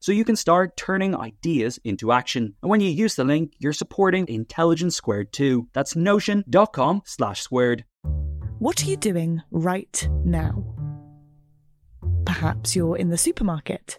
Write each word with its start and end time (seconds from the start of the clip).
So 0.00 0.12
you 0.12 0.24
can 0.24 0.36
start 0.36 0.76
turning 0.76 1.16
ideas 1.16 1.80
into 1.82 2.12
action. 2.12 2.54
And 2.62 2.70
when 2.70 2.80
you 2.80 2.90
use 2.90 3.16
the 3.16 3.24
link, 3.24 3.54
you're 3.58 3.72
supporting 3.72 4.28
Intelligence 4.28 4.94
Squared 4.94 5.32
too. 5.32 5.68
That's 5.72 5.96
notion.com 5.96 7.02
slash 7.04 7.42
squared. 7.42 7.84
What 8.58 8.82
are 8.82 8.86
you 8.86 8.96
doing 8.96 9.42
right 9.50 10.08
now? 10.24 10.64
Perhaps 12.24 12.76
you're 12.76 12.96
in 12.96 13.08
the 13.08 13.18
supermarket. 13.18 13.98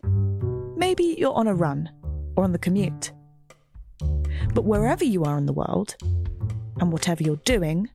Maybe 0.77 1.15
you're 1.17 1.33
on 1.33 1.47
a 1.47 1.55
run 1.55 1.89
or 2.37 2.45
on 2.45 2.53
the 2.53 2.59
commute. 2.59 3.11
But 4.53 4.65
wherever 4.65 5.03
you 5.03 5.23
are 5.23 5.37
in 5.37 5.45
the 5.45 5.53
world, 5.53 5.95
and 6.79 6.91
whatever 6.91 7.23
you're 7.23 7.35
doing, 7.37 7.89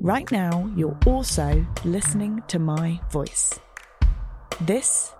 right 0.00 0.30
now 0.32 0.70
you're 0.76 0.98
also 1.06 1.64
listening 1.84 2.42
to 2.48 2.58
my 2.58 3.00
voice. 3.10 3.58
This 4.60 5.14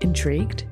Intrigued? 0.00 0.64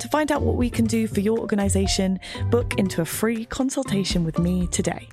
To 0.00 0.08
find 0.08 0.32
out 0.32 0.42
what 0.42 0.56
we 0.56 0.68
can 0.68 0.86
do 0.86 1.06
for 1.06 1.20
your 1.20 1.38
organisation, 1.38 2.18
book 2.50 2.76
into 2.78 3.00
a 3.02 3.04
free 3.04 3.44
consultation 3.44 4.24
with 4.24 4.38
me 4.38 4.66
today. 4.68 5.08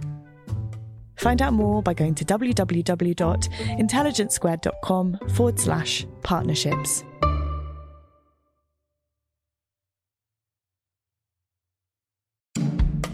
Find 1.18 1.42
out 1.42 1.52
more 1.54 1.84
by 1.84 1.94
going 1.94 2.16
to 2.16 2.24
www.intelligencesquared.com 2.26 5.20
forward 5.36 5.60
slash 5.60 6.08
partnerships. 6.24 7.04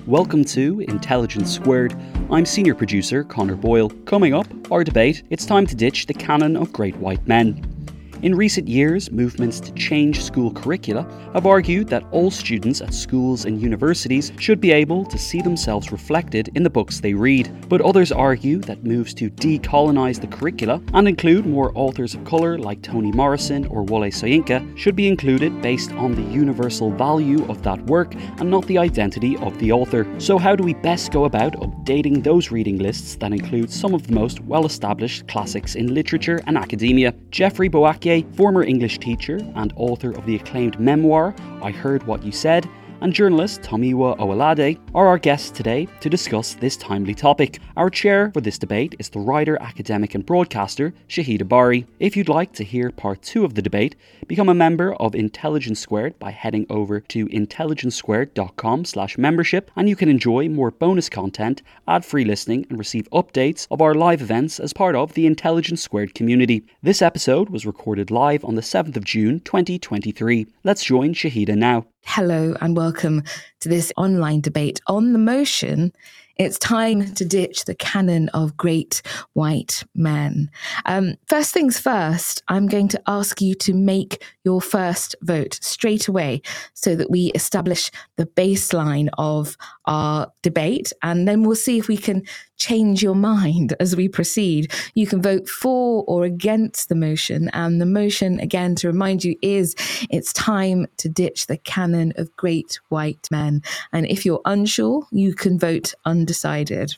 Welcome 0.05 0.45
to 0.45 0.81
Intelligence 0.81 1.51
Squared. 1.51 1.95
I'm 2.29 2.45
senior 2.45 2.75
producer 2.75 3.23
Connor 3.23 3.55
Boyle. 3.55 3.89
Coming 4.05 4.35
up, 4.35 4.45
our 4.71 4.83
debate 4.83 5.23
it's 5.31 5.47
time 5.47 5.65
to 5.65 5.75
ditch 5.75 6.05
the 6.05 6.13
canon 6.13 6.55
of 6.55 6.71
great 6.71 6.95
white 6.97 7.27
men. 7.27 7.74
In 8.21 8.33
recent 8.33 8.67
years, 8.67 9.11
movements 9.11 9.59
to 9.59 9.71
change 9.73 10.23
school 10.23 10.51
curricula 10.51 11.05
have 11.33 11.45
argued 11.45 11.89
that 11.89 12.05
all 12.11 12.31
students 12.31 12.81
at 12.81 12.93
schools 12.93 13.45
and 13.45 13.61
universities 13.61 14.31
should 14.39 14.61
be 14.61 14.71
able 14.71 15.05
to 15.05 15.17
see 15.17 15.41
themselves 15.41 15.91
reflected 15.91 16.49
in 16.55 16.63
the 16.63 16.69
books 16.69 17.01
they 17.01 17.13
read. 17.13 17.51
But 17.67 17.81
others 17.81 18.11
argue 18.11 18.59
that 18.59 18.85
moves 18.85 19.13
to 19.15 19.29
decolonise 19.29 20.19
the 20.21 20.27
curricula 20.27 20.81
and 20.93 21.07
include 21.07 21.45
more 21.45 21.71
authors 21.75 22.15
of 22.15 22.23
colour 22.23 22.57
like 22.57 22.81
Toni 22.81 23.11
Morrison 23.11 23.67
or 23.67 23.83
Wole 23.83 24.09
Soyinka 24.09 24.77
should 24.77 24.95
be 24.95 25.07
included 25.07 25.61
based 25.61 25.91
on 25.91 26.15
the 26.15 26.33
universal 26.33 26.91
value 26.91 27.45
of 27.49 27.61
that 27.63 27.85
work 27.85 28.15
and 28.15 28.49
not 28.49 28.65
the 28.65 28.77
identity 28.77 29.37
of 29.37 29.57
the 29.59 29.73
author. 29.73 30.07
So, 30.19 30.37
how 30.37 30.55
do 30.55 30.63
we 30.63 30.73
best 30.73 31.11
go 31.11 31.25
about 31.25 31.53
updating 31.53 32.23
those 32.23 32.49
reading 32.49 32.79
lists 32.79 33.15
that 33.17 33.33
include 33.33 33.69
some 33.69 33.93
of 33.93 34.07
the 34.07 34.13
most 34.13 34.39
well 34.41 34.65
established 34.65 35.27
classics 35.27 35.75
in 35.75 35.93
literature 35.93 36.41
and 36.47 36.57
academia? 36.57 37.13
Jeffrey 37.29 37.67
Boakye 38.05 38.35
former 38.35 38.63
English 38.63 38.99
teacher 38.99 39.39
and 39.55 39.73
author 39.77 40.11
of 40.11 40.25
the 40.27 40.35
acclaimed 40.35 40.79
memoir 40.79 41.33
I 41.63 41.71
Heard 41.71 42.05
What 42.05 42.23
You 42.23 42.31
Said, 42.31 42.69
and 43.01 43.13
journalist 43.13 43.61
Tomiwa 43.61 44.17
Owolade 44.17 44.79
are 44.93 45.07
our 45.07 45.17
guests 45.17 45.51
today 45.51 45.87
to 45.99 46.09
discuss 46.09 46.53
this 46.53 46.77
timely 46.77 47.13
topic. 47.13 47.59
Our 47.77 47.89
chair 47.89 48.31
for 48.33 48.41
this 48.41 48.57
debate 48.57 48.95
is 48.99 49.09
the 49.09 49.19
writer, 49.19 49.57
academic, 49.61 50.15
and 50.15 50.25
broadcaster 50.25 50.93
Shahidha 51.07 51.47
Bari. 51.47 51.85
If 51.99 52.17
you'd 52.17 52.29
like 52.29 52.51
to 52.53 52.63
hear 52.63 52.89
part 52.91 53.21
two 53.21 53.45
of 53.45 53.53
the 53.53 53.61
debate, 53.61 53.95
become 54.27 54.49
a 54.49 54.53
member 54.53 54.93
of 54.95 55.15
Intelligence 55.15 55.79
Squared 55.79 56.19
by 56.19 56.31
heading 56.31 56.65
over 56.69 56.99
to 56.99 57.27
intelligencesquared.com/membership, 57.27 59.71
and 59.75 59.89
you 59.89 59.95
can 59.95 60.09
enjoy 60.09 60.49
more 60.49 60.71
bonus 60.71 61.09
content, 61.09 61.61
ad-free 61.87 62.25
listening, 62.25 62.65
and 62.69 62.79
receive 62.79 63.07
updates 63.11 63.67
of 63.69 63.81
our 63.81 63.93
live 63.93 64.21
events 64.21 64.59
as 64.59 64.73
part 64.73 64.95
of 64.95 65.13
the 65.13 65.25
Intelligence 65.25 65.81
Squared 65.81 66.13
community. 66.13 66.63
This 66.81 67.01
episode 67.01 67.49
was 67.49 67.65
recorded 67.65 68.11
live 68.11 68.45
on 68.45 68.55
the 68.55 68.61
7th 68.61 68.97
of 68.97 69.03
June, 69.03 69.39
2023. 69.41 70.47
Let's 70.63 70.83
join 70.83 71.13
Shahidha 71.13 71.55
now. 71.55 71.85
Hello 72.05 72.55
and 72.61 72.77
welcome 72.77 73.23
to 73.59 73.67
this 73.67 73.91
online 73.97 74.39
debate 74.39 74.79
on 74.87 75.11
the 75.11 75.19
motion 75.19 75.91
it's 76.37 76.59
time 76.59 77.13
to 77.13 77.25
ditch 77.25 77.65
the 77.65 77.75
canon 77.75 78.29
of 78.29 78.57
great 78.57 79.01
white 79.33 79.83
men. 79.95 80.49
Um, 80.85 81.15
first 81.27 81.53
things 81.53 81.79
first, 81.79 82.43
I'm 82.47 82.67
going 82.67 82.87
to 82.89 83.01
ask 83.07 83.41
you 83.41 83.55
to 83.55 83.73
make 83.73 84.23
your 84.43 84.61
first 84.61 85.15
vote 85.21 85.59
straight 85.61 86.07
away 86.07 86.41
so 86.73 86.95
that 86.95 87.09
we 87.09 87.31
establish 87.35 87.89
the 88.17 88.25
baseline 88.25 89.09
of 89.17 89.57
our 89.85 90.31
debate. 90.41 90.91
And 91.01 91.27
then 91.27 91.43
we'll 91.43 91.55
see 91.55 91.77
if 91.77 91.87
we 91.87 91.97
can 91.97 92.23
change 92.57 93.03
your 93.03 93.15
mind 93.15 93.75
as 93.79 93.95
we 93.95 94.07
proceed. 94.07 94.71
You 94.93 95.07
can 95.07 95.21
vote 95.21 95.47
for 95.47 96.03
or 96.07 96.23
against 96.23 96.89
the 96.89 96.95
motion. 96.95 97.49
And 97.49 97.81
the 97.81 97.85
motion, 97.85 98.39
again, 98.39 98.75
to 98.75 98.87
remind 98.87 99.23
you, 99.23 99.35
is 99.41 99.75
it's 100.09 100.33
time 100.33 100.87
to 100.97 101.09
ditch 101.09 101.47
the 101.47 101.57
canon 101.57 102.13
of 102.15 102.35
great 102.35 102.79
white 102.89 103.27
men. 103.29 103.61
And 103.91 104.05
if 104.07 104.25
you're 104.25 104.41
unsure, 104.45 105.05
you 105.11 105.33
can 105.33 105.59
vote 105.59 105.93
undecided. 106.25 106.95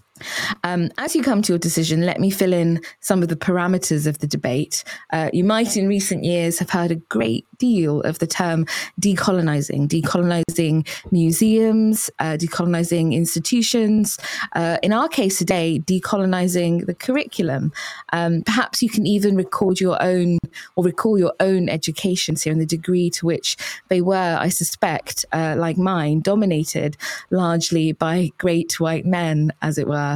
Um, 0.63 0.89
as 0.97 1.15
you 1.15 1.23
come 1.23 1.41
to 1.43 1.53
your 1.53 1.59
decision, 1.59 2.05
let 2.05 2.19
me 2.19 2.29
fill 2.29 2.53
in 2.53 2.81
some 2.99 3.21
of 3.21 3.29
the 3.29 3.35
parameters 3.35 4.07
of 4.07 4.19
the 4.19 4.27
debate. 4.27 4.83
Uh, 5.11 5.29
you 5.33 5.43
might, 5.43 5.77
in 5.77 5.87
recent 5.87 6.23
years, 6.23 6.59
have 6.59 6.69
heard 6.69 6.91
a 6.91 6.95
great 6.95 7.45
deal 7.57 8.01
of 8.01 8.19
the 8.19 8.27
term 8.27 8.65
decolonizing, 9.01 9.87
decolonizing 9.87 10.87
museums, 11.11 12.09
uh, 12.19 12.37
decolonizing 12.39 13.13
institutions. 13.13 14.17
Uh, 14.53 14.77
in 14.83 14.93
our 14.93 15.07
case 15.07 15.37
today, 15.37 15.79
decolonizing 15.79 16.85
the 16.85 16.93
curriculum. 16.93 17.71
Um, 18.13 18.43
perhaps 18.43 18.81
you 18.81 18.89
can 18.89 19.05
even 19.07 19.35
record 19.35 19.79
your 19.79 20.01
own 20.01 20.37
or 20.75 20.83
recall 20.83 21.17
your 21.17 21.33
own 21.39 21.69
educations 21.69 22.43
here 22.43 22.53
and 22.53 22.61
the 22.61 22.65
degree 22.65 23.09
to 23.11 23.25
which 23.25 23.57
they 23.89 24.01
were, 24.01 24.37
I 24.39 24.49
suspect, 24.49 25.25
uh, 25.31 25.55
like 25.57 25.77
mine, 25.77 26.21
dominated 26.21 26.97
largely 27.29 27.91
by 27.91 28.31
great 28.37 28.79
white 28.79 29.05
men, 29.05 29.51
as 29.61 29.77
it 29.77 29.87
were 29.87 30.06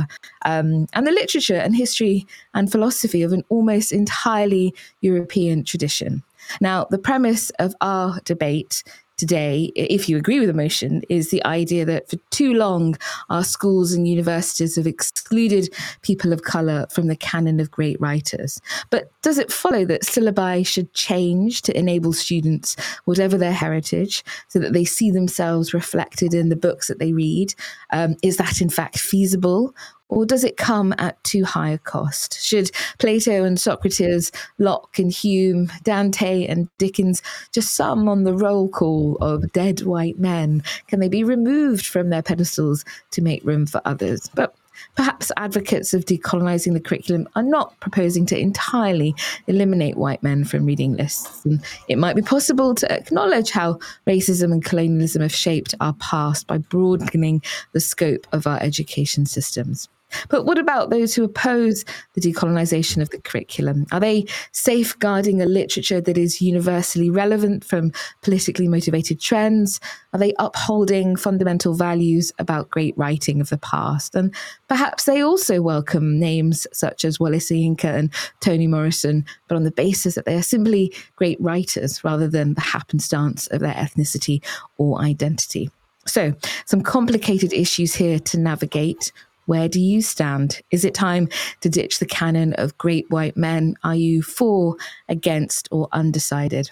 um, 0.46 0.88
and 0.94 1.08
the 1.08 1.12
literature 1.12 1.56
and 1.56 1.76
history 1.76 2.26
and 2.54 2.72
philosophy 2.72 3.24
of 3.24 3.34
an 3.34 3.44
almost 3.50 3.92
entirely 3.92 4.74
European 5.02 5.64
tradition. 5.64 6.24
Now, 6.60 6.88
the 6.90 6.98
premise 6.98 7.50
of 7.60 7.74
our 7.82 8.20
debate 8.26 8.84
today, 9.22 9.72
if 9.76 10.10
you 10.10 10.18
agree 10.18 10.40
with 10.40 10.48
the 10.48 10.54
motion, 10.54 11.04
is 11.08 11.30
the 11.30 11.46
idea 11.46 11.86
that 11.86 12.10
for 12.10 12.18
too 12.32 12.56
long 12.56 12.98
our 13.30 13.44
schools 13.44 13.94
and 13.94 14.08
universities 14.08 14.78
have 14.78 14.88
excluded 14.88 15.72
people 16.02 16.34
of 16.34 16.42
colour 16.42 16.88
from 16.90 17.06
the 17.06 17.16
canon 17.16 17.60
of 17.60 17.70
great 17.70 18.02
writers. 18.02 18.60
But 18.90 19.12
does 19.22 19.38
it 19.38 19.52
follow 19.52 19.86
that 19.86 20.02
syllabi 20.02 20.66
should 20.66 20.92
change 20.96 21.62
to 21.62 21.78
enable 21.78 22.14
students, 22.14 22.76
whatever 23.06 23.38
their 23.38 23.54
heritage, 23.54 24.24
so 24.48 24.58
that 24.58 24.74
they 24.74 24.86
see 24.86 25.12
themselves 25.12 25.72
reflected 25.72 26.34
in 26.34 26.50
the 26.50 26.56
books 26.56 26.88
that 26.88 26.98
they 26.98 27.14
read? 27.14 27.54
Um, 27.92 28.16
is 28.24 28.38
that 28.38 28.60
in 28.60 28.70
fact 28.70 28.98
feasible? 28.98 29.76
Or 30.12 30.26
does 30.26 30.44
it 30.44 30.58
come 30.58 30.94
at 30.98 31.24
too 31.24 31.46
high 31.46 31.70
a 31.70 31.78
cost? 31.78 32.44
Should 32.44 32.70
Plato 33.00 33.46
and 33.46 33.58
Socrates, 33.58 34.32
Locke 34.60 35.00
and 35.00 35.12
Hume, 35.12 35.72
Dante 35.84 36.46
and 36.46 36.70
Dickens, 36.78 37.22
just 37.54 37.74
some 37.74 38.10
on 38.10 38.26
the 38.26 38.34
roll 38.34 38.68
call 38.68 39.18
of 39.22 39.52
dead 39.54 39.82
white 39.84 40.20
men, 40.20 40.64
can 40.88 41.00
they 41.00 41.08
be 41.08 41.24
removed 41.24 41.86
from 41.86 42.10
their 42.10 42.22
pedestals 42.22 42.84
to 43.12 43.22
make 43.22 43.44
room 43.46 43.66
for 43.66 43.82
others? 43.86 44.30
But 44.36 44.54
Perhaps 44.96 45.32
advocates 45.38 45.94
of 45.94 46.06
decolonizing 46.06 46.74
the 46.74 46.80
curriculum 46.80 47.28
are 47.36 47.44
not 47.44 47.80
proposing 47.80 48.26
to 48.28 48.40
entirely 48.40 49.14
eliminate 49.48 49.96
white 49.96 50.24
men 50.24 50.44
from 50.44 50.66
reading 50.66 50.94
lists. 50.94 51.46
And 51.46 51.64
it 51.88 51.98
might 51.98 52.16
be 52.16 52.22
possible 52.22 52.74
to 52.76 52.92
acknowledge 52.92 53.52
how 53.52 53.80
racism 54.08 54.52
and 54.52 54.64
colonialism 54.64 55.22
have 55.22 55.36
shaped 55.36 55.76
our 55.80 55.94
past 55.94 56.48
by 56.48 56.58
broadening 56.58 57.42
the 57.74 57.80
scope 57.80 58.26
of 58.32 58.48
our 58.48 58.60
education 58.60 59.26
systems. 59.26 59.88
But 60.30 60.46
what 60.46 60.58
about 60.58 60.90
those 60.90 61.14
who 61.14 61.24
oppose 61.24 61.86
the 62.14 62.22
decolonization 62.22 63.02
of 63.02 63.10
the 63.10 63.20
curriculum? 63.20 63.86
Are 63.92 64.00
they 64.00 64.26
safeguarding 64.52 65.42
a 65.42 65.46
literature 65.46 66.02
that 66.02 66.18
is 66.18 66.42
universally 66.42 67.10
relevant 67.10 67.64
from 67.64 67.92
politically 68.22 68.68
motivated 68.68 69.20
trends? 69.20 69.80
Are 70.14 70.20
they 70.20 70.34
upholding 70.40 71.16
fundamental 71.16 71.74
values 71.74 72.32
about 72.40 72.70
great 72.70 72.98
writing 72.98 73.42
of 73.42 73.50
the 73.50 73.58
past? 73.58 74.16
And 74.16 74.34
perhaps 74.68 75.06
they 75.06 75.22
also 75.22 75.62
welcome 75.62 76.20
names 76.20 76.68
such 76.74 77.06
as 77.06 77.20
Wole 77.20 77.32
Soyinka 77.32 77.86
and 77.86 78.14
Toni 78.40 78.68
Morrison, 78.68 79.26
but 79.48 79.56
on 79.56 79.64
the 79.64 79.72
basis 79.72 80.16
that 80.16 80.26
they 80.26 80.36
are 80.36 80.42
simply 80.42 80.94
great 81.16 81.40
writers 81.40 82.04
rather 82.04 82.28
than 82.28 82.54
the 82.54 82.62
happenstance 82.62 83.48
of 83.48 83.62
their 83.62 83.74
ethnicity 83.74 84.44
or 84.78 85.00
identity. 85.02 85.70
So, 86.06 86.34
some 86.66 86.82
complicated 86.82 87.54
issues 87.54 87.94
here 87.94 88.20
to 88.20 88.40
navigate. 88.40 89.12
Where 89.46 89.68
do 89.68 89.80
you 89.80 90.02
stand? 90.02 90.62
Is 90.72 90.86
it 90.86 90.94
time 90.94 91.28
to 91.62 91.70
ditch 91.70 92.00
the 92.00 92.06
canon 92.06 92.54
of 92.54 92.78
great 92.78 93.10
white 93.10 93.36
men? 93.36 93.76
Are 93.84 93.96
you 93.96 94.22
for, 94.22 94.76
against, 95.10 95.68
or 95.72 95.88
undecided? 95.92 96.72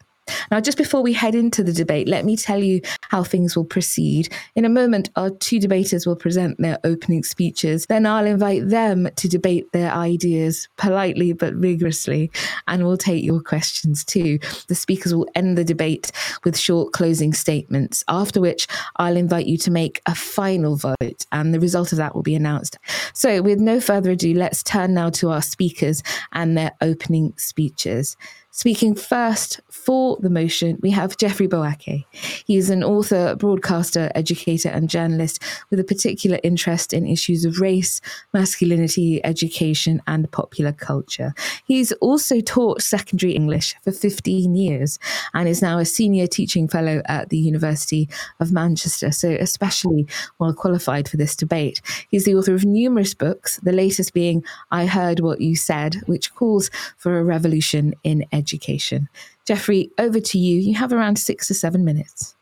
Now, 0.52 0.60
just 0.60 0.78
before 0.78 1.02
we 1.02 1.14
head 1.14 1.36
into 1.36 1.64
the 1.64 1.74
debate, 1.74 2.08
let 2.08 2.26
me 2.26 2.36
tell 2.36 2.64
you 2.64 2.82
how 3.10 3.24
things 3.24 3.56
will 3.56 3.66
proceed. 3.66 4.34
In 4.56 4.66
a 4.66 4.70
moment, 4.70 5.10
our 5.16 5.30
two 5.30 5.60
debaters 5.60 6.06
will 6.06 6.16
present 6.16 6.58
their 6.60 6.80
opening 6.84 7.24
speeches. 7.24 7.86
Then 7.88 8.06
I'll 8.06 8.26
invite 8.26 8.70
them 8.70 9.10
to 9.16 9.28
debate 9.28 9.72
their 9.72 9.92
ideas 9.92 10.68
politely 10.78 11.34
but 11.34 11.56
vigorously, 11.56 12.32
and 12.68 12.86
we'll 12.86 12.98
take 12.98 13.24
your 13.24 13.42
questions 13.42 14.04
too. 14.04 14.40
The 14.68 14.76
speakers 14.76 15.14
will 15.14 15.28
end 15.36 15.58
the 15.58 15.64
debate 15.64 16.12
with 16.44 16.58
short 16.58 16.94
closing 16.94 17.34
statements, 17.34 18.04
after 18.08 18.42
which 18.42 18.68
I'll 18.98 19.18
invite 19.18 19.46
you 19.46 19.58
to 19.60 19.72
make 19.72 20.02
a 20.06 20.16
final 20.16 20.76
vote, 20.76 21.26
and 21.32 21.54
the 21.54 21.60
result 21.60 21.92
of 21.92 21.98
that 21.98 22.16
will 22.16 22.24
be 22.24 22.36
announced. 22.36 22.78
So, 23.14 23.42
with 23.42 23.60
no 23.60 23.80
further 23.80 24.12
ado, 24.12 24.34
let's 24.34 24.64
turn 24.64 24.94
now 24.94 25.10
to 25.12 25.30
our 25.30 25.42
speakers 25.42 26.04
and 26.32 26.58
their 26.58 26.72
opening 26.82 27.34
speeches. 27.38 28.18
Speaking 28.52 28.96
first 28.96 29.62
for 29.70 30.18
the 30.20 30.30
motion, 30.30 30.80
we 30.82 30.90
have 30.90 31.18
Jeffrey 31.18 31.48
Boakye. 31.48 32.06
He 32.48 32.58
is 32.58 32.72
an 32.72 32.84
author, 32.84 33.36
broadcaster, 33.36 34.12
educator, 34.16 34.70
and 34.70 34.90
journalist 34.90 35.44
with 35.70 35.80
a 35.80 35.84
particular 35.84 36.40
interest 36.44 36.92
in 36.92 37.06
issues 37.06 37.46
of 37.46 37.60
race, 37.60 38.02
masculinity, 38.34 39.24
education, 39.24 40.02
and 40.08 40.32
popular 40.32 40.72
culture. 40.72 41.36
He's 41.66 41.92
also 42.02 42.42
taught 42.42 42.82
secondary 42.82 43.34
English 43.34 43.76
for 43.84 43.92
15 43.92 44.56
years 44.56 44.98
and 45.36 45.48
is 45.48 45.62
now 45.62 45.78
a 45.78 45.86
senior 45.86 46.26
teaching 46.26 46.68
fellow 46.68 47.04
at 47.06 47.30
the 47.30 47.38
University 47.38 48.10
of 48.40 48.52
Manchester, 48.52 49.12
so 49.12 49.30
especially 49.30 50.08
well 50.40 50.56
qualified 50.56 51.08
for 51.08 51.18
this 51.18 51.36
debate. 51.36 51.82
He's 52.10 52.26
the 52.26 52.34
author 52.34 52.56
of 52.56 52.66
numerous 52.66 53.14
books, 53.14 53.58
the 53.58 53.72
latest 53.72 54.12
being 54.12 54.44
I 54.72 54.88
Heard 54.88 55.20
What 55.20 55.40
You 55.40 55.56
Said, 55.56 55.98
which 56.08 56.34
calls 56.34 56.72
for 56.98 57.20
a 57.20 57.24
revolution 57.24 57.94
in 58.04 58.24
education 58.32 58.39
education. 58.40 59.08
Jeffrey, 59.46 59.92
over 60.00 60.20
to 60.20 60.40
you. 60.40 60.60
You 60.60 60.74
have 60.76 60.92
around 60.92 61.20
six 61.20 61.48
to 61.50 61.54
seven 61.54 61.86
minutes. 61.86 62.36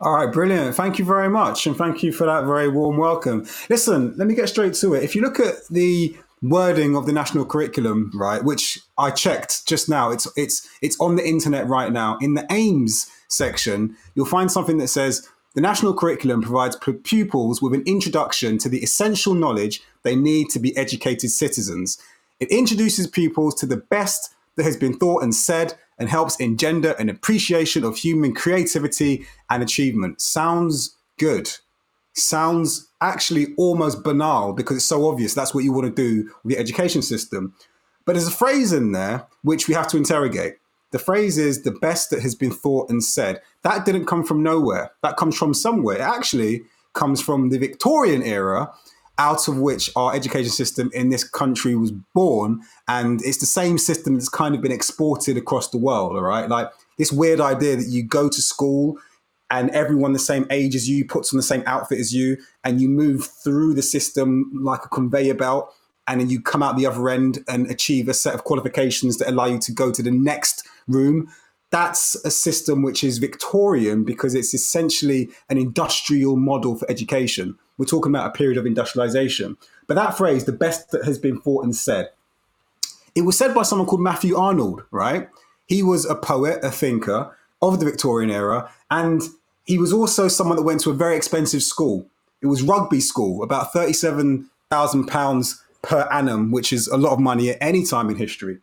All 0.00 0.14
right, 0.14 0.32
brilliant. 0.32 0.74
Thank 0.74 0.98
you 0.98 1.04
very 1.04 1.28
much. 1.28 1.66
And 1.66 1.76
thank 1.76 2.02
you 2.02 2.10
for 2.10 2.24
that 2.24 2.46
very 2.46 2.68
warm 2.68 2.96
welcome. 2.96 3.46
Listen, 3.68 4.14
let 4.16 4.26
me 4.26 4.34
get 4.34 4.48
straight 4.48 4.72
to 4.74 4.94
it. 4.94 5.02
If 5.02 5.14
you 5.14 5.20
look 5.20 5.38
at 5.38 5.56
the 5.68 6.16
wording 6.42 6.96
of 6.96 7.04
the 7.04 7.12
national 7.12 7.44
curriculum, 7.44 8.10
right, 8.14 8.42
which 8.42 8.78
I 8.96 9.10
checked 9.10 9.66
just 9.66 9.90
now, 9.90 10.10
it's 10.10 10.26
it's 10.36 10.66
it's 10.80 10.98
on 11.00 11.16
the 11.16 11.28
internet 11.28 11.66
right 11.66 11.92
now. 11.92 12.16
In 12.22 12.32
the 12.32 12.46
aims 12.50 13.10
section, 13.28 13.94
you'll 14.14 14.24
find 14.24 14.50
something 14.50 14.78
that 14.78 14.88
says 14.88 15.28
the 15.54 15.60
national 15.60 15.94
curriculum 15.94 16.42
provides 16.42 16.76
pupils 17.04 17.60
with 17.60 17.74
an 17.74 17.82
introduction 17.84 18.56
to 18.58 18.68
the 18.68 18.82
essential 18.82 19.34
knowledge 19.34 19.82
they 20.02 20.16
need 20.16 20.48
to 20.50 20.58
be 20.58 20.76
educated 20.76 21.30
citizens. 21.30 21.98
It 22.38 22.50
introduces 22.50 23.06
pupils 23.06 23.54
to 23.56 23.66
the 23.66 23.76
best 23.76 24.34
that 24.60 24.66
has 24.66 24.76
been 24.76 24.98
thought 24.98 25.22
and 25.22 25.34
said 25.34 25.74
and 25.98 26.10
helps 26.10 26.36
engender 26.36 26.92
an 26.98 27.08
appreciation 27.08 27.82
of 27.82 27.96
human 27.96 28.34
creativity 28.34 29.26
and 29.48 29.62
achievement. 29.62 30.20
Sounds 30.20 30.98
good. 31.18 31.50
Sounds 32.12 32.90
actually 33.00 33.54
almost 33.56 34.04
banal 34.04 34.52
because 34.52 34.76
it's 34.76 34.86
so 34.86 35.08
obvious 35.08 35.32
that's 35.32 35.54
what 35.54 35.64
you 35.64 35.72
want 35.72 35.86
to 35.86 35.90
do 36.02 36.30
with 36.44 36.54
the 36.54 36.58
education 36.58 37.00
system. 37.00 37.54
But 38.04 38.12
there's 38.12 38.28
a 38.28 38.32
phrase 38.32 38.74
in 38.74 38.92
there 38.92 39.26
which 39.42 39.66
we 39.66 39.72
have 39.72 39.88
to 39.88 39.96
interrogate. 39.96 40.56
The 40.90 40.98
phrase 40.98 41.38
is 41.38 41.62
the 41.62 41.70
best 41.70 42.10
that 42.10 42.20
has 42.20 42.34
been 42.34 42.50
thought 42.50 42.90
and 42.90 43.02
said. 43.02 43.40
That 43.62 43.86
didn't 43.86 44.04
come 44.04 44.24
from 44.24 44.42
nowhere. 44.42 44.90
That 45.02 45.16
comes 45.16 45.38
from 45.38 45.54
somewhere. 45.54 45.96
It 45.96 46.02
actually 46.02 46.64
comes 46.92 47.22
from 47.22 47.48
the 47.48 47.58
Victorian 47.58 48.22
era 48.22 48.70
out 49.20 49.48
of 49.48 49.58
which 49.58 49.90
our 49.96 50.14
education 50.14 50.50
system 50.50 50.90
in 50.94 51.10
this 51.10 51.22
country 51.22 51.76
was 51.76 51.92
born. 51.92 52.62
And 52.88 53.20
it's 53.22 53.36
the 53.36 53.46
same 53.46 53.76
system 53.76 54.14
that's 54.14 54.30
kind 54.30 54.54
of 54.54 54.62
been 54.62 54.72
exported 54.72 55.36
across 55.36 55.68
the 55.68 55.76
world, 55.76 56.12
all 56.12 56.22
right? 56.22 56.48
Like 56.48 56.70
this 56.96 57.12
weird 57.12 57.38
idea 57.38 57.76
that 57.76 57.86
you 57.86 58.02
go 58.02 58.30
to 58.30 58.40
school 58.40 58.98
and 59.50 59.68
everyone 59.70 60.14
the 60.14 60.18
same 60.18 60.46
age 60.50 60.74
as 60.74 60.88
you 60.88 61.04
puts 61.04 61.34
on 61.34 61.36
the 61.36 61.42
same 61.42 61.62
outfit 61.66 61.98
as 61.98 62.14
you, 62.14 62.38
and 62.64 62.80
you 62.80 62.88
move 62.88 63.26
through 63.26 63.74
the 63.74 63.82
system 63.82 64.50
like 64.54 64.84
a 64.84 64.88
conveyor 64.88 65.34
belt, 65.34 65.74
and 66.06 66.20
then 66.20 66.30
you 66.30 66.40
come 66.40 66.62
out 66.62 66.76
the 66.76 66.86
other 66.86 67.10
end 67.10 67.40
and 67.48 67.68
achieve 67.68 68.08
a 68.08 68.14
set 68.14 68.32
of 68.32 68.44
qualifications 68.44 69.18
that 69.18 69.28
allow 69.28 69.46
you 69.46 69.58
to 69.58 69.72
go 69.72 69.90
to 69.90 70.02
the 70.02 70.10
next 70.10 70.66
room 70.86 71.28
that's 71.70 72.16
a 72.24 72.30
system 72.30 72.82
which 72.82 73.04
is 73.04 73.18
Victorian 73.18 74.04
because 74.04 74.34
it's 74.34 74.52
essentially 74.52 75.30
an 75.48 75.56
industrial 75.56 76.36
model 76.36 76.76
for 76.76 76.90
education. 76.90 77.56
We're 77.80 77.86
talking 77.86 78.12
about 78.12 78.26
a 78.26 78.36
period 78.36 78.58
of 78.58 78.66
industrialization. 78.66 79.56
But 79.86 79.94
that 79.94 80.14
phrase, 80.14 80.44
the 80.44 80.52
best 80.52 80.90
that 80.90 81.06
has 81.06 81.18
been 81.18 81.40
thought 81.40 81.64
and 81.64 81.74
said, 81.74 82.10
it 83.14 83.22
was 83.22 83.38
said 83.38 83.54
by 83.54 83.62
someone 83.62 83.88
called 83.88 84.02
Matthew 84.02 84.36
Arnold, 84.36 84.82
right? 84.90 85.30
He 85.66 85.82
was 85.82 86.04
a 86.04 86.14
poet, 86.14 86.62
a 86.62 86.70
thinker 86.70 87.34
of 87.62 87.80
the 87.80 87.86
Victorian 87.86 88.30
era, 88.30 88.70
and 88.90 89.22
he 89.64 89.78
was 89.78 89.94
also 89.94 90.28
someone 90.28 90.58
that 90.58 90.62
went 90.62 90.82
to 90.82 90.90
a 90.90 90.94
very 90.94 91.16
expensive 91.16 91.62
school. 91.62 92.06
It 92.42 92.48
was 92.48 92.62
Rugby 92.62 93.00
School, 93.00 93.42
about 93.42 93.72
£37,000 93.72 95.60
per 95.80 96.06
annum, 96.12 96.50
which 96.50 96.74
is 96.74 96.86
a 96.86 96.98
lot 96.98 97.14
of 97.14 97.18
money 97.18 97.48
at 97.48 97.56
any 97.62 97.86
time 97.86 98.10
in 98.10 98.16
history. 98.16 98.58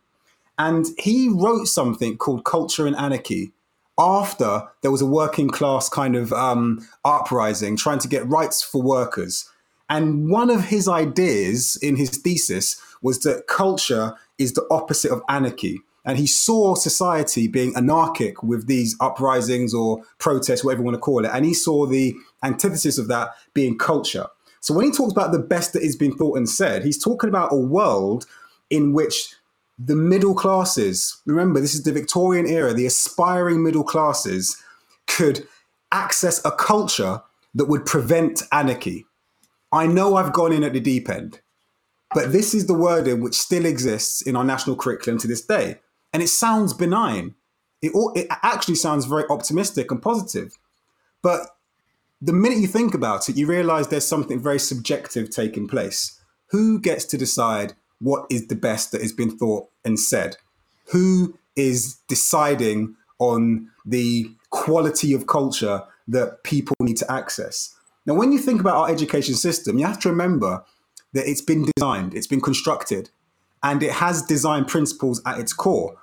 And 0.56 0.86
he 0.96 1.28
wrote 1.28 1.66
something 1.66 2.18
called 2.18 2.44
Culture 2.44 2.86
and 2.86 2.94
Anarchy 2.94 3.50
after 3.98 4.62
there 4.82 4.90
was 4.90 5.02
a 5.02 5.06
working 5.06 5.48
class 5.48 5.88
kind 5.88 6.14
of 6.16 6.32
um, 6.32 6.86
uprising 7.04 7.76
trying 7.76 7.98
to 7.98 8.08
get 8.08 8.28
rights 8.28 8.62
for 8.62 8.80
workers. 8.80 9.50
And 9.90 10.28
one 10.30 10.50
of 10.50 10.66
his 10.66 10.86
ideas 10.86 11.76
in 11.82 11.96
his 11.96 12.10
thesis 12.10 12.80
was 13.02 13.20
that 13.20 13.46
culture 13.46 14.14
is 14.36 14.52
the 14.52 14.66
opposite 14.70 15.10
of 15.10 15.22
anarchy. 15.28 15.80
And 16.04 16.16
he 16.16 16.26
saw 16.26 16.74
society 16.74 17.48
being 17.48 17.74
anarchic 17.76 18.42
with 18.42 18.66
these 18.66 18.96
uprisings 19.00 19.74
or 19.74 20.02
protests, 20.18 20.64
whatever 20.64 20.80
you 20.80 20.86
want 20.86 20.94
to 20.94 21.00
call 21.00 21.24
it. 21.24 21.30
And 21.32 21.44
he 21.44 21.54
saw 21.54 21.86
the 21.86 22.14
antithesis 22.42 22.98
of 22.98 23.08
that 23.08 23.30
being 23.52 23.76
culture. 23.76 24.26
So 24.60 24.74
when 24.74 24.86
he 24.86 24.92
talks 24.92 25.12
about 25.12 25.32
the 25.32 25.38
best 25.38 25.72
that 25.72 25.82
is 25.82 25.96
being 25.96 26.16
thought 26.16 26.36
and 26.36 26.48
said, 26.48 26.84
he's 26.84 27.02
talking 27.02 27.28
about 27.28 27.52
a 27.52 27.56
world 27.56 28.26
in 28.70 28.92
which 28.92 29.34
the 29.78 29.96
middle 29.96 30.34
classes, 30.34 31.20
remember, 31.24 31.60
this 31.60 31.74
is 31.74 31.84
the 31.84 31.92
Victorian 31.92 32.46
era, 32.46 32.72
the 32.72 32.86
aspiring 32.86 33.62
middle 33.62 33.84
classes 33.84 34.60
could 35.06 35.46
access 35.92 36.44
a 36.44 36.50
culture 36.50 37.22
that 37.54 37.66
would 37.66 37.86
prevent 37.86 38.42
anarchy. 38.50 39.06
I 39.72 39.86
know 39.86 40.16
I've 40.16 40.32
gone 40.32 40.52
in 40.52 40.64
at 40.64 40.72
the 40.72 40.80
deep 40.80 41.08
end, 41.08 41.40
but 42.12 42.32
this 42.32 42.54
is 42.54 42.66
the 42.66 42.74
wording 42.74 43.20
which 43.22 43.34
still 43.34 43.64
exists 43.64 44.22
in 44.22 44.34
our 44.34 44.44
national 44.44 44.76
curriculum 44.76 45.18
to 45.20 45.28
this 45.28 45.44
day. 45.44 45.78
And 46.12 46.22
it 46.22 46.28
sounds 46.28 46.72
benign. 46.72 47.34
It, 47.82 47.92
it 48.16 48.26
actually 48.42 48.76
sounds 48.76 49.04
very 49.04 49.24
optimistic 49.30 49.90
and 49.90 50.02
positive. 50.02 50.58
But 51.22 51.42
the 52.20 52.32
minute 52.32 52.58
you 52.58 52.66
think 52.66 52.94
about 52.94 53.28
it, 53.28 53.36
you 53.36 53.46
realize 53.46 53.88
there's 53.88 54.06
something 54.06 54.40
very 54.40 54.58
subjective 54.58 55.30
taking 55.30 55.68
place. 55.68 56.18
Who 56.50 56.80
gets 56.80 57.04
to 57.06 57.18
decide 57.18 57.74
what 58.00 58.26
is 58.30 58.46
the 58.46 58.54
best 58.54 58.92
that 58.92 59.02
has 59.02 59.12
been 59.12 59.36
thought 59.36 59.68
and 59.84 59.98
said? 59.98 60.36
Who 60.86 61.38
is 61.56 61.98
deciding 62.08 62.96
on 63.18 63.70
the 63.84 64.30
quality 64.50 65.12
of 65.14 65.26
culture 65.26 65.82
that 66.06 66.42
people 66.44 66.76
need 66.80 66.96
to 66.98 67.12
access? 67.12 67.74
Now, 68.06 68.14
when 68.14 68.32
you 68.32 68.38
think 68.38 68.60
about 68.60 68.76
our 68.76 68.90
education 68.90 69.34
system, 69.34 69.78
you 69.78 69.86
have 69.86 69.98
to 70.00 70.08
remember 70.08 70.64
that 71.12 71.28
it's 71.28 71.42
been 71.42 71.68
designed, 71.76 72.14
it's 72.14 72.26
been 72.26 72.40
constructed, 72.40 73.10
and 73.62 73.82
it 73.82 73.92
has 73.92 74.22
design 74.22 74.64
principles 74.64 75.20
at 75.26 75.38
its 75.38 75.52
core. 75.52 75.96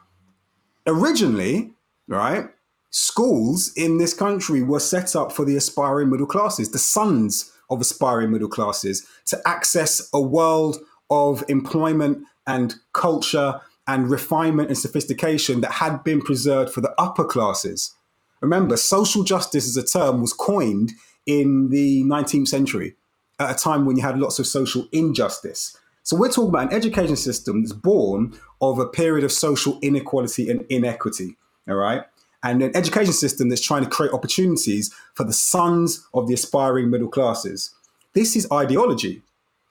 Originally, 0.86 1.74
right, 2.08 2.48
schools 2.90 3.74
in 3.76 3.98
this 3.98 4.14
country 4.14 4.62
were 4.62 4.80
set 4.80 5.16
up 5.16 5.32
for 5.32 5.46
the 5.46 5.56
aspiring 5.56 6.10
middle 6.10 6.28
classes, 6.28 6.72
the 6.72 6.78
sons 6.78 7.52
of 7.70 7.82
aspiring 7.82 8.32
middle 8.32 8.50
classes, 8.50 9.08
to 9.26 9.42
access 9.48 10.10
a 10.14 10.22
world 10.22 10.78
of 11.10 11.44
employment 11.48 12.26
and 12.48 12.76
culture 12.94 13.62
and 13.88 14.10
refinement 14.10 14.70
and 14.70 14.78
sophistication 14.78 15.62
that 15.62 15.74
had 15.74 16.04
been 16.04 16.22
preserved 16.22 16.74
for 16.74 16.82
the 16.82 16.94
upper 16.98 17.24
classes. 17.24 17.94
Remember, 18.42 18.78
social 18.78 19.24
justice 19.24 19.68
as 19.68 19.78
a 19.78 19.86
term 19.86 20.22
was 20.22 20.34
coined 20.34 20.94
in 21.26 21.70
the 21.70 22.04
19th 22.04 22.48
century 22.48 22.96
at 23.40 23.52
a 23.52 23.54
time 23.56 23.86
when 23.86 23.98
you 23.98 24.04
had 24.04 24.20
lots 24.20 24.40
of 24.40 24.48
social 24.48 24.88
injustice. 24.92 25.78
So 26.04 26.16
we're 26.16 26.30
talking 26.30 26.50
about 26.50 26.72
an 26.72 26.74
education 26.74 27.16
system 27.16 27.64
that's 27.64 27.74
born 27.74 28.38
of 28.62 28.78
a 28.80 28.86
period 28.86 29.24
of 29.24 29.32
social 29.32 29.80
inequality 29.82 30.50
and 30.50 30.66
inequity, 30.70 31.38
all 31.68 31.76
right? 31.76 32.04
And 32.44 32.62
an 32.62 32.76
education 32.76 33.14
system 33.14 33.50
that's 33.50 33.62
trying 33.62 33.84
to 33.84 33.90
create 33.90 34.14
opportunities 34.14 34.94
for 35.16 35.24
the 35.24 35.34
sons 35.34 36.08
of 36.14 36.28
the 36.28 36.36
aspiring 36.36 36.92
middle 36.92 37.08
classes. 37.08 37.74
This 38.14 38.36
is 38.36 38.48
ideology, 38.52 39.24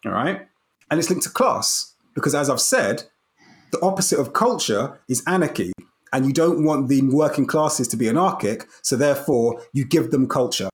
all 0.05 0.12
right? 0.12 0.49
And 0.91 1.00
it's 1.00 1.09
linked 1.11 1.25
to 1.25 1.31
class 1.31 1.95
because, 2.14 2.35
as 2.35 2.49
I've 2.49 2.61
said, 2.61 3.05
the 3.71 3.81
opposite 3.81 4.19
of 4.19 4.33
culture 4.33 5.00
is 5.09 5.23
anarchy. 5.26 5.73
And 6.12 6.26
you 6.26 6.33
don't 6.33 6.64
want 6.64 6.88
the 6.88 7.03
working 7.03 7.45
classes 7.45 7.88
to 7.88 7.97
be 7.97 8.09
anarchic, 8.09 8.69
so 8.83 8.95
therefore 8.95 9.61
you 9.73 9.85
give 9.85 10.12
them 10.12 10.29
culture. 10.29 10.71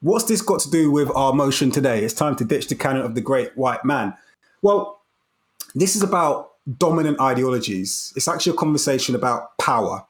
What's 0.00 0.24
this 0.24 0.42
got 0.42 0.60
to 0.60 0.70
do 0.70 0.90
with 0.90 1.10
our 1.16 1.32
motion 1.32 1.70
today? 1.70 2.04
It's 2.04 2.12
time 2.12 2.36
to 2.36 2.44
ditch 2.44 2.68
the 2.68 2.74
canon 2.74 3.00
of 3.00 3.14
the 3.14 3.22
great 3.22 3.56
white 3.56 3.86
man. 3.86 4.12
Well, 4.60 5.00
this 5.74 5.96
is 5.96 6.02
about 6.02 6.50
dominant 6.76 7.18
ideologies. 7.18 8.12
It's 8.14 8.28
actually 8.28 8.52
a 8.52 8.56
conversation 8.56 9.14
about 9.14 9.56
power. 9.56 10.04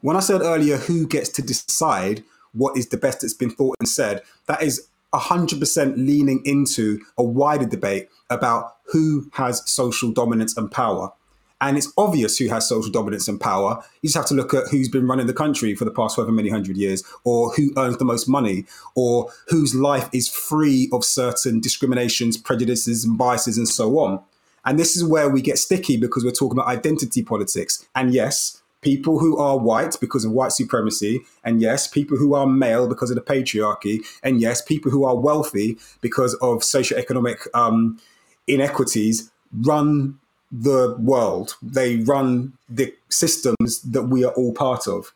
When 0.00 0.16
I 0.16 0.20
said 0.20 0.40
earlier 0.40 0.76
who 0.76 1.06
gets 1.06 1.28
to 1.30 1.42
decide 1.42 2.24
what 2.52 2.76
is 2.76 2.88
the 2.88 2.96
best 2.96 3.20
that's 3.20 3.34
been 3.34 3.50
thought 3.50 3.76
and 3.78 3.88
said, 3.88 4.22
that 4.46 4.62
is 4.62 4.88
100% 5.18 5.96
leaning 5.96 6.42
into 6.44 7.00
a 7.18 7.22
wider 7.22 7.66
debate 7.66 8.08
about 8.30 8.76
who 8.86 9.28
has 9.32 9.68
social 9.68 10.10
dominance 10.10 10.56
and 10.56 10.70
power. 10.70 11.12
And 11.60 11.78
it's 11.78 11.90
obvious 11.96 12.36
who 12.36 12.48
has 12.48 12.68
social 12.68 12.90
dominance 12.90 13.28
and 13.28 13.40
power. 13.40 13.82
You 14.02 14.08
just 14.08 14.16
have 14.16 14.26
to 14.26 14.34
look 14.34 14.52
at 14.52 14.68
who's 14.70 14.90
been 14.90 15.06
running 15.06 15.26
the 15.26 15.32
country 15.32 15.74
for 15.74 15.86
the 15.86 15.90
past 15.90 16.16
however 16.16 16.32
many 16.32 16.50
hundred 16.50 16.76
years, 16.76 17.02
or 17.24 17.50
who 17.52 17.72
earns 17.78 17.96
the 17.96 18.04
most 18.04 18.28
money, 18.28 18.66
or 18.94 19.30
whose 19.48 19.74
life 19.74 20.08
is 20.12 20.28
free 20.28 20.90
of 20.92 21.04
certain 21.04 21.60
discriminations, 21.60 22.36
prejudices, 22.36 23.04
and 23.04 23.16
biases, 23.16 23.56
and 23.56 23.68
so 23.68 23.98
on. 23.98 24.20
And 24.66 24.78
this 24.78 24.96
is 24.96 25.04
where 25.04 25.30
we 25.30 25.40
get 25.40 25.58
sticky 25.58 25.96
because 25.96 26.24
we're 26.24 26.32
talking 26.32 26.58
about 26.58 26.66
identity 26.66 27.22
politics. 27.22 27.86
And 27.94 28.12
yes, 28.12 28.60
people 28.86 29.18
who 29.18 29.36
are 29.36 29.58
white 29.58 29.96
because 30.00 30.24
of 30.24 30.30
white 30.30 30.52
supremacy, 30.52 31.20
and 31.42 31.60
yes, 31.60 31.88
people 31.88 32.16
who 32.16 32.34
are 32.34 32.46
male 32.46 32.86
because 32.86 33.10
of 33.10 33.16
the 33.16 33.20
patriarchy, 33.20 33.98
and 34.22 34.40
yes, 34.40 34.62
people 34.62 34.92
who 34.92 35.04
are 35.04 35.16
wealthy 35.16 35.76
because 36.00 36.34
of 36.34 36.58
socioeconomic 36.58 37.48
um, 37.52 37.98
inequities 38.46 39.28
run 39.52 40.20
the 40.52 40.96
world. 41.00 41.56
They 41.60 41.96
run 41.96 42.52
the 42.68 42.94
systems 43.08 43.82
that 43.82 44.04
we 44.04 44.24
are 44.24 44.32
all 44.34 44.52
part 44.52 44.86
of. 44.86 45.12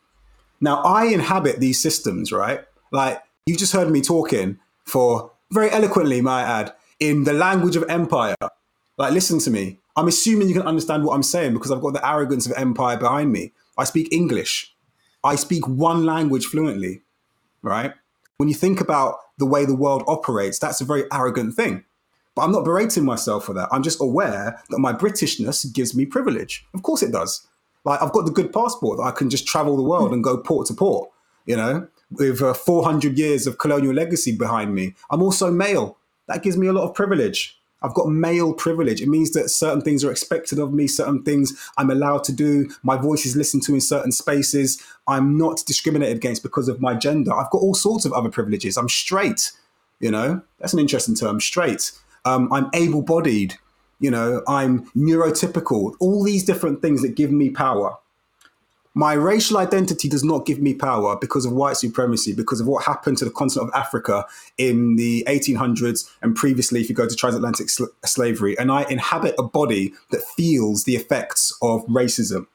Now, 0.59 0.81
I 0.83 1.05
inhabit 1.05 1.61
these 1.61 1.81
systems, 1.81 2.33
right? 2.33 2.65
Like, 2.91 3.23
you 3.45 3.55
just 3.55 3.71
heard 3.71 3.89
me 3.89 4.01
talking 4.01 4.59
for 4.83 5.31
very 5.49 5.71
eloquently, 5.71 6.19
might 6.19 6.43
I 6.43 6.59
add, 6.59 6.73
in 6.99 7.23
the 7.23 7.31
language 7.31 7.77
of 7.77 7.85
empire. 7.89 8.35
Like, 8.97 9.13
listen 9.13 9.39
to 9.39 9.49
me. 9.49 9.77
I'm 9.95 10.09
assuming 10.09 10.49
you 10.49 10.55
can 10.55 10.67
understand 10.67 11.05
what 11.05 11.15
I'm 11.15 11.23
saying 11.23 11.53
because 11.53 11.71
I've 11.71 11.81
got 11.81 11.93
the 11.93 12.05
arrogance 12.05 12.45
of 12.45 12.51
empire 12.57 12.97
behind 12.97 13.31
me. 13.31 13.53
I 13.77 13.83
speak 13.83 14.11
English. 14.11 14.75
I 15.23 15.35
speak 15.35 15.67
one 15.67 16.05
language 16.05 16.45
fluently, 16.45 17.03
right? 17.61 17.93
When 18.37 18.49
you 18.49 18.55
think 18.55 18.81
about 18.81 19.17
the 19.37 19.45
way 19.45 19.65
the 19.65 19.75
world 19.75 20.03
operates, 20.07 20.59
that's 20.59 20.81
a 20.81 20.85
very 20.85 21.03
arrogant 21.11 21.55
thing. 21.55 21.83
But 22.35 22.43
I'm 22.43 22.51
not 22.51 22.65
berating 22.65 23.05
myself 23.05 23.45
for 23.45 23.53
that. 23.53 23.69
I'm 23.71 23.83
just 23.83 24.01
aware 24.01 24.61
that 24.69 24.79
my 24.79 24.93
Britishness 24.93 25.71
gives 25.73 25.95
me 25.95 26.05
privilege. 26.05 26.65
Of 26.73 26.81
course 26.81 27.03
it 27.03 27.11
does. 27.11 27.47
Like 27.83 28.01
I've 28.01 28.13
got 28.13 28.25
the 28.25 28.31
good 28.31 28.53
passport 28.53 28.97
that 28.97 29.03
I 29.03 29.11
can 29.11 29.29
just 29.29 29.47
travel 29.47 29.75
the 29.75 29.83
world 29.83 30.13
and 30.13 30.23
go 30.23 30.37
port 30.37 30.67
to 30.67 30.73
port, 30.73 31.09
you 31.45 31.55
know, 31.55 31.87
with 32.11 32.41
uh, 32.41 32.53
400 32.53 33.17
years 33.17 33.47
of 33.47 33.57
colonial 33.57 33.93
legacy 33.93 34.35
behind 34.35 34.73
me. 34.73 34.95
I'm 35.09 35.21
also 35.21 35.51
male. 35.51 35.97
That 36.27 36.43
gives 36.43 36.57
me 36.57 36.67
a 36.67 36.73
lot 36.73 36.87
of 36.87 36.95
privilege. 36.95 37.60
I've 37.81 37.93
got 37.93 38.07
male 38.09 38.53
privilege. 38.53 39.01
It 39.01 39.09
means 39.09 39.31
that 39.31 39.49
certain 39.49 39.81
things 39.81 40.03
are 40.03 40.11
expected 40.11 40.59
of 40.59 40.73
me, 40.73 40.87
certain 40.87 41.23
things 41.23 41.69
I'm 41.77 41.89
allowed 41.89 42.23
to 42.25 42.31
do. 42.31 42.69
My 42.83 42.97
voice 42.97 43.25
is 43.25 43.35
listened 43.35 43.63
to 43.63 43.73
in 43.73 43.81
certain 43.81 44.11
spaces. 44.11 44.81
I'm 45.07 45.37
not 45.37 45.63
discriminated 45.65 46.17
against 46.17 46.43
because 46.43 46.67
of 46.67 46.79
my 46.79 46.93
gender. 46.93 47.33
I've 47.33 47.49
got 47.49 47.61
all 47.61 47.73
sorts 47.73 48.05
of 48.05 48.13
other 48.13 48.29
privileges. 48.29 48.77
I'm 48.77 48.89
straight, 48.89 49.51
you 49.99 50.11
know, 50.11 50.41
that's 50.59 50.73
an 50.73 50.79
interesting 50.79 51.15
term, 51.15 51.39
straight. 51.39 51.91
Um, 52.25 52.51
I'm 52.53 52.69
able 52.73 53.01
bodied, 53.01 53.55
you 53.99 54.11
know, 54.11 54.43
I'm 54.47 54.85
neurotypical, 54.91 55.95
all 55.99 56.23
these 56.23 56.43
different 56.43 56.81
things 56.81 57.01
that 57.01 57.15
give 57.15 57.31
me 57.31 57.49
power. 57.49 57.97
My 58.93 59.13
racial 59.13 59.57
identity 59.57 60.09
does 60.09 60.23
not 60.23 60.45
give 60.45 60.59
me 60.59 60.73
power 60.73 61.15
because 61.15 61.45
of 61.45 61.53
white 61.53 61.77
supremacy, 61.77 62.33
because 62.33 62.59
of 62.59 62.67
what 62.67 62.83
happened 62.83 63.17
to 63.19 63.25
the 63.25 63.31
continent 63.31 63.69
of 63.69 63.79
Africa 63.79 64.25
in 64.57 64.97
the 64.97 65.23
1800s 65.29 66.09
and 66.21 66.35
previously, 66.35 66.81
if 66.81 66.89
you 66.89 66.95
go 66.95 67.07
to 67.07 67.15
transatlantic 67.15 67.69
sl- 67.69 67.85
slavery. 68.03 68.57
And 68.57 68.69
I 68.69 68.83
inhabit 68.89 69.35
a 69.39 69.43
body 69.43 69.93
that 70.11 70.21
feels 70.35 70.83
the 70.83 70.97
effects 70.97 71.57
of 71.61 71.85
racism. 71.85 72.47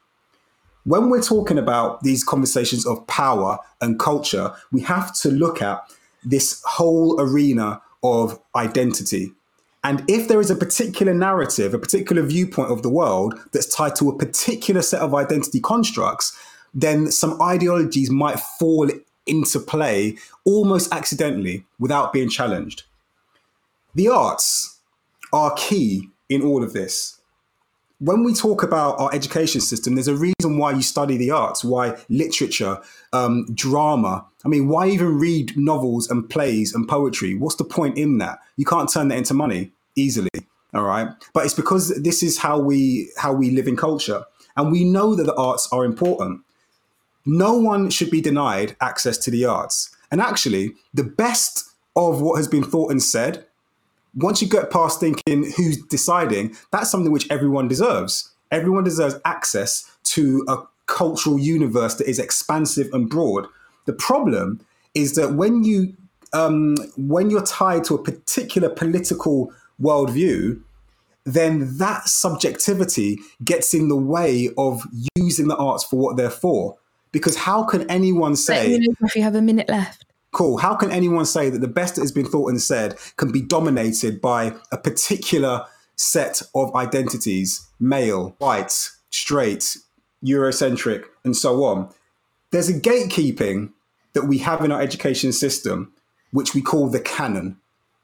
When 0.84 1.08
we're 1.08 1.22
talking 1.22 1.58
about 1.58 2.02
these 2.02 2.22
conversations 2.22 2.86
of 2.86 3.06
power 3.06 3.58
and 3.80 3.98
culture, 3.98 4.52
we 4.70 4.82
have 4.82 5.14
to 5.20 5.30
look 5.30 5.62
at 5.62 5.90
this 6.22 6.62
whole 6.66 7.18
arena 7.18 7.80
of 8.02 8.38
identity. 8.54 9.32
And 9.86 10.02
if 10.10 10.26
there 10.26 10.40
is 10.40 10.50
a 10.50 10.56
particular 10.56 11.14
narrative, 11.14 11.72
a 11.72 11.78
particular 11.78 12.20
viewpoint 12.22 12.72
of 12.72 12.82
the 12.82 12.88
world 12.88 13.38
that's 13.52 13.72
tied 13.72 13.94
to 13.96 14.10
a 14.10 14.18
particular 14.18 14.82
set 14.82 15.00
of 15.00 15.14
identity 15.14 15.60
constructs, 15.60 16.36
then 16.74 17.08
some 17.12 17.40
ideologies 17.40 18.10
might 18.10 18.40
fall 18.40 18.90
into 19.28 19.60
play 19.60 20.18
almost 20.44 20.92
accidentally 20.92 21.64
without 21.78 22.12
being 22.12 22.28
challenged. 22.28 22.82
The 23.94 24.08
arts 24.08 24.80
are 25.32 25.54
key 25.54 26.08
in 26.28 26.42
all 26.42 26.64
of 26.64 26.72
this. 26.72 27.20
When 28.00 28.24
we 28.24 28.34
talk 28.34 28.64
about 28.64 28.98
our 28.98 29.14
education 29.14 29.60
system, 29.60 29.94
there's 29.94 30.08
a 30.08 30.16
reason 30.16 30.58
why 30.58 30.72
you 30.72 30.82
study 30.82 31.16
the 31.16 31.30
arts, 31.30 31.62
why 31.62 31.96
literature, 32.08 32.80
um, 33.12 33.46
drama. 33.54 34.26
I 34.44 34.48
mean, 34.48 34.66
why 34.66 34.88
even 34.88 35.16
read 35.16 35.56
novels 35.56 36.10
and 36.10 36.28
plays 36.28 36.74
and 36.74 36.88
poetry? 36.88 37.36
What's 37.36 37.54
the 37.54 37.64
point 37.64 37.96
in 37.96 38.18
that? 38.18 38.40
You 38.56 38.64
can't 38.64 38.92
turn 38.92 39.08
that 39.08 39.18
into 39.18 39.32
money 39.32 39.72
easily. 39.96 40.30
All 40.74 40.82
right. 40.82 41.08
But 41.32 41.44
it's 41.44 41.54
because 41.54 41.88
this 42.02 42.22
is 42.22 42.38
how 42.38 42.58
we 42.58 43.10
how 43.16 43.32
we 43.32 43.50
live 43.50 43.66
in 43.66 43.76
culture. 43.76 44.24
And 44.56 44.72
we 44.72 44.84
know 44.84 45.14
that 45.14 45.24
the 45.24 45.34
arts 45.34 45.68
are 45.72 45.84
important. 45.84 46.40
No 47.24 47.54
one 47.54 47.90
should 47.90 48.10
be 48.10 48.20
denied 48.20 48.76
access 48.80 49.18
to 49.18 49.30
the 49.30 49.44
arts. 49.44 49.94
And 50.10 50.20
actually, 50.20 50.74
the 50.94 51.04
best 51.04 51.68
of 51.96 52.20
what 52.20 52.36
has 52.36 52.46
been 52.46 52.62
thought 52.62 52.90
and 52.90 53.02
said, 53.02 53.44
once 54.14 54.40
you 54.40 54.48
get 54.48 54.70
past 54.70 55.00
thinking 55.00 55.50
who's 55.56 55.82
deciding, 55.86 56.56
that's 56.70 56.90
something 56.90 57.12
which 57.12 57.30
everyone 57.30 57.68
deserves. 57.68 58.32
Everyone 58.50 58.84
deserves 58.84 59.16
access 59.24 59.90
to 60.04 60.44
a 60.48 60.58
cultural 60.86 61.38
universe 61.38 61.94
that 61.96 62.08
is 62.08 62.18
expansive 62.18 62.88
and 62.92 63.10
broad. 63.10 63.46
The 63.86 63.92
problem 63.92 64.60
is 64.94 65.14
that 65.14 65.34
when 65.34 65.64
you 65.64 65.94
um, 66.32 66.76
when 66.96 67.30
you're 67.30 67.42
tied 67.44 67.84
to 67.84 67.94
a 67.94 68.02
particular 68.02 68.68
political 68.68 69.52
worldview, 69.80 70.62
then 71.24 71.76
that 71.78 72.08
subjectivity 72.08 73.18
gets 73.44 73.74
in 73.74 73.88
the 73.88 73.96
way 73.96 74.48
of 74.56 74.82
using 75.16 75.48
the 75.48 75.56
arts 75.56 75.84
for 75.84 75.96
what 75.96 76.16
they're 76.16 76.30
for. 76.30 76.78
Because 77.12 77.36
how 77.36 77.64
can 77.64 77.88
anyone 77.90 78.36
say 78.36 78.78
if 79.00 79.16
you 79.16 79.22
have 79.22 79.34
a 79.34 79.42
minute 79.42 79.68
left? 79.68 80.04
Cool. 80.32 80.58
How 80.58 80.74
can 80.74 80.90
anyone 80.90 81.24
say 81.24 81.50
that 81.50 81.60
the 81.60 81.68
best 81.68 81.94
that 81.94 82.02
has 82.02 82.12
been 82.12 82.26
thought 82.26 82.50
and 82.50 82.60
said 82.60 82.96
can 83.16 83.32
be 83.32 83.40
dominated 83.40 84.20
by 84.20 84.54
a 84.70 84.76
particular 84.76 85.64
set 85.96 86.42
of 86.54 86.74
identities, 86.74 87.66
male, 87.80 88.34
white, 88.38 88.90
straight, 89.10 89.78
Eurocentric, 90.24 91.04
and 91.24 91.36
so 91.36 91.64
on? 91.64 91.88
There's 92.50 92.68
a 92.68 92.78
gatekeeping 92.78 93.72
that 94.12 94.26
we 94.26 94.38
have 94.38 94.64
in 94.64 94.70
our 94.70 94.80
education 94.80 95.32
system, 95.32 95.92
which 96.32 96.54
we 96.54 96.60
call 96.60 96.88
the 96.88 97.00
canon 97.00 97.58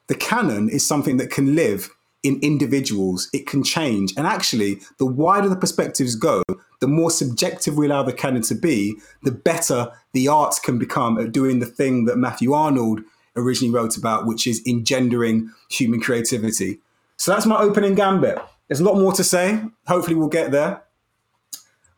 the 0.09 0.15
canon 0.15 0.69
is 0.69 0.87
something 0.87 1.17
that 1.19 1.31
can 1.31 1.55
live 1.55 1.91
in 2.23 2.39
individuals, 2.41 3.29
it 3.33 3.47
can 3.47 3.65
change. 3.65 4.13
And 4.17 4.27
actually, 4.27 4.81
the 4.99 5.07
wider 5.07 5.49
the 5.49 5.57
perspectives 5.57 6.15
go, 6.15 6.43
the 6.81 6.89
more 6.89 7.11
subjective 7.11 7.77
we 7.77 7.87
allow 7.87 8.03
the 8.03 8.13
canon 8.13 8.43
to 8.43 8.55
be, 8.55 8.97
the 9.23 9.33
better 9.33 9.93
the 10.13 10.29
arts 10.29 10.59
can 10.59 10.79
become 10.79 11.19
at 11.19 11.33
doing 11.33 11.59
the 11.59 11.67
thing 11.67 12.05
that 12.05 12.17
Matthew 12.17 12.53
Arnold 12.53 13.01
originally 13.35 13.75
wrote 13.75 13.97
about, 13.97 14.27
which 14.27 14.47
is 14.47 14.63
engendering 14.67 15.51
human 15.71 16.01
creativity. 16.01 16.81
So 17.17 17.33
that's 17.33 17.47
my 17.47 17.61
opening 17.61 17.95
gambit. 17.95 18.39
There's 18.69 18.81
a 18.81 18.85
lot 18.85 18.99
more 18.99 19.13
to 19.13 19.25
say. 19.25 19.63
Hopefully, 19.87 20.17
we'll 20.17 20.29
get 20.29 20.51
there. 20.51 20.83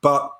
But 0.00 0.32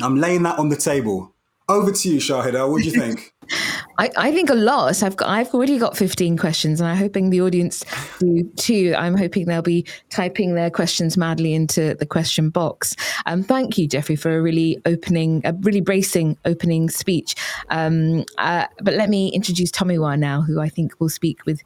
I'm 0.00 0.16
laying 0.16 0.42
that 0.42 0.58
on 0.58 0.68
the 0.68 0.76
table. 0.76 1.32
Over 1.68 1.92
to 1.92 2.08
you, 2.08 2.18
Shahidha. 2.18 2.70
What 2.70 2.82
do 2.82 2.88
you 2.88 2.98
think? 2.98 3.34
I, 3.98 4.10
I, 4.16 4.32
think 4.32 4.50
a 4.50 4.54
lot. 4.54 5.02
I've 5.02 5.16
got 5.16 5.28
I've 5.28 5.54
already 5.54 5.78
got 5.78 5.96
15 5.96 6.36
questions 6.36 6.80
and 6.80 6.88
I'm 6.88 6.96
hoping 6.96 7.30
the 7.30 7.40
audience 7.40 7.84
do 8.18 8.42
too. 8.56 8.94
I'm 8.96 9.16
hoping 9.16 9.46
they'll 9.46 9.62
be 9.62 9.86
typing 10.10 10.54
their 10.54 10.70
questions 10.70 11.16
madly 11.16 11.54
into 11.54 11.94
the 11.94 12.06
question 12.06 12.50
box. 12.50 12.94
Um, 13.26 13.42
thank 13.42 13.78
you, 13.78 13.86
Jeffrey, 13.86 14.16
for 14.16 14.36
a 14.36 14.42
really 14.42 14.80
opening, 14.84 15.42
a 15.44 15.52
really 15.60 15.80
bracing 15.80 16.36
opening 16.44 16.90
speech. 16.90 17.34
Um, 17.70 18.24
uh, 18.38 18.66
but 18.82 18.94
let 18.94 19.08
me 19.08 19.28
introduce 19.28 19.70
Tommy 19.70 19.94
Tomiwa 19.94 20.18
now, 20.18 20.42
who 20.42 20.60
I 20.60 20.68
think 20.68 20.98
will 21.00 21.08
speak 21.08 21.44
with 21.46 21.62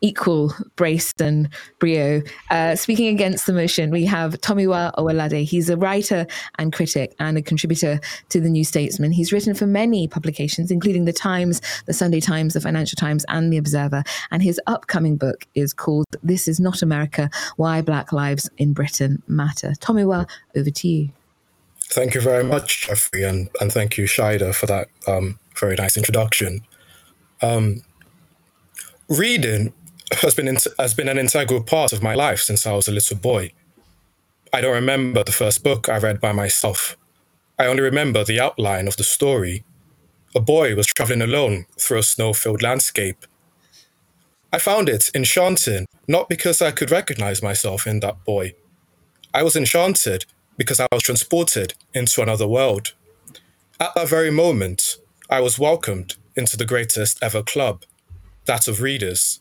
equal 0.00 0.54
brace 0.76 1.12
and 1.20 1.48
brio. 1.78 2.22
Uh, 2.50 2.76
speaking 2.76 3.08
against 3.08 3.46
the 3.46 3.52
motion, 3.52 3.90
we 3.90 4.04
have 4.06 4.34
Tomiwa 4.40 4.94
Owolade. 4.94 5.44
He's 5.44 5.68
a 5.68 5.76
writer 5.76 6.26
and 6.58 6.72
critic 6.72 7.14
and 7.18 7.36
a 7.38 7.42
contributor 7.42 8.00
to 8.30 8.40
the 8.40 8.48
New 8.48 8.64
Statesman. 8.64 9.12
He's 9.12 9.32
written 9.32 9.54
for 9.54 9.66
many 9.66 10.08
publications, 10.08 10.70
including 10.70 11.04
The 11.04 11.12
Times, 11.12 11.60
The 11.86 11.92
Sunday 11.92 12.20
Times, 12.20 12.54
The 12.54 12.60
Financial 12.60 12.96
Times, 12.96 13.24
and 13.28 13.52
The 13.52 13.58
Observer. 13.58 14.02
And 14.30 14.42
his 14.42 14.60
upcoming 14.66 15.16
book 15.16 15.46
is 15.54 15.72
called 15.72 16.06
This 16.22 16.48
Is 16.48 16.60
Not 16.60 16.82
America 16.82 17.30
Why 17.56 17.82
Black 17.82 18.12
Lives 18.12 18.50
in 18.58 18.72
Britain 18.72 19.22
Matter. 19.26 19.72
Tomiwa, 19.80 20.28
over 20.56 20.70
to 20.70 20.88
you. 20.88 21.10
Thank 21.84 22.14
you 22.14 22.20
very 22.20 22.44
much, 22.44 22.86
Jeffrey, 22.86 23.24
and, 23.24 23.50
and 23.60 23.72
thank 23.72 23.98
you, 23.98 24.04
Shahidha, 24.04 24.54
for 24.54 24.66
that 24.66 24.88
um, 25.08 25.40
very 25.56 25.74
nice 25.74 25.96
introduction. 25.96 26.60
Um, 27.42 27.82
reading 29.08 29.72
has 30.22 30.34
been 30.34 30.56
has 30.78 30.94
been 30.94 31.08
an 31.08 31.18
integral 31.18 31.62
part 31.62 31.92
of 31.92 32.02
my 32.02 32.14
life 32.14 32.40
since 32.40 32.66
I 32.66 32.72
was 32.72 32.88
a 32.88 32.92
little 32.92 33.16
boy. 33.16 33.52
I 34.52 34.60
don't 34.60 34.74
remember 34.74 35.22
the 35.22 35.32
first 35.32 35.62
book 35.62 35.88
I 35.88 35.98
read 35.98 36.20
by 36.20 36.32
myself. 36.32 36.96
I 37.58 37.66
only 37.66 37.82
remember 37.82 38.24
the 38.24 38.40
outline 38.40 38.88
of 38.88 38.96
the 38.96 39.04
story. 39.04 39.64
A 40.34 40.40
boy 40.40 40.74
was 40.74 40.86
traveling 40.86 41.22
alone 41.22 41.66
through 41.78 41.98
a 41.98 42.02
snow-filled 42.02 42.62
landscape. 42.62 43.26
I 44.52 44.58
found 44.58 44.88
it 44.88 45.10
enchanting, 45.14 45.86
not 46.08 46.28
because 46.28 46.60
I 46.60 46.70
could 46.72 46.90
recognize 46.90 47.42
myself 47.42 47.86
in 47.86 48.00
that 48.00 48.24
boy. 48.24 48.54
I 49.32 49.42
was 49.42 49.54
enchanted 49.54 50.24
because 50.56 50.80
I 50.80 50.88
was 50.90 51.02
transported 51.02 51.74
into 51.94 52.22
another 52.22 52.48
world. 52.48 52.94
At 53.78 53.94
that 53.94 54.08
very 54.08 54.30
moment, 54.30 54.96
I 55.28 55.40
was 55.40 55.58
welcomed 55.58 56.16
into 56.34 56.56
the 56.56 56.66
greatest 56.66 57.18
ever 57.22 57.42
club, 57.42 57.84
that 58.46 58.66
of 58.66 58.80
readers. 58.80 59.39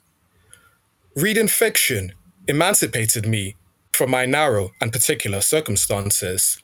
Reading 1.15 1.47
fiction 1.47 2.13
emancipated 2.47 3.25
me 3.25 3.55
from 3.93 4.11
my 4.11 4.27
narrow 4.27 4.69
and 4.79 4.93
particular 4.93 5.41
circumstances. 5.41 6.61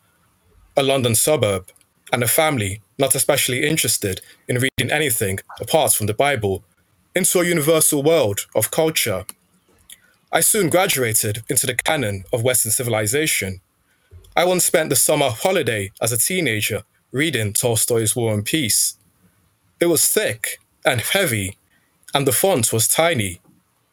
A 0.78 0.84
London 0.84 1.16
suburb 1.16 1.72
and 2.14 2.22
a 2.22 2.28
family 2.28 2.84
not 3.00 3.16
especially 3.16 3.66
interested 3.66 4.22
in 4.48 4.58
reading 4.60 4.94
anything 4.94 5.40
apart 5.60 5.94
from 5.94 6.06
the 6.06 6.14
Bible 6.14 6.64
into 7.16 7.40
a 7.40 7.46
universal 7.46 8.04
world 8.04 8.46
of 8.56 8.70
culture. 8.70 9.26
I 10.32 10.42
soon 10.42 10.70
graduated 10.70 11.44
into 11.50 11.66
the 11.66 11.74
canon 11.74 12.24
of 12.32 12.44
Western 12.44 12.72
civilization. 12.72 13.62
I 14.36 14.46
once 14.46 14.64
spent 14.64 14.90
the 14.90 14.96
summer 14.96 15.32
holiday 15.32 15.92
as 16.00 16.12
a 16.12 16.20
teenager 16.20 16.84
reading 17.12 17.52
Tolstoy's 17.52 18.16
War 18.16 18.36
and 18.36 18.46
Peace. 18.46 18.96
It 19.80 19.88
was 19.88 20.08
thick 20.08 20.60
and 20.86 21.02
heavy, 21.02 21.58
and 22.14 22.28
the 22.28 22.32
font 22.32 22.72
was 22.72 22.88
tiny 22.88 23.42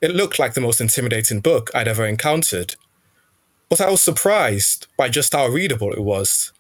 it 0.03 0.15
looked 0.17 0.41
like 0.41 0.55
the 0.55 0.61
most 0.61 0.81
intimidating 0.81 1.41
book 1.41 1.71
I'd 1.75 1.87
ever 1.87 2.05
encountered. 2.05 2.75
But 3.71 3.81
I 3.81 3.89
was 3.89 4.03
surprised 4.03 4.89
by 4.99 5.09
just 5.09 5.33
how 5.33 5.47
readable 5.47 5.93
it 5.93 6.03
was. 6.03 6.53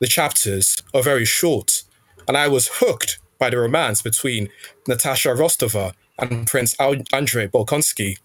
The 0.00 0.06
chapters 0.06 0.76
are 0.94 1.02
very 1.02 1.24
short, 1.24 1.82
and 2.28 2.36
I 2.36 2.46
was 2.46 2.68
hooked 2.74 3.18
by 3.38 3.48
the 3.48 3.58
romance 3.58 4.02
between 4.02 4.50
Natasha 4.86 5.30
Rostova 5.30 5.94
and 6.18 6.46
Prince 6.46 6.76
Andrei 6.78 7.48
Bolkonsky. 7.48 8.18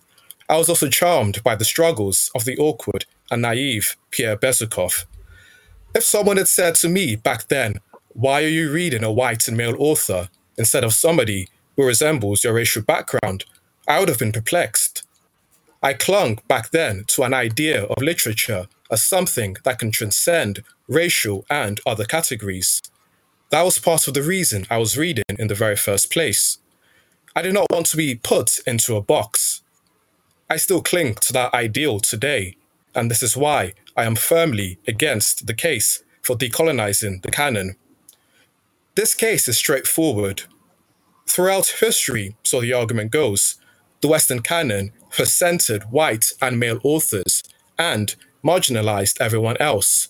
I 0.50 0.58
was 0.58 0.68
also 0.68 0.90
charmed 0.90 1.42
by 1.42 1.56
the 1.56 1.66
struggles 1.66 2.30
of 2.36 2.44
the 2.44 2.58
awkward 2.58 3.06
and 3.32 3.42
naive 3.42 3.96
Pierre 4.12 4.38
Bezukhov. 4.38 5.06
If 5.96 6.04
someone 6.04 6.38
had 6.38 6.50
said 6.50 6.76
to 6.76 6.90
me 6.90 7.16
back 7.16 7.48
then, 7.48 7.76
Why 8.10 8.44
are 8.44 8.50
you 8.50 8.72
reading 8.72 9.04
a 9.04 9.12
white 9.12 9.48
and 9.48 9.56
male 9.56 9.76
author 9.80 10.28
instead 10.58 10.84
of 10.84 10.94
somebody 10.94 11.48
who 11.78 11.86
resembles 11.86 12.44
your 12.44 12.54
racial 12.54 12.82
background? 12.82 13.46
I 13.88 14.00
would 14.00 14.10
have 14.10 14.20
been 14.20 14.32
perplexed. 14.32 15.04
I 15.84 15.94
clung 15.94 16.40
back 16.48 16.72
then 16.72 17.04
to 17.10 17.24
an 17.24 17.34
idea 17.34 17.84
of 17.84 18.02
literature 18.02 18.68
as 18.90 19.04
something 19.04 19.58
that 19.64 19.78
can 19.80 19.92
transcend 19.92 20.64
racial 20.88 21.46
and 21.50 21.80
other 21.86 22.06
categories. 22.06 22.82
That 23.52 23.64
was 23.64 23.78
part 23.78 24.08
of 24.08 24.16
the 24.16 24.24
reason 24.24 24.66
I 24.70 24.80
was 24.80 24.98
reading 24.98 25.24
in 25.38 25.48
the 25.48 25.56
very 25.56 25.76
first 25.76 26.12
place. 26.12 26.58
I 27.36 27.42
did 27.44 27.54
not 27.54 27.68
want 27.70 27.86
to 27.88 27.98
be 27.98 28.16
put 28.16 28.60
into 28.66 28.96
a 28.96 29.02
box. 29.02 29.62
I 30.50 30.58
still 30.58 30.82
cling 30.82 31.16
to 31.22 31.34
that 31.34 31.54
ideal 31.54 32.00
today, 32.00 32.56
and 32.96 33.12
this 33.12 33.22
is 33.22 33.38
why 33.38 33.74
I 33.96 34.06
am 34.06 34.16
firmly 34.16 34.80
against 34.88 35.46
the 35.46 35.54
case 35.54 36.04
for 36.24 36.36
decolonizing 36.36 37.22
the 37.22 37.32
canon. 37.32 37.76
This 38.96 39.14
case 39.14 39.48
is 39.48 39.58
straightforward. 39.58 40.44
Throughout 41.28 41.68
history, 41.80 42.36
so 42.44 42.62
the 42.62 42.74
argument 42.74 43.12
goes, 43.12 43.60
the 44.02 44.08
Western 44.08 44.42
canon 44.42 44.92
has 45.18 45.34
centered 45.34 45.84
white 45.92 46.34
and 46.42 46.60
male 46.60 46.80
authors 46.84 47.44
and 47.78 48.16
marginalized 48.44 49.20
everyone 49.20 49.58
else. 49.58 50.10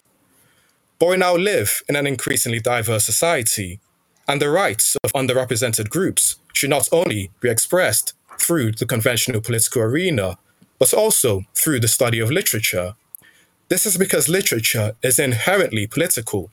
But 0.99 1.09
we 1.09 1.17
now 1.17 1.35
live 1.35 1.83
in 1.89 1.95
an 1.95 2.07
increasingly 2.07 2.59
diverse 2.59 3.05
society, 3.05 3.79
and 4.27 4.41
the 4.41 4.49
rights 4.49 4.95
of 5.03 5.13
underrepresented 5.13 5.89
groups 5.89 6.37
should 6.53 6.69
not 6.69 6.87
only 6.91 7.31
be 7.41 7.49
expressed 7.49 8.13
through 8.39 8.71
the 8.73 8.85
conventional 8.85 9.41
political 9.41 9.81
arena, 9.81 10.37
but 10.79 10.93
also 10.93 11.43
through 11.53 11.79
the 11.79 11.87
study 11.87 12.19
of 12.19 12.31
literature. 12.31 12.95
This 13.67 13.85
is 13.85 13.97
because 13.97 14.29
literature 14.29 14.95
is 15.01 15.19
inherently 15.19 15.87
political. 15.87 16.51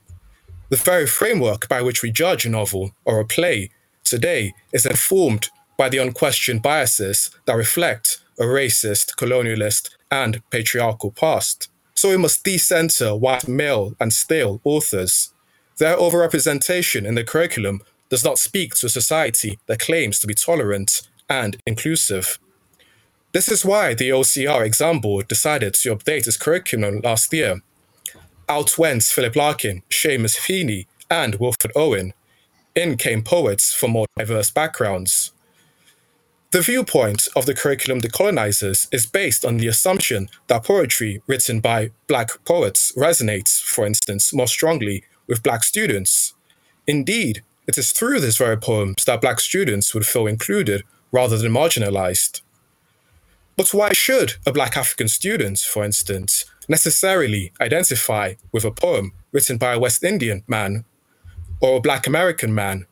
The 0.70 0.76
very 0.76 1.06
framework 1.06 1.68
by 1.68 1.82
which 1.82 2.02
we 2.02 2.10
judge 2.10 2.46
a 2.46 2.48
novel 2.48 2.92
or 3.04 3.20
a 3.20 3.24
play 3.24 3.70
today 4.04 4.54
is 4.72 4.86
informed 4.86 5.50
by 5.82 5.88
the 5.88 5.98
unquestioned 5.98 6.62
biases 6.62 7.32
that 7.44 7.56
reflect 7.56 8.20
a 8.38 8.44
racist, 8.44 9.16
colonialist, 9.16 9.90
and 10.12 10.40
patriarchal 10.48 11.10
past. 11.10 11.68
So 11.94 12.10
we 12.10 12.16
must 12.16 12.44
decenter 12.44 13.16
white 13.16 13.48
male 13.48 13.96
and 13.98 14.12
stale 14.12 14.60
authors. 14.62 15.34
Their 15.78 15.96
overrepresentation 15.96 17.04
in 17.04 17.16
the 17.16 17.24
curriculum 17.24 17.80
does 18.10 18.22
not 18.22 18.38
speak 18.38 18.76
to 18.76 18.86
a 18.86 18.90
society 19.00 19.58
that 19.66 19.80
claims 19.80 20.20
to 20.20 20.28
be 20.28 20.34
tolerant 20.34 21.08
and 21.28 21.56
inclusive. 21.66 22.38
This 23.32 23.48
is 23.48 23.64
why 23.64 23.92
the 23.92 24.10
OCR 24.10 24.64
exam 24.64 25.00
board 25.00 25.26
decided 25.26 25.74
to 25.74 25.96
update 25.96 26.28
its 26.28 26.36
curriculum 26.36 27.00
last 27.02 27.32
year. 27.32 27.60
Out 28.48 28.78
went 28.78 29.02
Philip 29.02 29.34
Larkin, 29.34 29.82
Seamus 29.90 30.46
Heaney, 30.46 30.86
and 31.10 31.40
Wilfred 31.40 31.72
Owen. 31.74 32.12
In 32.76 32.96
came 32.96 33.24
poets 33.24 33.74
from 33.74 33.90
more 33.90 34.06
diverse 34.16 34.52
backgrounds. 34.52 35.32
The 36.52 36.60
viewpoint 36.60 37.28
of 37.34 37.46
the 37.46 37.54
curriculum 37.54 38.02
decolonizers 38.02 38.86
is 38.92 39.06
based 39.06 39.42
on 39.42 39.56
the 39.56 39.68
assumption 39.68 40.28
that 40.48 40.64
poetry 40.64 41.22
written 41.26 41.60
by 41.60 41.92
black 42.08 42.28
poets 42.44 42.92
resonates, 42.94 43.62
for 43.62 43.86
instance, 43.86 44.34
more 44.34 44.46
strongly 44.46 45.04
with 45.26 45.42
black 45.42 45.64
students. 45.64 46.34
Indeed, 46.86 47.42
it 47.66 47.78
is 47.78 47.90
through 47.90 48.20
these 48.20 48.36
very 48.36 48.58
poems 48.58 49.06
that 49.06 49.22
black 49.22 49.40
students 49.40 49.94
would 49.94 50.04
feel 50.04 50.26
included 50.26 50.82
rather 51.10 51.38
than 51.38 51.52
marginalized. 51.52 52.42
But 53.56 53.72
why 53.72 53.94
should 53.94 54.34
a 54.44 54.52
black 54.52 54.76
African 54.76 55.08
student, 55.08 55.58
for 55.58 55.82
instance, 55.82 56.44
necessarily 56.68 57.52
identify 57.62 58.34
with 58.52 58.66
a 58.66 58.70
poem 58.70 59.12
written 59.32 59.56
by 59.56 59.72
a 59.72 59.78
West 59.78 60.04
Indian 60.04 60.42
man 60.46 60.84
or 61.62 61.78
a 61.78 61.80
black 61.80 62.06
American 62.06 62.54
man 62.54 62.84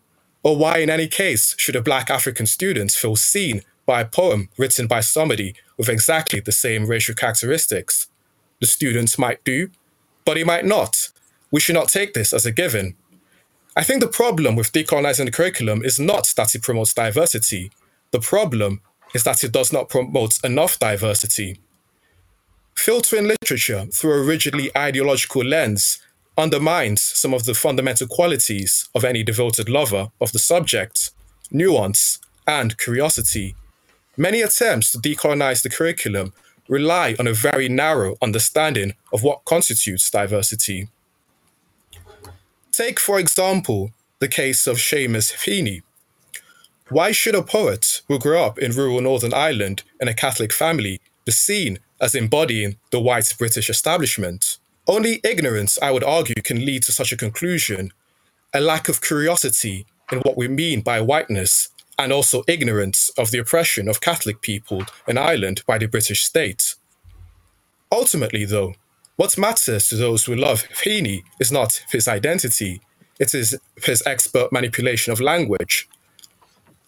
or 0.42 0.56
why, 0.56 0.78
in 0.78 0.90
any 0.90 1.06
case, 1.06 1.54
should 1.58 1.76
a 1.76 1.82
black 1.82 2.10
African 2.10 2.46
student 2.46 2.90
feel 2.92 3.16
seen 3.16 3.62
by 3.86 4.00
a 4.00 4.06
poem 4.06 4.48
written 4.56 4.86
by 4.86 5.00
somebody 5.00 5.54
with 5.76 5.88
exactly 5.88 6.40
the 6.40 6.52
same 6.52 6.86
racial 6.86 7.14
characteristics? 7.14 8.08
The 8.60 8.66
student 8.66 9.18
might 9.18 9.44
do, 9.44 9.70
but 10.24 10.36
he 10.36 10.44
might 10.44 10.64
not. 10.64 11.08
We 11.50 11.60
should 11.60 11.74
not 11.74 11.88
take 11.88 12.14
this 12.14 12.32
as 12.32 12.46
a 12.46 12.52
given. 12.52 12.94
I 13.76 13.82
think 13.82 14.00
the 14.00 14.08
problem 14.08 14.56
with 14.56 14.72
decolonizing 14.72 15.26
the 15.26 15.30
curriculum 15.30 15.84
is 15.84 15.98
not 15.98 16.32
that 16.36 16.54
it 16.54 16.62
promotes 16.62 16.94
diversity. 16.94 17.70
The 18.10 18.20
problem 18.20 18.80
is 19.14 19.24
that 19.24 19.44
it 19.44 19.52
does 19.52 19.72
not 19.72 19.88
promote 19.88 20.38
enough 20.44 20.78
diversity. 20.78 21.60
Filtering 22.74 23.28
literature 23.28 23.86
through 23.92 24.22
a 24.22 24.24
rigidly 24.24 24.70
ideological 24.76 25.44
lens 25.44 26.00
undermines 26.36 27.02
some 27.02 27.34
of 27.34 27.44
the 27.44 27.54
fundamental 27.54 28.06
qualities 28.06 28.88
of 28.94 29.04
any 29.04 29.22
devoted 29.22 29.68
lover 29.68 30.10
of 30.20 30.32
the 30.32 30.38
subject 30.38 31.10
nuance 31.50 32.18
and 32.46 32.78
curiosity. 32.78 33.54
Many 34.16 34.40
attempts 34.40 34.92
to 34.92 34.98
decolonize 34.98 35.62
the 35.62 35.70
curriculum 35.70 36.32
rely 36.68 37.16
on 37.18 37.26
a 37.26 37.32
very 37.32 37.68
narrow 37.68 38.16
understanding 38.22 38.94
of 39.12 39.22
what 39.22 39.44
constitutes 39.44 40.08
diversity. 40.08 40.88
Take, 42.70 43.00
for 43.00 43.18
example, 43.18 43.90
the 44.20 44.28
case 44.28 44.66
of 44.66 44.76
Seamus 44.76 45.32
Heaney. 45.44 45.82
Why 46.88 47.12
should 47.12 47.34
a 47.34 47.42
poet 47.42 48.02
who 48.08 48.18
grew 48.18 48.38
up 48.38 48.58
in 48.58 48.72
rural 48.72 49.00
Northern 49.00 49.34
Ireland 49.34 49.82
in 50.00 50.08
a 50.08 50.14
Catholic 50.14 50.52
family 50.52 51.00
be 51.24 51.32
seen 51.32 51.78
as 52.00 52.14
embodying 52.14 52.76
the 52.90 53.00
white 53.00 53.34
British 53.38 53.68
establishment? 53.68 54.58
Only 54.90 55.20
ignorance, 55.22 55.78
I 55.80 55.92
would 55.92 56.02
argue, 56.02 56.42
can 56.42 56.66
lead 56.66 56.82
to 56.82 56.92
such 56.92 57.12
a 57.12 57.16
conclusion, 57.16 57.92
a 58.52 58.60
lack 58.60 58.88
of 58.88 59.00
curiosity 59.00 59.86
in 60.10 60.18
what 60.18 60.36
we 60.36 60.48
mean 60.48 60.80
by 60.80 61.00
whiteness, 61.00 61.68
and 61.96 62.12
also 62.12 62.42
ignorance 62.48 63.08
of 63.16 63.30
the 63.30 63.38
oppression 63.38 63.88
of 63.88 64.00
Catholic 64.00 64.40
people 64.40 64.84
in 65.06 65.16
Ireland 65.16 65.62
by 65.64 65.78
the 65.78 65.86
British 65.86 66.24
state. 66.24 66.74
Ultimately, 67.92 68.44
though, 68.44 68.74
what 69.14 69.38
matters 69.38 69.86
to 69.88 69.96
those 69.96 70.24
who 70.24 70.34
love 70.34 70.64
Heaney 70.82 71.22
is 71.38 71.52
not 71.52 71.84
his 71.92 72.08
identity, 72.08 72.80
it 73.20 73.32
is 73.32 73.56
his 73.84 74.02
expert 74.04 74.50
manipulation 74.50 75.12
of 75.12 75.20
language. 75.20 75.88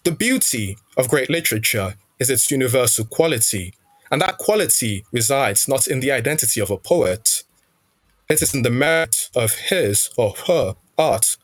The 0.03 0.11
beauty 0.11 0.77
of 0.97 1.07
great 1.07 1.29
literature 1.29 1.95
is 2.19 2.29
its 2.29 2.51
universal 2.51 3.05
quality, 3.05 3.75
and 4.11 4.21
that 4.21 4.39
quality 4.39 5.05
resides 5.13 5.69
not 5.69 5.87
in 5.87 6.01
the 6.01 6.11
identity 6.11 6.59
of 6.59 6.69
a 6.69 6.75
poet, 6.77 7.43
it 8.29 8.41
is 8.41 8.53
in 8.53 8.61
the 8.61 8.69
merit 8.69 9.29
of 9.35 9.53
his 9.53 10.09
or 10.17 10.33
her 10.47 10.75
art. 10.97 11.37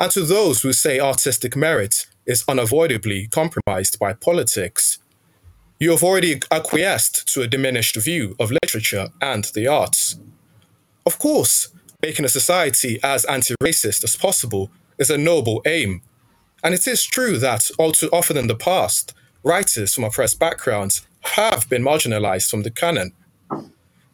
And 0.00 0.10
to 0.12 0.22
those 0.22 0.62
who 0.62 0.72
say 0.72 1.00
artistic 1.00 1.56
merit 1.56 2.06
is 2.26 2.44
unavoidably 2.48 3.28
compromised 3.28 3.98
by 3.98 4.12
politics, 4.12 4.98
you 5.80 5.90
have 5.90 6.02
already 6.02 6.40
acquiesced 6.50 7.26
to 7.34 7.42
a 7.42 7.46
diminished 7.46 7.96
view 7.96 8.34
of 8.38 8.52
literature 8.62 9.08
and 9.20 9.44
the 9.54 9.66
arts. 9.66 10.18
Of 11.06 11.18
course, 11.18 11.68
making 12.02 12.24
a 12.24 12.28
society 12.28 12.98
as 13.02 13.24
anti 13.24 13.54
racist 13.62 14.04
as 14.04 14.16
possible 14.16 14.70
is 14.98 15.10
a 15.10 15.18
noble 15.18 15.62
aim. 15.66 16.02
And 16.62 16.74
it 16.74 16.86
is 16.86 17.04
true 17.04 17.38
that, 17.38 17.70
all 17.78 17.92
too 17.92 18.08
often 18.12 18.36
in 18.36 18.48
the 18.48 18.56
past, 18.56 19.14
writers 19.44 19.94
from 19.94 20.04
oppressed 20.04 20.40
backgrounds 20.40 21.06
have 21.20 21.68
been 21.68 21.82
marginalized 21.82 22.50
from 22.50 22.62
the 22.62 22.70
canon. 22.70 23.12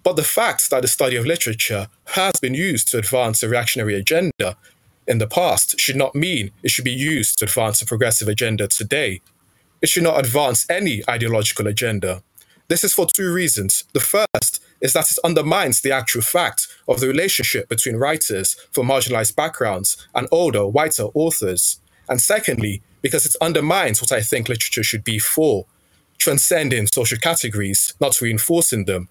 But 0.05 0.17
the 0.17 0.23
fact 0.23 0.69
that 0.71 0.83
the 0.83 0.88
study 0.88 1.17
of 1.17 1.25
literature 1.25 1.88
has 2.09 2.35
been 2.40 2.55
used 2.55 2.88
to 2.88 2.99
advance 2.99 3.43
a 3.43 3.49
reactionary 3.49 3.95
agenda 3.95 4.57
in 5.09 5.19
the 5.19 5.27
past 5.27 5.81
should 5.81 5.97
not 5.97 6.14
mean 6.14 6.51
it 6.62 6.71
should 6.71 6.85
be 6.85 6.93
used 6.93 7.38
to 7.38 7.47
advance 7.47 7.81
a 7.81 7.87
progressive 7.87 8.29
agenda 8.29 8.69
today. 8.69 9.23
It 9.81 9.88
should 9.88 10.03
not 10.03 10.21
advance 10.21 10.67
any 10.69 11.03
ideological 11.09 11.67
agenda. 11.67 12.23
This 12.69 12.85
is 12.85 12.93
for 12.93 13.07
two 13.07 13.33
reasons. 13.33 13.85
The 13.95 14.01
first 14.01 14.62
is 14.81 14.93
that 14.93 15.11
it 15.11 15.19
undermines 15.25 15.81
the 15.81 15.93
actual 15.93 16.23
fact 16.23 16.69
of 16.87 17.01
the 17.01 17.09
relationship 17.09 17.69
between 17.71 17.97
writers 17.97 18.57
from 18.73 18.88
marginalized 18.88 19.35
backgrounds 19.37 20.07
and 20.14 20.29
older, 20.31 20.67
whiter 20.67 21.05
authors. 21.14 21.81
And 22.11 22.21
secondly, 22.21 22.83
because 23.01 23.25
it 23.25 23.37
undermines 23.40 24.03
what 24.03 24.12
I 24.12 24.21
think 24.21 24.49
literature 24.49 24.83
should 24.83 25.05
be 25.05 25.19
for 25.19 25.64
transcending 26.19 26.87
social 26.87 27.19
categories, 27.19 27.95
not 28.01 28.21
reinforcing 28.21 28.85
them, 28.85 29.09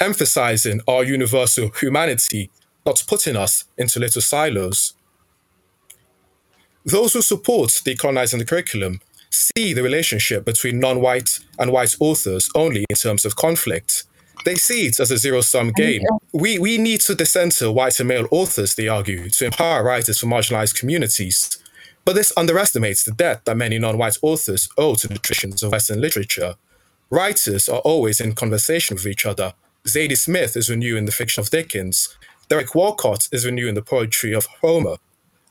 emphasizing 0.00 0.80
our 0.86 1.04
universal 1.04 1.70
humanity, 1.80 2.50
not 2.86 3.04
putting 3.06 3.36
us 3.36 3.64
into 3.76 3.98
little 3.98 4.22
silos. 4.22 4.94
Those 6.84 7.12
who 7.12 7.22
support 7.22 7.70
decolonizing 7.70 8.38
the 8.38 8.44
curriculum 8.44 9.00
see 9.30 9.72
the 9.72 9.82
relationship 9.82 10.44
between 10.44 10.80
non 10.80 11.00
white 11.00 11.40
and 11.58 11.72
white 11.72 11.94
authors 12.00 12.48
only 12.54 12.84
in 12.88 12.96
terms 12.96 13.24
of 13.24 13.36
conflict. 13.36 14.04
They 14.44 14.54
see 14.54 14.86
it 14.86 15.00
as 15.00 15.10
a 15.10 15.18
zero 15.18 15.40
sum 15.40 15.72
game. 15.76 16.02
We, 16.32 16.58
we 16.58 16.78
need 16.78 17.00
to 17.02 17.14
decenter 17.14 17.70
white 17.72 17.98
and 17.98 18.08
male 18.08 18.28
authors, 18.30 18.74
they 18.74 18.88
argue, 18.88 19.28
to 19.28 19.44
empower 19.46 19.82
writers 19.82 20.18
from 20.18 20.30
marginalized 20.30 20.78
communities. 20.78 21.58
But 22.04 22.14
this 22.14 22.32
underestimates 22.36 23.04
the 23.04 23.12
debt 23.12 23.44
that 23.44 23.56
many 23.56 23.78
non 23.78 23.98
white 23.98 24.16
authors 24.22 24.68
owe 24.78 24.94
to 24.94 25.08
the 25.08 25.18
traditions 25.18 25.62
of 25.62 25.72
Western 25.72 26.00
literature. 26.00 26.54
Writers 27.10 27.68
are 27.68 27.80
always 27.80 28.20
in 28.20 28.34
conversation 28.34 28.94
with 28.94 29.06
each 29.06 29.26
other, 29.26 29.54
Zadie 29.88 30.16
Smith 30.16 30.56
is 30.56 30.70
renewing 30.70 31.06
the 31.06 31.12
fiction 31.12 31.40
of 31.40 31.50
Dickens. 31.50 32.16
Derek 32.48 32.74
Walcott 32.74 33.28
is 33.32 33.46
renewing 33.46 33.74
the 33.74 33.82
poetry 33.82 34.32
of 34.32 34.46
Homer. 34.60 34.96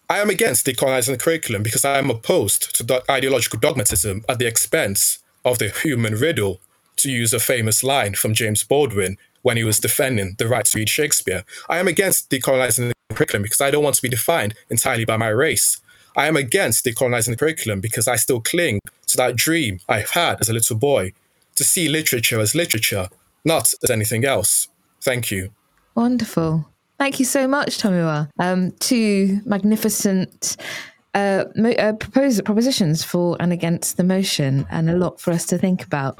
I 0.09 0.19
am 0.19 0.29
against 0.29 0.65
decolonizing 0.65 1.11
the 1.11 1.17
curriculum 1.17 1.63
because 1.63 1.83
I 1.83 1.97
am 1.97 2.09
opposed 2.09 2.75
to 2.75 2.83
do- 2.83 3.01
ideological 3.09 3.59
dogmatism 3.59 4.23
at 4.29 4.39
the 4.39 4.47
expense 4.47 5.19
of 5.43 5.59
the 5.59 5.69
human 5.69 6.15
riddle, 6.15 6.59
to 6.97 7.11
use 7.11 7.33
a 7.33 7.39
famous 7.39 7.83
line 7.83 8.13
from 8.13 8.33
James 8.33 8.63
Baldwin 8.63 9.17
when 9.43 9.57
he 9.57 9.63
was 9.63 9.79
defending 9.79 10.35
the 10.37 10.47
right 10.47 10.65
to 10.65 10.77
read 10.77 10.89
Shakespeare. 10.89 11.43
I 11.69 11.77
am 11.77 11.87
against 11.87 12.29
decolonizing 12.29 12.91
the 13.09 13.15
curriculum 13.15 13.43
because 13.43 13.61
I 13.61 13.71
don't 13.71 13.83
want 13.83 13.95
to 13.95 14.01
be 14.01 14.09
defined 14.09 14.55
entirely 14.69 15.05
by 15.05 15.17
my 15.17 15.29
race. 15.29 15.79
I 16.15 16.27
am 16.27 16.35
against 16.35 16.85
decolonizing 16.85 17.29
the 17.29 17.37
curriculum 17.37 17.79
because 17.79 18.07
I 18.07 18.15
still 18.15 18.41
cling 18.41 18.81
to 19.07 19.17
that 19.17 19.35
dream 19.35 19.79
I 19.87 20.03
had 20.11 20.41
as 20.41 20.49
a 20.49 20.53
little 20.53 20.75
boy 20.75 21.13
to 21.55 21.63
see 21.63 21.87
literature 21.87 22.39
as 22.39 22.55
literature 22.55 23.09
not 23.45 23.73
as 23.83 23.89
anything 23.89 24.25
else. 24.25 24.67
Thank 25.01 25.31
you. 25.31 25.51
Wonderful. 25.95 26.67
Thank 26.99 27.19
you 27.19 27.25
so 27.25 27.47
much, 27.47 27.77
Tomiwa. 27.77 28.29
Um, 28.39 28.71
two 28.79 29.39
magnificent 29.45 30.57
uh, 31.13 31.45
mo- 31.55 31.71
uh, 31.71 31.93
propos- 31.93 32.41
propositions 32.41 33.03
for 33.03 33.37
and 33.39 33.53
against 33.53 33.97
the 33.97 34.03
motion, 34.03 34.65
and 34.69 34.89
a 34.89 34.97
lot 34.97 35.19
for 35.19 35.31
us 35.31 35.45
to 35.47 35.57
think 35.57 35.83
about. 35.83 36.19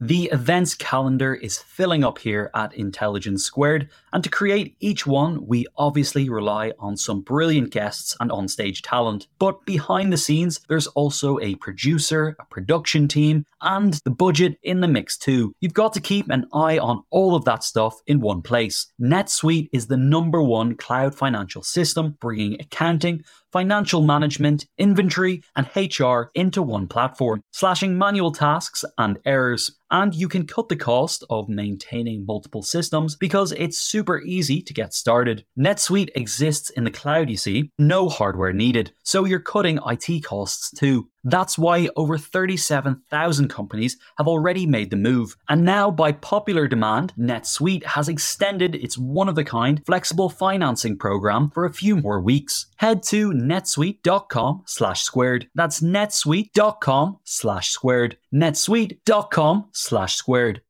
The 0.00 0.24
events 0.24 0.74
calendar 0.74 1.34
is 1.34 1.56
filling 1.58 2.04
up 2.04 2.18
here 2.18 2.50
at 2.54 2.74
Intelligence 2.74 3.44
Squared, 3.44 3.88
and 4.16 4.24
to 4.24 4.30
create 4.30 4.74
each 4.80 5.06
one, 5.06 5.46
we 5.46 5.66
obviously 5.76 6.30
rely 6.30 6.72
on 6.78 6.96
some 6.96 7.20
brilliant 7.20 7.70
guests 7.70 8.16
and 8.18 8.30
onstage 8.30 8.80
talent. 8.82 9.26
But 9.38 9.66
behind 9.66 10.10
the 10.10 10.16
scenes, 10.16 10.58
there's 10.70 10.86
also 10.86 11.38
a 11.40 11.56
producer, 11.56 12.34
a 12.40 12.46
production 12.46 13.08
team, 13.08 13.44
and 13.60 13.92
the 14.06 14.10
budget 14.10 14.56
in 14.62 14.80
the 14.80 14.88
mix 14.88 15.18
too. 15.18 15.52
You've 15.60 15.74
got 15.74 15.92
to 15.92 16.00
keep 16.00 16.30
an 16.30 16.46
eye 16.54 16.78
on 16.78 17.02
all 17.10 17.34
of 17.34 17.44
that 17.44 17.62
stuff 17.62 18.00
in 18.06 18.20
one 18.20 18.40
place. 18.40 18.86
NetSuite 18.98 19.68
is 19.70 19.88
the 19.88 19.98
number 19.98 20.42
one 20.42 20.76
cloud 20.76 21.14
financial 21.14 21.62
system, 21.62 22.16
bringing 22.18 22.58
accounting, 22.58 23.22
financial 23.56 24.02
management, 24.02 24.66
inventory, 24.76 25.42
and 25.56 25.66
HR 25.74 26.30
into 26.34 26.60
one 26.60 26.86
platform, 26.86 27.42
slashing 27.52 27.96
manual 27.96 28.30
tasks 28.30 28.84
and 28.98 29.18
errors. 29.24 29.70
And 29.90 30.14
you 30.14 30.28
can 30.28 30.46
cut 30.46 30.68
the 30.68 30.76
cost 30.76 31.24
of 31.30 31.48
maintaining 31.48 32.26
multiple 32.26 32.62
systems 32.62 33.16
because 33.16 33.52
it's 33.52 33.78
super 33.78 34.05
easy 34.22 34.62
to 34.62 34.74
get 34.74 34.94
started. 34.94 35.44
NetSuite 35.58 36.10
exists 36.14 36.70
in 36.70 36.84
the 36.84 36.90
cloud, 36.90 37.30
you 37.30 37.36
see, 37.36 37.70
no 37.78 38.08
hardware 38.08 38.52
needed, 38.52 38.92
so 39.02 39.24
you're 39.24 39.40
cutting 39.40 39.78
IT 39.86 40.24
costs 40.24 40.70
too. 40.70 41.08
That's 41.24 41.58
why 41.58 41.88
over 41.96 42.16
37,000 42.16 43.48
companies 43.48 43.96
have 44.16 44.28
already 44.28 44.64
made 44.64 44.90
the 44.90 44.96
move. 44.96 45.36
And 45.48 45.64
now, 45.64 45.90
by 45.90 46.12
popular 46.12 46.68
demand, 46.68 47.12
NetSuite 47.18 47.84
has 47.84 48.08
extended 48.08 48.76
its 48.76 48.96
one 48.96 49.28
of 49.28 49.36
a 49.36 49.42
kind 49.42 49.82
flexible 49.84 50.28
financing 50.30 50.96
program 50.96 51.50
for 51.50 51.64
a 51.64 51.72
few 51.72 51.96
more 51.96 52.20
weeks. 52.20 52.66
Head 52.76 53.02
to 53.04 53.32
netsuite.com 53.32 54.62
slash 54.66 55.02
squared. 55.02 55.48
That's 55.54 55.80
netsuite.com 55.80 57.18
slash 57.24 57.70
squared. 57.70 58.18
netsuite.com 58.32 59.68
slash 59.72 60.14
squared. 60.14 60.62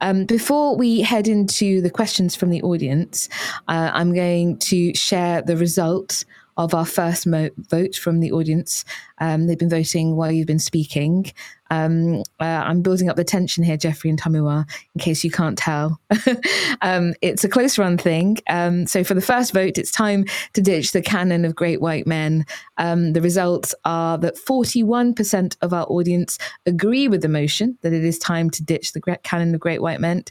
Um, 0.00 0.24
before 0.24 0.76
we 0.76 1.00
head 1.00 1.28
into 1.28 1.80
the 1.80 1.90
questions 1.90 2.34
from 2.34 2.50
the 2.50 2.62
audience, 2.62 3.28
uh, 3.68 3.90
I'm 3.92 4.14
going 4.14 4.58
to 4.58 4.94
share 4.94 5.42
the 5.42 5.56
result 5.56 6.24
of 6.60 6.74
our 6.74 6.84
first 6.84 7.26
mo- 7.26 7.48
vote 7.56 7.94
from 7.94 8.20
the 8.20 8.30
audience. 8.32 8.84
Um, 9.18 9.46
they've 9.46 9.58
been 9.58 9.70
voting 9.70 10.14
while 10.14 10.30
you've 10.30 10.46
been 10.46 10.58
speaking. 10.58 11.32
Um, 11.70 12.18
uh, 12.38 12.44
I'm 12.44 12.82
building 12.82 13.08
up 13.08 13.16
the 13.16 13.24
tension 13.24 13.64
here, 13.64 13.78
Jeffrey 13.78 14.10
and 14.10 14.20
Tomiwa, 14.20 14.68
in 14.94 15.00
case 15.00 15.24
you 15.24 15.30
can't 15.30 15.56
tell. 15.56 15.98
um, 16.82 17.14
it's 17.22 17.44
a 17.44 17.48
close 17.48 17.78
run 17.78 17.96
thing. 17.96 18.38
Um, 18.48 18.86
so 18.86 19.02
for 19.04 19.14
the 19.14 19.22
first 19.22 19.54
vote, 19.54 19.78
it's 19.78 19.90
time 19.90 20.26
to 20.52 20.60
ditch 20.60 20.92
the 20.92 21.00
canon 21.00 21.46
of 21.46 21.54
great 21.54 21.80
white 21.80 22.06
men. 22.06 22.44
Um, 22.76 23.14
the 23.14 23.22
results 23.22 23.74
are 23.86 24.18
that 24.18 24.36
41% 24.36 25.56
of 25.62 25.72
our 25.72 25.86
audience 25.86 26.38
agree 26.66 27.08
with 27.08 27.22
the 27.22 27.28
motion 27.28 27.78
that 27.80 27.94
it 27.94 28.04
is 28.04 28.18
time 28.18 28.50
to 28.50 28.62
ditch 28.62 28.92
the 28.92 29.00
canon 29.22 29.54
of 29.54 29.60
great 29.60 29.80
white 29.80 30.00
men. 30.00 30.24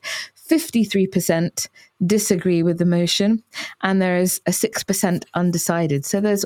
53% 0.50 1.68
disagree 2.06 2.64
with 2.64 2.78
the 2.78 2.86
motion, 2.86 3.44
and 3.82 4.02
there 4.02 4.18
is 4.18 4.42
a 4.46 4.52
6% 4.52 5.24
undecided. 5.34 6.06
So 6.06 6.22
there's 6.22 6.46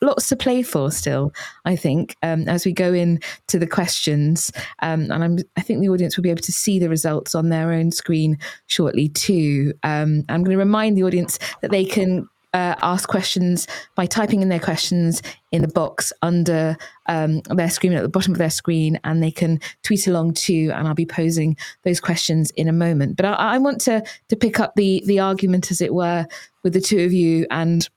lots 0.00 0.28
to 0.28 0.36
play 0.36 0.62
for 0.62 0.90
still, 0.90 1.32
I 1.64 1.76
think, 1.76 2.16
um, 2.22 2.48
as 2.48 2.64
we 2.64 2.72
go 2.72 2.92
in 2.92 3.20
to 3.48 3.58
the 3.58 3.66
questions. 3.66 4.52
Um, 4.80 5.10
and 5.10 5.24
I'm, 5.24 5.38
I 5.56 5.60
think 5.60 5.80
the 5.80 5.88
audience 5.88 6.16
will 6.16 6.22
be 6.22 6.30
able 6.30 6.42
to 6.42 6.52
see 6.52 6.78
the 6.78 6.88
results 6.88 7.34
on 7.34 7.48
their 7.48 7.72
own 7.72 7.90
screen 7.90 8.38
shortly 8.66 9.08
too. 9.08 9.74
Um, 9.82 10.24
I'm 10.28 10.44
going 10.44 10.56
to 10.56 10.58
remind 10.58 10.96
the 10.96 11.04
audience 11.04 11.38
that 11.60 11.70
they 11.70 11.84
can 11.84 12.28
uh, 12.54 12.76
ask 12.80 13.08
questions 13.08 13.66
by 13.96 14.06
typing 14.06 14.40
in 14.40 14.48
their 14.48 14.60
questions 14.60 15.22
in 15.52 15.60
the 15.60 15.68
box 15.68 16.12
under 16.22 16.76
um, 17.06 17.40
their 17.50 17.68
screen 17.68 17.92
at 17.92 18.02
the 18.02 18.08
bottom 18.08 18.32
of 18.32 18.38
their 18.38 18.48
screen, 18.48 18.98
and 19.04 19.22
they 19.22 19.30
can 19.30 19.60
tweet 19.82 20.06
along 20.06 20.34
too. 20.34 20.70
And 20.74 20.88
I'll 20.88 20.94
be 20.94 21.04
posing 21.04 21.56
those 21.82 22.00
questions 22.00 22.50
in 22.52 22.68
a 22.68 22.72
moment. 22.72 23.16
But 23.16 23.26
I, 23.26 23.34
I 23.34 23.58
want 23.58 23.80
to 23.82 24.02
to 24.28 24.36
pick 24.36 24.60
up 24.60 24.74
the 24.76 25.02
the 25.04 25.20
argument, 25.20 25.70
as 25.70 25.80
it 25.80 25.92
were, 25.92 26.26
with 26.62 26.72
the 26.72 26.80
two 26.80 27.04
of 27.04 27.12
you 27.12 27.46
and 27.50 27.88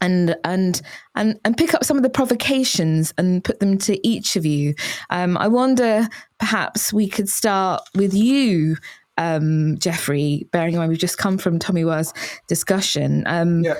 and 0.00 0.34
and 0.44 0.82
and 1.14 1.38
and 1.44 1.56
pick 1.56 1.74
up 1.74 1.84
some 1.84 1.96
of 1.96 2.02
the 2.02 2.10
provocations 2.10 3.12
and 3.18 3.44
put 3.44 3.60
them 3.60 3.78
to 3.78 4.06
each 4.06 4.36
of 4.36 4.44
you. 4.46 4.74
Um, 5.10 5.36
I 5.36 5.48
wonder, 5.48 6.08
perhaps 6.38 6.92
we 6.92 7.08
could 7.08 7.28
start 7.28 7.82
with 7.94 8.14
you, 8.14 8.76
um, 9.18 9.76
Jeffrey, 9.78 10.46
bearing 10.52 10.74
in 10.74 10.78
mind 10.78 10.90
we've 10.90 10.98
just 10.98 11.18
come 11.18 11.38
from 11.38 11.58
Tomiwa's 11.58 12.12
discussion. 12.48 13.24
Um, 13.26 13.62
yeah. 13.62 13.74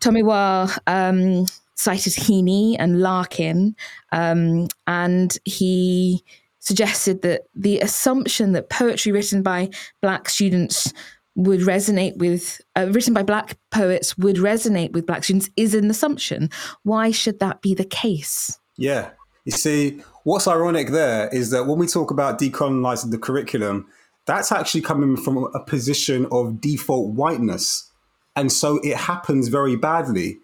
Tomiwa 0.00 0.78
um, 0.86 1.46
cited 1.74 2.12
Heaney 2.12 2.76
and 2.78 3.00
Larkin, 3.00 3.74
um, 4.12 4.68
and 4.86 5.36
he 5.44 6.22
suggested 6.60 7.22
that 7.22 7.42
the 7.54 7.78
assumption 7.80 8.52
that 8.52 8.70
poetry 8.70 9.12
written 9.12 9.42
by 9.42 9.68
black 10.00 10.28
students 10.28 10.92
would 11.36 11.60
resonate 11.60 12.16
with 12.16 12.60
uh, 12.76 12.86
written 12.90 13.12
by 13.12 13.22
black 13.22 13.56
poets 13.70 14.16
would 14.16 14.36
resonate 14.36 14.92
with 14.92 15.04
black 15.04 15.24
students 15.24 15.50
is 15.56 15.74
an 15.74 15.90
assumption 15.90 16.48
why 16.84 17.10
should 17.10 17.40
that 17.40 17.60
be 17.60 17.74
the 17.74 17.84
case 17.84 18.58
yeah 18.76 19.10
you 19.44 19.52
see 19.52 20.00
what's 20.22 20.46
ironic 20.46 20.88
there 20.88 21.28
is 21.30 21.50
that 21.50 21.66
when 21.66 21.76
we 21.76 21.86
talk 21.86 22.10
about 22.10 22.38
decolonizing 22.38 23.10
the 23.10 23.18
curriculum 23.18 23.86
that's 24.26 24.52
actually 24.52 24.80
coming 24.80 25.16
from 25.16 25.50
a 25.54 25.60
position 25.60 26.26
of 26.32 26.60
default 26.60 27.12
whiteness. 27.12 27.90
And 28.36 28.50
so 28.50 28.78
it 28.82 28.96
happens 28.96 29.48
very 29.48 29.76
badly. 29.76 30.38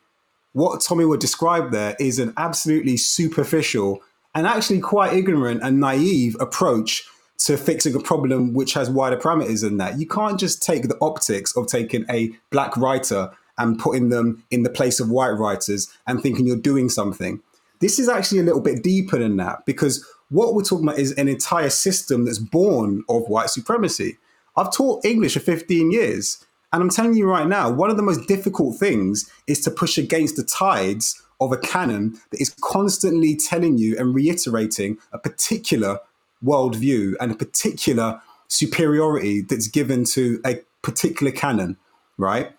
What 0.52 0.80
Tommy 0.80 1.04
would 1.04 1.20
describe 1.20 1.70
there 1.70 1.96
is 1.98 2.18
an 2.18 2.34
absolutely 2.36 2.96
superficial 2.96 4.02
and 4.34 4.46
actually 4.46 4.80
quite 4.80 5.12
ignorant 5.12 5.62
and 5.62 5.80
naive 5.80 6.36
approach 6.40 7.04
to 7.38 7.56
fixing 7.56 7.94
a 7.94 8.00
problem 8.00 8.52
which 8.52 8.74
has 8.74 8.90
wider 8.90 9.16
parameters 9.16 9.62
than 9.62 9.78
that. 9.78 9.98
You 9.98 10.06
can't 10.06 10.38
just 10.38 10.62
take 10.62 10.82
the 10.82 10.98
optics 11.00 11.56
of 11.56 11.66
taking 11.66 12.04
a 12.10 12.30
black 12.50 12.76
writer 12.76 13.30
and 13.56 13.78
putting 13.78 14.10
them 14.10 14.44
in 14.50 14.62
the 14.62 14.70
place 14.70 15.00
of 15.00 15.10
white 15.10 15.30
writers 15.30 15.90
and 16.06 16.22
thinking 16.22 16.46
you're 16.46 16.56
doing 16.56 16.88
something. 16.88 17.40
This 17.80 17.98
is 17.98 18.08
actually 18.08 18.40
a 18.40 18.44
little 18.44 18.60
bit 18.60 18.82
deeper 18.82 19.18
than 19.18 19.36
that 19.38 19.64
because 19.64 20.06
what 20.30 20.54
we're 20.54 20.62
talking 20.62 20.86
about 20.86 20.98
is 20.98 21.12
an 21.12 21.28
entire 21.28 21.70
system 21.70 22.24
that's 22.24 22.38
born 22.38 23.04
of 23.08 23.28
white 23.28 23.50
supremacy. 23.50 24.16
I've 24.56 24.72
taught 24.72 25.04
English 25.04 25.34
for 25.34 25.40
15 25.40 25.90
years. 25.90 26.44
And 26.72 26.82
I'm 26.82 26.90
telling 26.90 27.14
you 27.14 27.28
right 27.28 27.48
now, 27.48 27.68
one 27.68 27.90
of 27.90 27.96
the 27.96 28.02
most 28.02 28.28
difficult 28.28 28.78
things 28.78 29.28
is 29.48 29.60
to 29.62 29.72
push 29.72 29.98
against 29.98 30.36
the 30.36 30.44
tides 30.44 31.20
of 31.40 31.52
a 31.52 31.56
canon 31.56 32.20
that 32.30 32.40
is 32.40 32.54
constantly 32.60 33.34
telling 33.34 33.76
you 33.76 33.98
and 33.98 34.14
reiterating 34.14 34.98
a 35.12 35.18
particular 35.18 35.98
worldview 36.44 37.14
and 37.20 37.32
a 37.32 37.34
particular 37.34 38.20
superiority 38.46 39.40
that's 39.40 39.66
given 39.66 40.04
to 40.04 40.40
a 40.46 40.60
particular 40.82 41.32
canon, 41.32 41.76
right? 42.18 42.52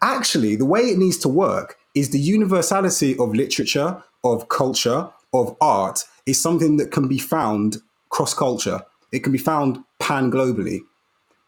Actually, 0.00 0.56
the 0.56 0.64
way 0.64 0.80
it 0.80 0.98
needs 0.98 1.18
to 1.18 1.28
work 1.28 1.76
is 1.94 2.10
the 2.10 2.18
universality 2.18 3.16
of 3.18 3.34
literature, 3.34 4.02
of 4.24 4.48
culture, 4.48 5.10
of 5.34 5.56
art 5.60 6.04
is 6.26 6.40
something 6.40 6.76
that 6.76 6.90
can 6.90 7.08
be 7.08 7.18
found 7.18 7.78
cross 8.10 8.34
culture. 8.34 8.82
It 9.12 9.20
can 9.20 9.32
be 9.32 9.38
found 9.38 9.82
pan 9.98 10.30
globally. 10.30 10.80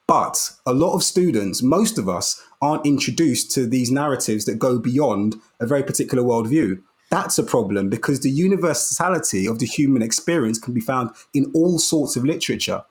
But 0.07 0.53
a 0.65 0.73
lot 0.73 0.95
of 0.95 1.03
students, 1.03 1.63
most 1.63 1.99
of 1.99 2.09
us, 2.09 2.43
aren't 2.63 2.87
introduced 2.87 3.51
to 3.53 3.67
these 3.67 3.91
narratives 3.91 4.47
that 4.47 4.59
go 4.59 4.79
beyond 4.79 5.37
a 5.61 5.67
very 5.67 5.83
particular 5.83 6.25
worldview. 6.25 6.81
That's 7.11 7.39
a 7.39 7.43
problem 7.43 7.91
because 7.91 8.21
the 8.21 8.31
universality 8.31 9.47
of 9.47 9.59
the 9.59 9.67
human 9.67 10.03
experience 10.03 10.59
can 10.59 10.75
be 10.75 10.81
found 10.81 11.11
in 11.35 11.51
all 11.55 11.79
sorts 11.79 12.17
of 12.17 12.25
literature. 12.25 12.85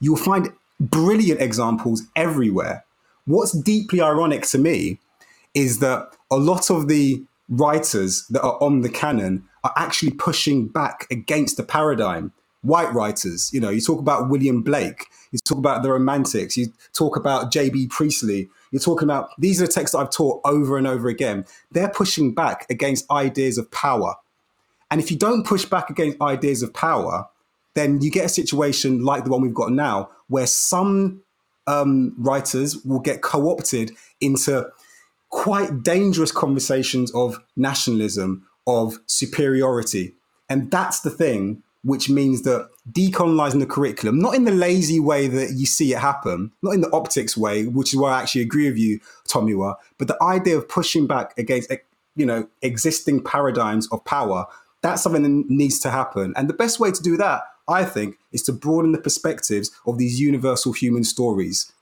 You'll 0.00 0.16
find 0.16 0.52
brilliant 0.80 1.40
examples 1.40 2.02
everywhere. 2.16 2.84
What's 3.26 3.52
deeply 3.52 4.00
ironic 4.00 4.42
to 4.46 4.58
me 4.58 4.98
is 5.54 5.78
that 5.78 6.08
a 6.30 6.36
lot 6.36 6.70
of 6.70 6.88
the 6.88 7.24
writers 7.48 8.26
that 8.28 8.42
are 8.42 8.60
on 8.62 8.80
the 8.80 8.88
canon 8.88 9.44
are 9.64 9.72
actually 9.76 10.12
pushing 10.12 10.68
back 10.68 11.06
against 11.10 11.56
the 11.56 11.62
paradigm. 11.62 12.32
White 12.62 12.92
writers, 12.94 13.50
you 13.52 13.60
know, 13.60 13.70
you 13.70 13.80
talk 13.80 13.98
about 13.98 14.28
William 14.28 14.62
Blake, 14.62 15.06
you 15.32 15.38
talk 15.44 15.58
about 15.58 15.82
the 15.82 15.90
Romantics, 15.90 16.56
you 16.56 16.72
talk 16.92 17.16
about 17.16 17.50
J.B. 17.50 17.88
Priestley, 17.88 18.48
you're 18.70 18.80
talking 18.80 19.06
about 19.06 19.30
these 19.36 19.60
are 19.60 19.66
the 19.66 19.72
texts 19.72 19.96
I've 19.96 20.10
taught 20.10 20.40
over 20.44 20.78
and 20.78 20.86
over 20.86 21.08
again. 21.08 21.44
They're 21.72 21.88
pushing 21.88 22.34
back 22.34 22.66
against 22.70 23.10
ideas 23.10 23.58
of 23.58 23.68
power. 23.72 24.14
And 24.92 25.00
if 25.00 25.10
you 25.10 25.18
don't 25.18 25.44
push 25.44 25.64
back 25.64 25.90
against 25.90 26.20
ideas 26.20 26.62
of 26.62 26.72
power, 26.72 27.28
then 27.74 28.00
you 28.00 28.10
get 28.10 28.26
a 28.26 28.28
situation 28.28 29.04
like 29.04 29.24
the 29.24 29.30
one 29.30 29.40
we've 29.40 29.54
got 29.54 29.72
now, 29.72 30.10
where 30.28 30.46
some 30.46 31.22
um, 31.66 32.14
writers 32.18 32.84
will 32.84 33.00
get 33.00 33.22
co 33.22 33.50
opted 33.50 33.92
into 34.20 34.70
quite 35.30 35.82
dangerous 35.82 36.30
conversations 36.30 37.10
of 37.12 37.42
nationalism, 37.56 38.46
of 38.66 38.98
superiority. 39.06 40.14
And 40.48 40.70
that's 40.70 41.00
the 41.00 41.10
thing 41.10 41.62
which 41.84 42.08
means 42.08 42.42
that 42.42 42.68
decolonizing 42.92 43.58
the 43.58 43.66
curriculum, 43.66 44.20
not 44.20 44.34
in 44.34 44.44
the 44.44 44.52
lazy 44.52 45.00
way 45.00 45.26
that 45.26 45.52
you 45.52 45.66
see 45.66 45.92
it 45.92 45.98
happen, 45.98 46.52
not 46.62 46.72
in 46.72 46.80
the 46.80 46.92
optics 46.92 47.36
way, 47.36 47.66
which 47.66 47.92
is 47.92 47.98
why 47.98 48.12
I 48.12 48.22
actually 48.22 48.42
agree 48.42 48.68
with 48.68 48.78
you, 48.78 49.00
Tomiwa, 49.28 49.76
but 49.98 50.08
the 50.08 50.22
idea 50.22 50.56
of 50.56 50.68
pushing 50.68 51.06
back 51.06 51.36
against 51.38 51.72
you 52.14 52.26
know 52.26 52.46
existing 52.60 53.22
paradigms 53.24 53.88
of 53.90 54.04
power, 54.04 54.46
that's 54.82 55.02
something 55.02 55.22
that 55.22 55.50
needs 55.50 55.78
to 55.80 55.90
happen. 55.90 56.32
And 56.36 56.48
the 56.48 56.54
best 56.54 56.78
way 56.78 56.90
to 56.90 57.02
do 57.02 57.16
that, 57.16 57.42
I 57.68 57.84
think, 57.84 58.18
is 58.32 58.42
to 58.44 58.52
broaden 58.52 58.92
the 58.92 58.98
perspectives 58.98 59.70
of 59.86 59.98
these 59.98 60.20
universal 60.20 60.72
human 60.72 61.04
stories. 61.04 61.72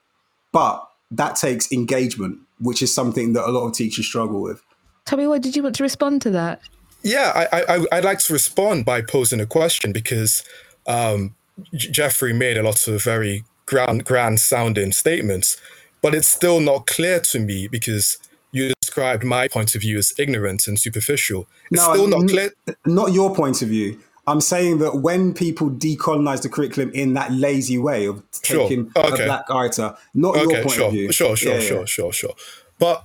But 0.53 0.87
that 1.11 1.37
takes 1.37 1.73
engagement, 1.73 2.41
which 2.59 2.83
is 2.83 2.95
something 2.95 3.33
that 3.35 3.49
a 3.49 3.51
lot 3.51 3.67
of 3.67 3.75
teachers 3.75 4.07
struggle 4.07 4.41
with. 4.41 4.63
Tomiwa, 5.11 5.41
did 5.41 5.57
you 5.57 5.63
want 5.63 5.75
to 5.77 5.83
respond 5.83 6.23
to 6.23 6.31
that? 6.31 6.61
Yeah, 7.03 7.47
I, 7.53 7.63
I, 7.63 7.79
would 7.79 8.05
like 8.05 8.21
to 8.21 8.33
respond 8.33 8.85
by 8.85 9.03
posing 9.03 9.41
a 9.41 9.47
question 9.47 9.91
because 9.93 10.45
um, 10.87 11.35
Jeffrey 11.75 12.33
made 12.33 12.57
a 12.57 12.63
lot 12.63 12.87
of 12.87 13.03
very 13.03 13.45
grand, 13.67 14.05
grand 14.05 14.39
sounding 14.39 14.93
statements, 14.93 15.57
but 16.01 16.15
it's 16.15 16.29
still 16.29 16.61
not 16.61 16.87
clear 16.87 17.19
to 17.21 17.41
me 17.41 17.67
because 17.67 18.19
you 18.53 18.73
described 18.81 19.25
my 19.25 19.49
point 19.49 19.75
of 19.75 19.81
view 19.81 19.99
as 19.99 20.13
ignorant 20.19 20.69
and 20.69 20.79
superficial. 20.79 21.49
It's 21.71 21.81
no, 21.81 21.95
still 21.95 22.07
not 22.07 22.29
clear. 22.29 22.53
Not 22.87 23.13
your 23.13 23.35
point 23.35 23.63
of 23.63 23.69
view. 23.69 23.99
I'm 24.27 24.41
saying 24.41 24.79
that 24.79 24.97
when 24.99 25.35
people 25.35 25.71
decolonize 25.71 26.43
the 26.43 26.49
curriculum 26.49 26.91
in 26.93 27.15
that 27.15 27.33
lazy 27.33 27.79
way 27.79 28.07
of 28.07 28.23
taking 28.31 28.93
sure. 28.93 29.07
okay. 29.07 29.25
a 29.25 29.27
black 29.27 29.49
writer, 29.49 29.97
not 30.15 30.37
okay, 30.37 30.43
your 30.43 30.63
point 30.63 30.71
sure. 30.71 30.87
of 30.87 30.93
view. 30.93 31.11
Sure, 31.11 31.35
sure, 31.35 31.55
yeah, 31.55 31.61
sure, 31.61 31.79
yeah. 31.81 31.85
sure, 31.87 32.13
sure. 32.13 32.35
But 32.79 33.05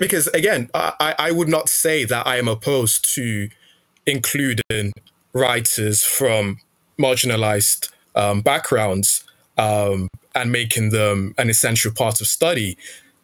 because 0.00 0.26
again, 0.28 0.70
I, 0.74 1.14
I 1.18 1.30
would 1.30 1.48
not 1.48 1.68
say 1.68 2.04
that 2.04 2.26
I 2.26 2.36
am 2.36 2.48
opposed 2.48 3.14
to 3.14 3.48
including 4.06 4.92
writers 5.32 6.02
from 6.02 6.58
marginalized 6.98 7.90
um, 8.14 8.40
backgrounds 8.40 9.24
um, 9.56 10.08
and 10.34 10.50
making 10.50 10.90
them 10.90 11.34
an 11.38 11.50
essential 11.50 11.92
part 11.92 12.20
of 12.20 12.26
study. 12.26 12.76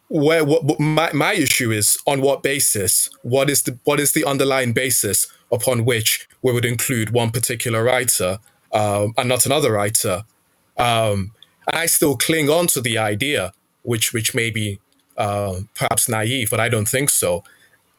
Where 0.07 0.45
what, 0.45 0.79
my, 0.79 1.11
my 1.13 1.33
issue 1.33 1.71
is 1.71 1.97
on 2.05 2.21
what 2.21 2.43
basis? 2.43 3.09
What 3.23 3.49
is 3.49 3.63
the 3.63 3.77
what 3.83 3.99
is 3.99 4.11
the 4.13 4.23
underlying 4.23 4.71
basis 4.71 5.27
upon 5.51 5.85
which 5.85 6.27
we 6.41 6.53
would 6.53 6.65
include 6.65 7.09
one 7.11 7.31
particular 7.31 7.83
writer 7.83 8.39
um, 8.71 9.13
and 9.17 9.29
not 9.29 9.45
another 9.45 9.71
writer. 9.71 10.23
Um, 10.77 11.31
I 11.67 11.85
still 11.87 12.17
cling 12.17 12.49
on 12.49 12.67
to 12.67 12.81
the 12.81 12.97
idea, 12.97 13.53
which 13.83 14.13
which 14.13 14.35
may 14.35 14.51
be 14.51 14.79
uh, 15.17 15.59
perhaps 15.73 16.09
naive, 16.09 16.49
but 16.49 16.59
I 16.59 16.69
don't 16.69 16.87
think 16.87 17.09
so, 17.09 17.43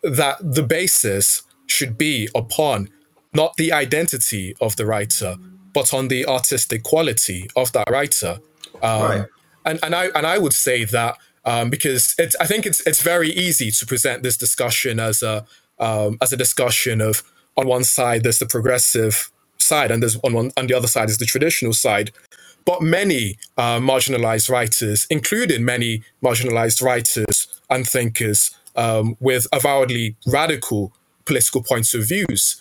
that 0.02 0.38
the 0.40 0.62
basis 0.62 1.42
should 1.66 1.98
be 1.98 2.28
upon 2.34 2.88
not 3.34 3.56
the 3.56 3.72
identity 3.72 4.54
of 4.60 4.76
the 4.76 4.86
writer, 4.86 5.36
but 5.72 5.92
on 5.92 6.08
the 6.08 6.26
artistic 6.26 6.82
quality 6.82 7.48
of 7.54 7.72
that 7.72 7.88
writer. 7.90 8.38
Um, 8.82 9.02
right. 9.02 9.26
And 9.64 9.78
and 9.82 9.94
I 9.94 10.06
and 10.14 10.26
I 10.26 10.38
would 10.38 10.52
say 10.52 10.84
that 10.84 11.16
um, 11.44 11.70
because 11.70 12.14
it's 12.18 12.36
I 12.36 12.46
think 12.46 12.66
it's 12.66 12.80
it's 12.86 13.02
very 13.02 13.30
easy 13.30 13.70
to 13.70 13.86
present 13.86 14.22
this 14.22 14.36
discussion 14.36 15.00
as 15.00 15.22
a 15.22 15.44
um, 15.78 16.18
as 16.20 16.32
a 16.32 16.36
discussion 16.36 17.00
of 17.00 17.22
on 17.56 17.66
one 17.66 17.84
side 17.84 18.22
there's 18.22 18.38
the 18.38 18.46
progressive 18.46 19.30
side 19.58 19.90
and 19.90 20.02
there's 20.02 20.16
on 20.16 20.32
one 20.32 20.50
on 20.56 20.66
the 20.66 20.74
other 20.74 20.88
side 20.88 21.08
is 21.08 21.18
the 21.18 21.26
traditional 21.26 21.72
side. 21.72 22.12
But 22.66 22.82
many 22.82 23.38
uh, 23.56 23.78
marginalized 23.78 24.50
writers, 24.50 25.06
including 25.08 25.64
many 25.64 26.02
marginalized 26.22 26.82
writers 26.82 27.48
and 27.70 27.86
thinkers 27.86 28.50
um, 28.74 29.16
with 29.20 29.46
avowedly 29.52 30.16
radical 30.26 30.92
political 31.24 31.62
points 31.62 31.94
of 31.94 32.08
views, 32.08 32.60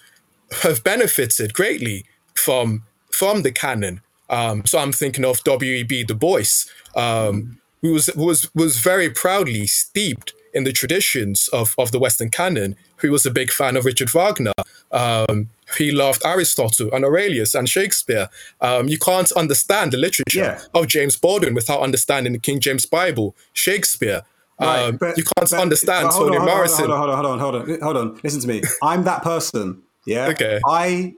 have 0.63 0.84
benefited 0.84 1.54
greatly 1.54 2.06
from 2.34 2.84
from 3.12 3.41
the 3.41 3.52
canon. 3.52 4.02
Um, 4.30 4.65
so 4.65 4.80
I'm 4.80 4.91
thinking 4.91 5.26
of 5.26 5.44
W.E.B. 5.44 6.04
Du 6.04 6.13
Bois, 6.13 6.65
um, 6.96 7.60
who 7.82 7.94
was 7.94 8.10
was 8.15 8.54
was 8.56 8.80
very 8.80 9.10
proudly 9.10 9.68
steeped 9.68 10.34
in 10.54 10.63
the 10.63 10.72
traditions 10.72 11.50
of, 11.50 11.76
of 11.78 11.91
the 11.91 12.00
Western 12.00 12.30
canon, 12.30 12.76
who 12.98 13.12
was 13.12 13.26
a 13.26 13.32
big 13.32 13.52
fan 13.52 13.76
of 13.76 13.86
Richard 13.86 14.10
Wagner. 14.10 14.54
Um, 14.91 15.50
he 15.78 15.91
loved 15.91 16.21
Aristotle 16.25 16.89
and 16.93 17.04
Aurelius 17.04 17.56
and 17.56 17.67
Shakespeare. 17.67 18.30
Um, 18.62 18.88
you 18.88 18.97
can't 18.97 19.32
understand 19.34 19.93
the 19.93 19.97
literature 19.97 20.39
yeah. 20.39 20.62
of 20.73 20.88
James 20.88 21.15
Baldwin 21.15 21.54
without 21.54 21.82
understanding 21.82 22.34
the 22.34 22.39
King 22.39 22.60
James 22.60 22.86
Bible, 22.86 23.36
Shakespeare. 23.54 24.23
Right, 24.60 24.84
um, 24.84 24.97
but, 24.97 25.17
you 25.17 25.23
can't 25.23 25.49
but, 25.49 25.60
understand 25.60 26.12
Toni 26.12 26.39
Morrison. 26.39 26.89
Hold 26.89 27.10
on, 27.10 27.15
hold 27.15 27.25
on, 27.25 27.39
hold 27.39 27.56
on, 27.56 27.62
hold 27.62 27.69
on, 27.69 27.82
hold 27.82 27.97
on. 27.97 28.19
Listen 28.23 28.41
to 28.41 28.47
me. 28.47 28.62
I'm 28.84 29.04
that 29.04 29.21
person. 29.21 29.82
Yeah. 30.06 30.28
Okay. 30.28 30.62
I 30.65 31.15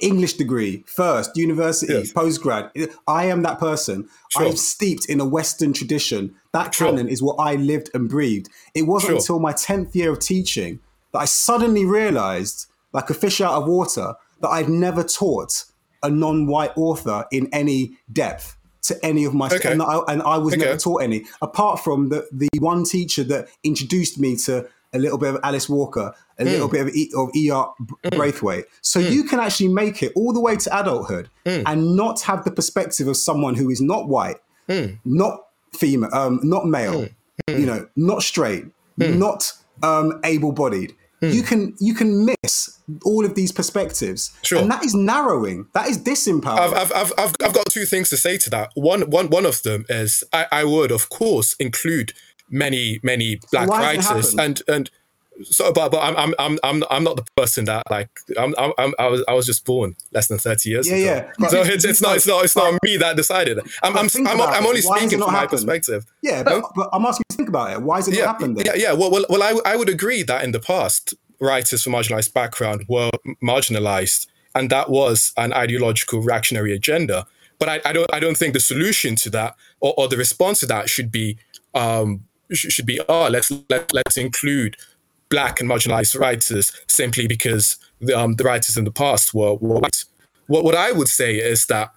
English 0.00 0.34
degree 0.34 0.84
first, 0.86 1.36
university, 1.36 1.92
yes. 1.92 2.12
postgrad. 2.12 2.70
I 3.08 3.24
am 3.26 3.42
that 3.42 3.58
person. 3.58 4.08
Sure. 4.28 4.46
I'm 4.46 4.56
steeped 4.56 5.06
in 5.06 5.20
a 5.20 5.24
Western 5.24 5.72
tradition. 5.72 6.36
That 6.52 6.74
sure. 6.74 6.88
canon 6.88 7.08
is 7.08 7.22
what 7.22 7.36
I 7.40 7.56
lived 7.56 7.90
and 7.92 8.08
breathed. 8.08 8.48
It 8.74 8.82
wasn't 8.82 9.10
sure. 9.10 9.16
until 9.16 9.38
my 9.40 9.52
10th 9.52 9.94
year 9.94 10.12
of 10.12 10.20
teaching 10.20 10.78
that 11.12 11.18
I 11.18 11.24
suddenly 11.24 11.84
realized, 11.84 12.66
like 12.92 13.10
a 13.10 13.14
fish 13.14 13.40
out 13.40 13.54
of 13.54 13.68
water, 13.68 14.14
that 14.40 14.48
I'd 14.48 14.68
never 14.68 15.02
taught 15.02 15.64
a 16.02 16.10
non 16.10 16.46
white 16.46 16.72
author 16.76 17.26
in 17.30 17.48
any 17.52 17.96
depth 18.12 18.56
to 18.82 18.98
any 19.04 19.24
of 19.24 19.34
my 19.34 19.46
okay. 19.48 19.72
and, 19.72 19.82
I, 19.82 20.00
and 20.08 20.22
I 20.22 20.38
was 20.38 20.54
okay. 20.54 20.64
never 20.64 20.78
taught 20.78 21.02
any 21.02 21.26
apart 21.42 21.80
from 21.80 22.08
the 22.08 22.26
the 22.32 22.48
one 22.58 22.84
teacher 22.84 23.22
that 23.24 23.48
introduced 23.62 24.18
me 24.18 24.36
to 24.36 24.66
a 24.92 24.98
little 24.98 25.18
bit 25.18 25.34
of 25.34 25.40
Alice 25.44 25.68
Walker, 25.68 26.12
a 26.38 26.42
mm. 26.42 26.46
little 26.46 26.68
bit 26.68 26.80
of, 26.80 26.88
e, 26.88 27.10
of 27.16 27.30
E.R. 27.34 27.74
Mm. 27.80 28.16
Braithwaite. 28.16 28.64
So 28.80 29.00
mm. 29.00 29.10
you 29.10 29.24
can 29.24 29.38
actually 29.38 29.68
make 29.68 30.02
it 30.02 30.12
all 30.16 30.32
the 30.32 30.40
way 30.40 30.56
to 30.56 30.80
adulthood 30.80 31.30
mm. 31.46 31.62
and 31.66 31.96
not 31.96 32.22
have 32.22 32.44
the 32.44 32.50
perspective 32.50 33.06
of 33.06 33.16
someone 33.16 33.54
who 33.54 33.70
is 33.70 33.80
not 33.80 34.08
white, 34.08 34.38
mm. 34.68 34.98
not 35.04 35.46
female, 35.72 36.10
um, 36.12 36.40
not 36.42 36.66
male, 36.66 37.08
you 37.46 37.66
know, 37.66 37.86
not 37.94 38.22
straight, 38.22 38.64
not 38.96 39.52
um, 39.82 40.20
able-bodied. 40.24 40.94
Hmm. 41.20 41.30
You 41.30 41.42
can 41.42 41.74
you 41.78 41.94
can 41.94 42.24
miss 42.24 42.80
all 43.04 43.24
of 43.26 43.34
these 43.34 43.52
perspectives, 43.52 44.32
sure. 44.42 44.58
and 44.58 44.70
that 44.70 44.84
is 44.84 44.94
narrowing. 44.94 45.66
That 45.74 45.88
is 45.88 45.98
disempowering. 45.98 46.74
I've, 46.74 46.92
I've, 46.92 47.12
I've, 47.18 47.34
I've 47.42 47.52
got 47.52 47.66
two 47.68 47.84
things 47.84 48.08
to 48.10 48.16
say 48.16 48.38
to 48.38 48.50
that. 48.50 48.70
One 48.74 49.02
one 49.10 49.28
one 49.28 49.44
of 49.44 49.62
them 49.62 49.84
is 49.88 50.24
I, 50.32 50.46
I 50.50 50.64
would 50.64 50.90
of 50.90 51.10
course 51.10 51.54
include 51.60 52.14
many 52.48 53.00
many 53.02 53.40
black 53.52 53.68
so 53.68 53.74
writers 53.74 54.34
and 54.34 54.62
and 54.66 54.90
so 55.44 55.72
but 55.72 55.90
but 55.90 56.00
I'm 56.02 56.16
I'm 56.16 56.34
I'm 56.38 56.58
I'm 56.62 56.84
I'm 56.90 57.04
not 57.04 57.16
the 57.16 57.24
person 57.36 57.64
that 57.66 57.82
like 57.90 58.08
I'm 58.38 58.54
I'm, 58.58 58.94
i 58.98 59.06
was 59.06 59.24
I 59.28 59.34
was 59.34 59.46
just 59.46 59.64
born 59.64 59.96
less 60.12 60.28
than 60.28 60.38
thirty 60.38 60.70
years 60.70 60.88
yeah, 60.88 60.96
ago. 60.96 61.30
Yeah, 61.38 61.48
So 61.48 61.62
it's, 61.62 61.84
it's 61.84 62.02
not 62.02 62.16
it's 62.16 62.26
not 62.26 62.44
it's 62.44 62.56
not 62.56 62.78
me 62.82 62.96
that 62.98 63.16
decided. 63.16 63.58
I'm 63.82 63.96
I'm 63.96 64.08
I'm, 64.26 64.40
I'm, 64.40 64.66
only 64.66 64.80
speaking 64.80 65.18
from 65.18 65.32
my 65.32 65.46
perspective. 65.46 66.04
Yeah, 66.22 66.42
but, 66.42 66.64
but 66.74 66.88
I'm 66.92 67.04
asking 67.04 67.24
you 67.30 67.34
to 67.34 67.36
think 67.36 67.48
about 67.48 67.72
it. 67.72 67.82
Why 67.82 67.96
has 67.96 68.08
it 68.08 68.14
yeah, 68.14 68.26
not 68.26 68.32
happened? 68.32 68.56
Then? 68.56 68.66
Yeah, 68.66 68.74
yeah. 68.74 68.92
Well, 68.92 69.10
well, 69.10 69.24
well, 69.28 69.42
I 69.42 69.58
I 69.64 69.76
would 69.76 69.88
agree 69.88 70.22
that 70.24 70.44
in 70.44 70.52
the 70.52 70.60
past, 70.60 71.14
writers 71.40 71.82
from 71.82 71.94
marginalized 71.94 72.32
background 72.32 72.84
were 72.88 73.10
marginalized, 73.42 74.26
and 74.54 74.70
that 74.70 74.90
was 74.90 75.32
an 75.36 75.52
ideological 75.52 76.20
reactionary 76.20 76.72
agenda. 76.72 77.26
But 77.58 77.68
I, 77.68 77.80
I 77.84 77.92
don't 77.92 78.12
I 78.12 78.20
don't 78.20 78.36
think 78.36 78.54
the 78.54 78.60
solution 78.60 79.16
to 79.16 79.30
that 79.30 79.56
or, 79.80 79.94
or 79.96 80.08
the 80.08 80.16
response 80.16 80.60
to 80.60 80.66
that 80.66 80.88
should 80.88 81.10
be 81.10 81.38
um, 81.74 82.24
should 82.52 82.86
be 82.86 83.00
oh 83.08 83.28
let's 83.28 83.52
let, 83.68 83.92
let's 83.92 84.16
include 84.16 84.76
black 85.30 85.60
and 85.60 85.70
marginalized 85.70 86.18
writers 86.18 86.72
simply 86.88 87.26
because 87.26 87.76
the, 88.00 88.18
um, 88.18 88.34
the 88.34 88.44
writers 88.44 88.76
in 88.76 88.84
the 88.84 88.90
past 88.90 89.32
were, 89.32 89.54
were 89.54 89.78
white. 89.78 90.04
What 90.46 90.64
what 90.64 90.74
I 90.74 90.92
would 90.92 91.08
say 91.08 91.36
is 91.36 91.66
that 91.66 91.92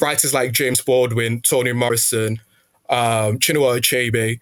writers 0.00 0.34
like 0.34 0.52
James 0.52 0.80
Baldwin, 0.80 1.40
Toni 1.40 1.72
Morrison, 1.72 2.40
um, 2.88 3.38
Chinua 3.38 3.78
Achebe, 3.78 4.40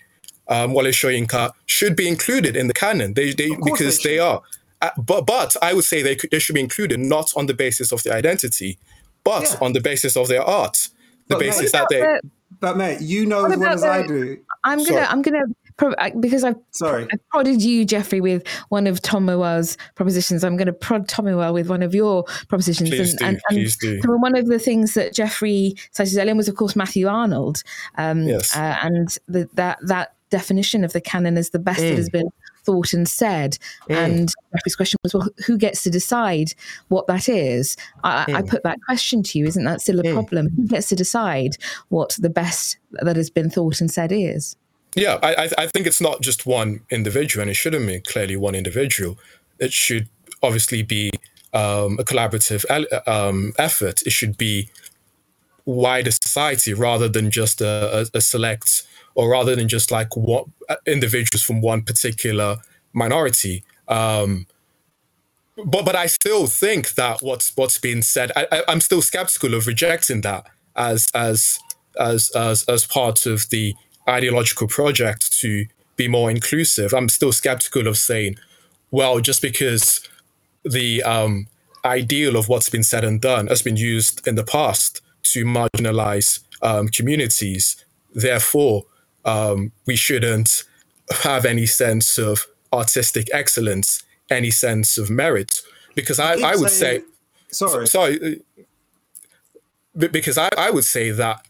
um, 0.48 0.72
Wole 0.72 0.86
Soyinka 0.86 1.52
should 1.66 1.96
be 1.96 2.08
included 2.08 2.56
in 2.56 2.66
the 2.66 2.74
canon. 2.74 3.14
They, 3.14 3.32
they 3.32 3.50
because 3.64 4.02
they, 4.02 4.16
they, 4.16 4.18
are. 4.18 4.42
Uh, 4.80 4.90
but 4.98 5.26
but 5.26 5.54
I 5.62 5.74
would 5.74 5.84
say 5.84 6.02
they 6.02 6.16
could, 6.16 6.30
they 6.30 6.38
should 6.38 6.54
be 6.54 6.60
included 6.60 6.98
not 7.00 7.30
on 7.36 7.46
the 7.46 7.54
basis 7.54 7.92
of 7.92 8.02
their 8.02 8.14
identity, 8.14 8.78
but 9.24 9.42
yeah. 9.42 9.56
on 9.60 9.72
the 9.72 9.80
basis 9.80 10.16
of 10.16 10.28
their 10.28 10.42
art, 10.42 10.88
the 11.28 11.36
but 11.36 11.40
basis 11.40 11.72
that 11.72 11.86
they. 11.90 12.20
But 12.60 12.76
mate, 12.76 13.00
you 13.00 13.26
know 13.26 13.46
as 13.46 13.56
well 13.56 13.72
as 13.72 13.84
I 13.84 14.06
do. 14.06 14.38
I'm 14.64 14.78
gonna, 14.78 14.90
Sorry. 14.90 15.06
I'm 15.06 15.22
gonna, 15.22 15.44
because 15.76 16.44
I've, 16.44 16.56
Sorry. 16.70 17.06
I've 17.12 17.28
prodded 17.28 17.62
you, 17.62 17.84
Jeffrey, 17.84 18.20
with 18.20 18.46
one 18.68 18.86
of 18.86 19.00
Tomiwa's 19.00 19.76
propositions. 19.94 20.44
I'm 20.44 20.56
going 20.56 20.66
to 20.66 20.72
prod 20.72 21.08
Tomiwa 21.08 21.52
with 21.52 21.68
one 21.68 21.82
of 21.82 21.94
your 21.94 22.24
propositions. 22.48 22.90
Please 22.90 23.10
and, 23.10 23.18
do, 23.18 23.24
and, 23.24 23.34
and 23.36 23.56
please 23.56 23.76
do. 23.76 24.00
one 24.04 24.36
of 24.36 24.46
the 24.46 24.58
things 24.58 24.94
that 24.94 25.12
Jeffrey 25.12 25.74
cited 25.90 26.18
earlier 26.18 26.34
was, 26.34 26.48
of 26.48 26.56
course, 26.56 26.76
Matthew 26.76 27.08
Arnold. 27.08 27.62
Um, 27.96 28.22
yes. 28.22 28.56
Uh, 28.56 28.76
and 28.82 29.18
the, 29.28 29.48
that 29.54 29.78
that 29.82 30.14
definition 30.32 30.82
of 30.82 30.92
the 30.92 31.00
canon 31.00 31.36
as 31.36 31.50
the 31.50 31.58
best 31.58 31.80
mm. 31.80 31.90
that 31.90 31.96
has 31.98 32.08
been 32.08 32.28
thought 32.64 32.92
and 32.92 33.08
said. 33.08 33.58
Mm. 33.88 33.96
And 33.96 34.34
Jeffrey's 34.52 34.74
question 34.74 34.98
was, 35.04 35.14
well, 35.14 35.28
who 35.46 35.56
gets 35.56 35.82
to 35.84 35.90
decide 35.90 36.54
what 36.88 37.06
that 37.06 37.28
is? 37.28 37.76
I, 38.02 38.24
mm. 38.24 38.34
I 38.34 38.42
put 38.42 38.64
that 38.64 38.78
question 38.86 39.22
to 39.24 39.38
you. 39.38 39.46
Isn't 39.46 39.64
that 39.64 39.82
still 39.82 40.00
a 40.00 40.02
mm. 40.02 40.14
problem? 40.14 40.48
Who 40.56 40.66
gets 40.66 40.88
to 40.88 40.96
decide 40.96 41.56
what 41.90 42.16
the 42.18 42.30
best 42.30 42.78
that 42.92 43.16
has 43.16 43.30
been 43.30 43.50
thought 43.50 43.80
and 43.80 43.90
said 43.90 44.10
is? 44.10 44.56
Yeah, 44.94 45.18
I, 45.22 45.48
I 45.56 45.66
think 45.68 45.86
it's 45.86 46.00
not 46.00 46.20
just 46.20 46.44
one 46.44 46.80
individual, 46.90 47.42
and 47.42 47.50
it 47.50 47.54
shouldn't 47.54 47.86
be 47.86 48.00
clearly 48.00 48.36
one 48.36 48.54
individual. 48.54 49.18
It 49.58 49.72
should 49.72 50.08
obviously 50.42 50.82
be 50.82 51.10
um, 51.54 51.98
a 51.98 52.04
collaborative 52.04 52.64
um, 53.08 53.54
effort. 53.58 54.02
It 54.02 54.12
should 54.12 54.36
be 54.36 54.68
wider 55.64 56.10
society 56.10 56.74
rather 56.74 57.08
than 57.08 57.30
just 57.30 57.60
a, 57.60 58.00
a, 58.14 58.18
a 58.18 58.20
select 58.20 58.82
or 59.14 59.30
rather 59.30 59.54
than 59.54 59.68
just 59.68 59.90
like 59.90 60.16
what 60.16 60.46
uh, 60.68 60.76
individuals 60.86 61.42
from 61.42 61.60
one 61.60 61.82
particular 61.82 62.56
minority. 62.92 63.64
Um, 63.88 64.46
but 65.56 65.84
but 65.84 65.94
I 65.94 66.06
still 66.06 66.46
think 66.46 66.94
that 66.94 67.22
what's 67.22 67.52
what's 67.56 67.78
been 67.78 68.02
said, 68.02 68.32
I, 68.34 68.62
am 68.68 68.80
still 68.80 69.02
skeptical 69.02 69.54
of 69.54 69.66
rejecting 69.66 70.22
that 70.22 70.46
as 70.74 71.08
as 71.14 71.58
as 71.98 72.30
as 72.34 72.64
as 72.64 72.86
part 72.86 73.26
of 73.26 73.50
the 73.50 73.74
ideological 74.08 74.68
project 74.68 75.32
to 75.40 75.66
be 75.96 76.08
more 76.08 76.30
inclusive. 76.30 76.92
I'm 76.92 77.08
still 77.08 77.32
skeptical 77.32 77.86
of 77.86 77.96
saying, 77.96 78.36
well, 78.90 79.20
just 79.20 79.42
because 79.42 80.06
the 80.64 81.02
um, 81.02 81.46
ideal 81.84 82.36
of 82.36 82.48
what's 82.48 82.68
been 82.68 82.82
said 82.82 83.04
and 83.04 83.20
done 83.20 83.46
has 83.48 83.62
been 83.62 83.76
used 83.76 84.26
in 84.26 84.34
the 84.34 84.44
past 84.44 85.00
to 85.24 85.44
marginalize 85.44 86.40
um, 86.62 86.88
communities, 86.88 87.84
therefore 88.14 88.84
um, 89.24 89.72
we 89.86 89.96
shouldn't 89.96 90.64
have 91.22 91.44
any 91.44 91.66
sense 91.66 92.18
of 92.18 92.46
artistic 92.72 93.28
excellence, 93.32 94.02
any 94.30 94.50
sense 94.50 94.98
of 94.98 95.10
merit. 95.10 95.60
Because 95.94 96.18
I, 96.18 96.34
I 96.34 96.56
would 96.56 96.70
say, 96.70 97.02
sorry, 97.50 97.86
sorry, 97.86 98.40
because 99.94 100.38
I, 100.38 100.48
I 100.56 100.70
would 100.70 100.84
say 100.84 101.10
that 101.10 101.46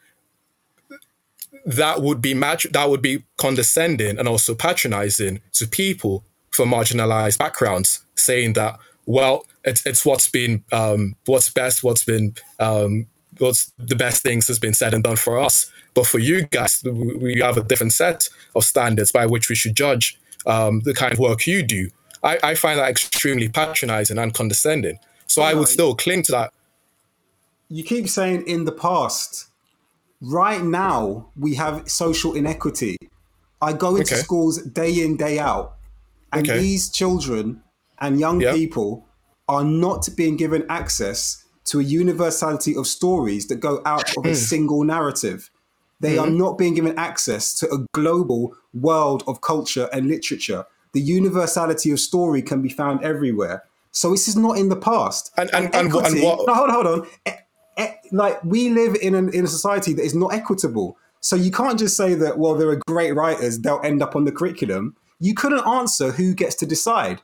that 1.64 2.02
would 2.02 2.20
be 2.20 2.34
match 2.34 2.66
that 2.72 2.90
would 2.90 3.02
be 3.02 3.24
condescending 3.36 4.18
and 4.18 4.28
also 4.28 4.54
patronizing 4.54 5.40
to 5.52 5.66
people 5.66 6.24
from 6.50 6.70
marginalized 6.70 7.38
backgrounds, 7.38 8.04
saying 8.14 8.54
that 8.54 8.78
well, 9.06 9.46
it's 9.64 9.84
it's 9.86 10.04
what's 10.04 10.28
been 10.28 10.64
um, 10.72 11.16
what's 11.26 11.50
best, 11.50 11.82
what's 11.82 12.04
been 12.04 12.34
um, 12.58 13.06
what's 13.38 13.72
the 13.78 13.96
best 13.96 14.22
things 14.22 14.48
has 14.48 14.58
been 14.58 14.74
said 14.74 14.94
and 14.94 15.04
done 15.04 15.16
for 15.16 15.38
us. 15.38 15.70
But 15.94 16.06
for 16.06 16.18
you 16.18 16.46
guys, 16.46 16.82
we 16.84 17.40
have 17.40 17.56
a 17.56 17.62
different 17.62 17.92
set 17.92 18.28
of 18.54 18.64
standards 18.64 19.12
by 19.12 19.26
which 19.26 19.48
we 19.48 19.54
should 19.54 19.76
judge 19.76 20.18
um, 20.46 20.80
the 20.80 20.94
kind 20.94 21.12
of 21.12 21.18
work 21.18 21.46
you 21.46 21.62
do. 21.62 21.90
I, 22.22 22.38
I, 22.42 22.54
find 22.54 22.78
that 22.78 22.88
extremely 22.88 23.48
patronizing 23.48 24.16
and 24.16 24.32
condescending. 24.32 24.98
So 25.26 25.42
I 25.42 25.54
would 25.54 25.68
still 25.68 25.94
cling 25.94 26.22
to 26.24 26.32
that. 26.32 26.52
You 27.68 27.82
keep 27.82 28.08
saying 28.08 28.46
in 28.46 28.64
the 28.64 28.72
past, 28.72 29.48
right 30.22 30.62
now 30.62 31.28
we 31.36 31.54
have 31.56 31.90
social 31.90 32.32
inequity. 32.34 32.96
I 33.60 33.72
go 33.72 33.96
into 33.96 34.14
Okay. 34.14 34.22
schools 34.22 34.58
day 34.62 35.02
in, 35.02 35.16
day 35.16 35.38
out, 35.38 35.74
and 36.32 36.48
Okay. 36.48 36.58
these 36.58 36.88
children 36.88 37.62
and 38.00 38.18
young 38.18 38.40
Yeah. 38.40 38.52
people 38.52 39.06
are 39.48 39.64
not 39.64 40.08
being 40.16 40.36
given 40.36 40.64
access 40.68 41.44
to 41.64 41.78
a 41.80 41.82
universality 41.82 42.74
of 42.76 42.86
stories 42.86 43.46
that 43.48 43.56
go 43.60 43.80
out 43.84 44.16
of 44.16 44.24
Hmm. 44.24 44.30
a 44.30 44.34
single 44.34 44.82
narrative. 44.84 45.50
They 46.00 46.18
are 46.18 46.30
not 46.30 46.58
being 46.58 46.74
given 46.74 46.98
access 46.98 47.54
to 47.60 47.72
a 47.72 47.78
global 47.92 48.56
world 48.74 49.22
of 49.28 49.40
culture 49.40 49.88
and 49.92 50.08
literature. 50.08 50.64
The 50.92 51.00
universality 51.00 51.90
of 51.92 52.00
story 52.00 52.42
can 52.42 52.60
be 52.62 52.68
found 52.68 53.02
everywhere. 53.04 53.62
So 53.92 54.10
this 54.10 54.26
is 54.26 54.34
not 54.36 54.58
in 54.58 54.68
the 54.68 54.76
past. 54.76 55.30
And- 55.36 55.50
and- 55.54 55.72
and 55.74 55.92
wha- 55.92 56.00
and 56.00 56.06
equity- 56.16 56.24
what- 56.26 56.46
no, 56.46 56.54
hold 56.54 56.70
on, 56.70 56.74
hold 56.74 56.86
on. 56.86 57.06
Like 58.10 58.42
we 58.44 58.70
live 58.70 58.96
in 59.00 59.14
an, 59.14 59.32
in 59.34 59.44
a 59.44 59.48
society 59.48 59.92
that 59.94 60.04
is 60.04 60.14
not 60.14 60.32
equitable. 60.32 60.96
So 61.20 61.36
you 61.36 61.50
can't 61.50 61.78
just 61.78 61.96
say 61.96 62.14
that 62.14 62.38
well 62.38 62.54
there 62.54 62.68
are 62.68 62.80
great 62.86 63.12
writers 63.12 63.58
they'll 63.58 63.80
end 63.84 64.02
up 64.02 64.16
on 64.16 64.24
the 64.24 64.32
curriculum. 64.32 64.96
You 65.20 65.34
couldn't 65.34 65.66
answer 65.66 66.10
who 66.12 66.34
gets 66.34 66.56
to 66.56 66.66
decide. 66.66 67.22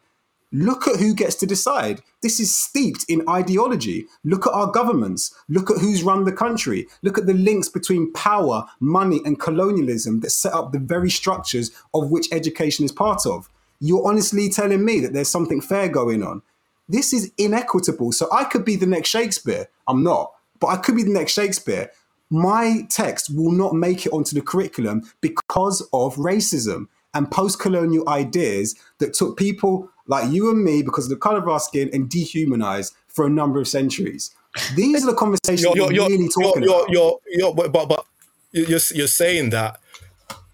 Look 0.50 0.88
at 0.88 0.96
who 0.96 1.14
gets 1.14 1.34
to 1.36 1.46
decide. 1.46 2.00
This 2.22 2.40
is 2.40 2.54
steeped 2.54 3.04
in 3.08 3.28
ideology. 3.28 4.06
Look 4.24 4.46
at 4.46 4.54
our 4.54 4.70
governments. 4.70 5.34
Look 5.48 5.70
at 5.70 5.78
who's 5.78 6.02
run 6.02 6.24
the 6.24 6.32
country. 6.32 6.86
Look 7.02 7.18
at 7.18 7.26
the 7.26 7.34
links 7.34 7.68
between 7.68 8.12
power, 8.14 8.64
money, 8.80 9.20
and 9.26 9.38
colonialism 9.38 10.20
that 10.20 10.30
set 10.30 10.54
up 10.54 10.72
the 10.72 10.78
very 10.78 11.10
structures 11.10 11.70
of 11.92 12.10
which 12.10 12.32
education 12.32 12.86
is 12.86 12.92
part 12.92 13.26
of. 13.26 13.50
You're 13.80 14.06
honestly 14.06 14.48
telling 14.48 14.84
me 14.84 15.00
that 15.00 15.12
there's 15.12 15.28
something 15.28 15.60
fair 15.60 15.88
going 15.88 16.22
on. 16.22 16.40
This 16.88 17.12
is 17.12 17.30
inequitable. 17.36 18.12
So 18.12 18.28
I 18.32 18.44
could 18.44 18.64
be 18.64 18.76
the 18.76 18.86
next 18.86 19.10
Shakespeare. 19.10 19.68
I'm 19.86 20.02
not, 20.02 20.32
but 20.60 20.68
I 20.68 20.76
could 20.76 20.96
be 20.96 21.02
the 21.02 21.12
next 21.12 21.32
Shakespeare. 21.32 21.90
My 22.30 22.86
text 22.90 23.34
will 23.34 23.52
not 23.52 23.74
make 23.74 24.04
it 24.04 24.12
onto 24.12 24.34
the 24.34 24.42
curriculum 24.42 25.10
because 25.20 25.80
of 25.92 26.16
racism 26.16 26.88
and 27.14 27.30
post 27.30 27.58
colonial 27.58 28.08
ideas 28.08 28.74
that 28.98 29.14
took 29.14 29.38
people 29.38 29.90
like 30.06 30.30
you 30.30 30.50
and 30.50 30.62
me 30.62 30.82
because 30.82 31.04
of 31.04 31.10
the 31.10 31.16
color 31.16 31.38
of 31.38 31.48
our 31.48 31.60
skin 31.60 31.88
and 31.92 32.08
dehumanized 32.08 32.94
for 33.08 33.26
a 33.26 33.30
number 33.30 33.60
of 33.60 33.68
centuries. 33.68 34.34
These 34.74 35.04
are 35.04 35.10
the 35.10 35.16
conversations 35.16 35.62
You're, 35.62 35.92
you're, 35.92 36.08
really 36.08 36.28
talking 36.28 36.62
you're, 36.62 36.80
about. 36.80 36.90
you're, 36.90 37.18
you're, 37.28 37.54
but, 37.54 37.72
but, 37.72 37.88
but 37.88 38.04
you're, 38.52 38.80
you're 38.94 39.06
saying 39.06 39.50
that 39.50 39.80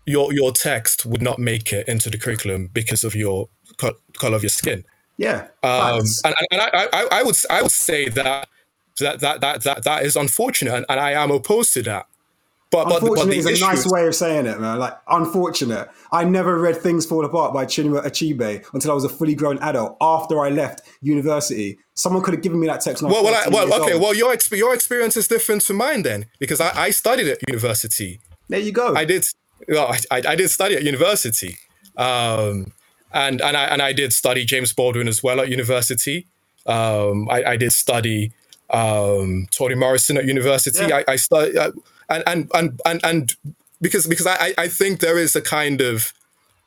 your, 0.07 0.33
your 0.33 0.53
text 0.53 1.07
would 1.07 1.23
not 1.23 1.39
make 1.39 1.73
it 1.73 1.89
into 1.89 2.11
the 2.11 2.19
curriculum 2.19 2.71
because 2.73 3.05
of 3.05 3.15
your 3.15 3.49
color 3.77 4.37
of 4.37 4.43
your 4.43 4.51
skin. 4.51 4.85
yeah. 5.17 5.49
Um, 5.63 6.03
and 6.25 6.35
and 6.51 6.61
I, 6.61 6.89
I, 6.93 7.09
I 7.13 7.23
would 7.23 7.37
I 7.51 7.63
would 7.63 7.71
say 7.71 8.09
that 8.11 8.49
that 9.01 9.21
that 9.21 9.41
that 9.41 9.63
that, 9.63 9.85
that 9.85 10.03
is 10.05 10.17
unfortunate, 10.17 10.75
and, 10.75 10.87
and 10.89 11.01
I 11.01 11.13
am 11.13 11.31
opposed 11.31 11.73
to 11.75 11.83
that. 11.83 12.07
But 12.71 12.89
but, 12.89 13.01
but 13.01 13.03
Unfortunate 13.03 13.31
the 13.31 13.39
is 13.39 13.47
a 13.47 13.53
issue 13.53 13.65
nice 13.67 13.87
way 13.87 14.07
of 14.07 14.15
saying 14.17 14.47
it, 14.47 14.61
man. 14.61 14.81
Like, 14.81 14.95
unfortunate. 15.07 15.89
I 16.11 16.25
never 16.25 16.59
read 16.59 16.77
Things 16.77 17.07
Fall 17.07 17.25
Apart 17.25 17.55
by 17.55 17.67
Chinua 17.67 18.05
Achebe 18.05 18.65
until 18.73 18.91
I 18.91 18.95
was 18.95 19.05
a 19.05 19.09
fully 19.09 19.37
grown 19.37 19.59
adult 19.59 19.97
after 20.01 20.41
I 20.41 20.49
left 20.49 20.81
university. 21.01 21.79
Someone 21.95 22.25
could 22.25 22.35
have 22.35 22.43
given 22.43 22.59
me 22.59 22.67
that 22.67 22.81
text. 22.81 23.01
Well, 23.01 23.23
well, 23.23 23.33
I, 23.33 23.49
well, 23.49 23.73
okay. 23.83 23.93
old. 23.93 24.03
Well, 24.03 24.15
your 24.15 24.35
exp- 24.35 24.57
your 24.57 24.75
experience 24.75 25.17
is 25.17 25.29
different 25.29 25.63
to 25.67 25.73
mine 25.73 26.03
then, 26.03 26.27
because 26.41 26.61
I, 26.61 26.77
I 26.77 26.91
studied 26.91 27.29
at 27.29 27.39
university. 27.49 28.19
there 28.49 28.59
you 28.59 28.73
go. 28.73 28.93
I 28.97 29.05
did. 29.05 29.25
Well, 29.69 29.93
I, 29.93 29.99
I, 30.11 30.23
I 30.31 30.35
did 30.35 30.51
study 30.51 30.75
at 30.75 30.83
university, 30.83 31.57
um, 31.97 32.73
and 33.13 33.41
and 33.41 33.57
I 33.57 33.65
and 33.67 33.83
I 33.83 33.93
did 33.93 34.13
study 34.13 34.45
James 34.45 34.73
Baldwin 34.73 35.07
as 35.07 35.23
well 35.23 35.41
at 35.41 35.49
university. 35.49 36.27
Um, 36.67 37.29
I, 37.31 37.45
I 37.45 37.57
did 37.57 37.73
study 37.73 38.33
um, 38.75 39.47
Toni 39.51 39.75
Morrison 39.75 40.17
at 40.19 40.25
university. 40.25 40.85
Yeah. 40.87 41.03
I, 41.09 41.17
I 41.33 41.37
uh, 41.37 41.71
and, 42.09 42.23
and 42.27 42.51
and 42.55 42.81
and 42.85 43.01
and 43.05 43.35
because 43.81 44.07
because 44.07 44.27
I 44.27 44.53
I- 44.59 44.69
think 44.69 45.01
there 45.01 45.19
is 45.19 45.37
a 45.37 45.41
kind 45.41 45.81
of 45.81 46.13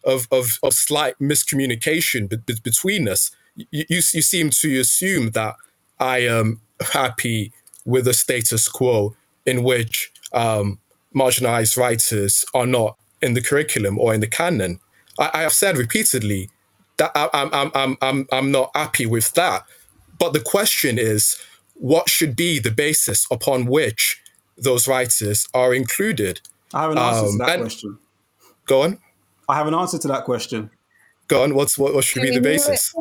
of 0.04 0.28
of, 0.32 0.60
of 0.64 0.74
slight 0.74 1.16
miscommunication 1.20 2.30
be- 2.30 2.38
be- 2.38 2.60
between 2.64 3.08
us. 3.08 3.32
You, 3.56 3.66
you 3.90 4.02
you 4.14 4.22
seem 4.22 4.50
to 4.50 4.80
assume 4.80 5.32
that 5.32 5.56
I 6.00 6.20
am 6.20 6.62
happy 6.94 7.52
with 7.86 8.06
the 8.06 8.14
status 8.14 8.68
quo 8.68 9.16
in 9.46 9.64
which 9.64 10.12
um, 10.34 10.80
marginalized 11.16 11.78
writers 11.78 12.46
are 12.54 12.68
not 12.68 12.98
in 13.22 13.34
the 13.34 13.42
curriculum 13.42 13.98
or 14.00 14.14
in 14.14 14.20
the 14.22 14.28
canon. 14.28 14.80
I, 15.20 15.32
I 15.34 15.42
have 15.42 15.54
said 15.54 15.78
repeatedly 15.78 16.50
that 16.98 17.12
I, 17.16 17.30
I'm, 17.34 17.50
I'm, 17.54 17.72
I'm, 17.74 17.98
I'm, 18.02 18.28
I'm 18.32 18.52
not 18.52 18.72
happy 18.76 19.06
with 19.06 19.34
that. 19.34 19.66
But 20.20 20.34
the 20.34 20.40
question 20.40 20.98
is, 21.00 21.38
what 21.80 22.10
should 22.10 22.36
be 22.36 22.60
the 22.60 22.72
basis 22.72 23.26
upon 23.32 23.66
which 23.66 24.22
those 24.58 24.88
writers 24.88 25.48
are 25.54 25.74
included? 25.74 26.42
I 26.74 26.82
have 26.82 26.92
an 26.92 26.98
answer 26.98 27.26
um, 27.26 27.32
to 27.32 27.38
that 27.46 27.60
question. 27.60 27.98
Go 28.66 28.82
on, 28.82 29.00
I 29.48 29.56
have 29.56 29.68
an 29.68 29.74
answer 29.74 29.98
to 29.98 30.08
that 30.10 30.26
question. 30.26 30.70
go 31.28 31.44
on. 31.44 31.56
What's 31.56 31.78
what, 31.78 31.94
what 31.94 32.04
should 32.04 32.22
be 32.22 32.30
the 32.30 32.36
Can 32.36 32.44
we 32.44 32.50
hear 32.50 32.58
basis? 32.58 32.96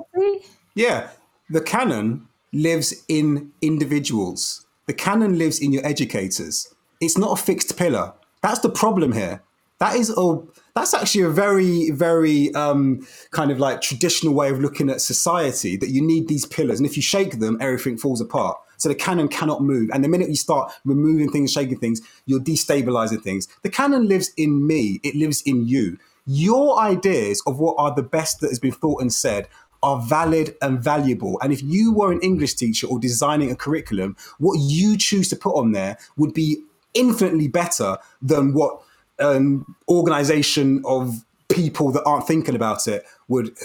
Yeah, 0.74 1.08
the 1.50 1.60
canon 1.60 2.28
lives 2.52 2.94
in 3.08 3.52
individuals. 3.62 4.66
The 4.86 4.94
canon 4.94 5.38
lives 5.38 5.58
in 5.58 5.72
your 5.72 5.84
educators. 5.84 6.72
It's 7.00 7.18
not 7.18 7.38
a 7.38 7.42
fixed 7.42 7.76
pillar. 7.76 8.12
That's 8.42 8.60
the 8.60 8.70
problem 8.70 9.12
here. 9.12 9.42
That 9.78 9.96
is 9.96 10.14
a 10.16 10.38
that's 10.74 10.94
actually 10.94 11.24
a 11.24 11.30
very 11.30 11.90
very 11.90 12.54
um, 12.54 13.06
kind 13.30 13.50
of 13.50 13.58
like 13.58 13.80
traditional 13.80 14.34
way 14.34 14.50
of 14.50 14.60
looking 14.60 14.88
at 14.90 15.00
society. 15.00 15.76
That 15.76 15.90
you 15.90 16.00
need 16.00 16.28
these 16.28 16.46
pillars, 16.46 16.78
and 16.78 16.88
if 16.88 16.96
you 16.96 17.02
shake 17.02 17.40
them, 17.40 17.58
everything 17.60 17.98
falls 17.98 18.20
apart. 18.20 18.56
So 18.76 18.88
the 18.88 18.94
canon 18.94 19.28
cannot 19.28 19.62
move. 19.62 19.90
And 19.92 20.04
the 20.04 20.08
minute 20.08 20.28
you 20.28 20.36
start 20.36 20.72
removing 20.84 21.30
things, 21.30 21.52
shaking 21.52 21.78
things, 21.78 22.00
you're 22.26 22.40
destabilizing 22.40 23.22
things. 23.22 23.48
The 23.62 23.70
canon 23.70 24.08
lives 24.08 24.32
in 24.36 24.66
me. 24.66 25.00
It 25.02 25.14
lives 25.14 25.42
in 25.42 25.66
you. 25.66 25.98
Your 26.26 26.78
ideas 26.78 27.42
of 27.46 27.58
what 27.58 27.76
are 27.78 27.94
the 27.94 28.02
best 28.02 28.40
that 28.40 28.48
has 28.48 28.58
been 28.58 28.72
thought 28.72 29.00
and 29.00 29.12
said 29.12 29.48
are 29.82 30.00
valid 30.00 30.56
and 30.60 30.80
valuable. 30.80 31.38
And 31.40 31.52
if 31.52 31.62
you 31.62 31.92
were 31.92 32.10
an 32.10 32.20
English 32.20 32.54
teacher 32.54 32.86
or 32.86 32.98
designing 32.98 33.50
a 33.50 33.56
curriculum, 33.56 34.16
what 34.38 34.58
you 34.58 34.96
choose 34.96 35.28
to 35.28 35.36
put 35.36 35.54
on 35.54 35.72
there 35.72 35.98
would 36.16 36.34
be 36.34 36.62
infinitely 36.94 37.46
better 37.46 37.98
than 38.20 38.54
what 38.54 38.80
an 39.18 39.64
organization 39.88 40.82
of 40.84 41.24
people 41.48 41.92
that 41.92 42.02
aren't 42.04 42.26
thinking 42.26 42.56
about 42.56 42.88
it 42.88 43.04
would 43.28 43.56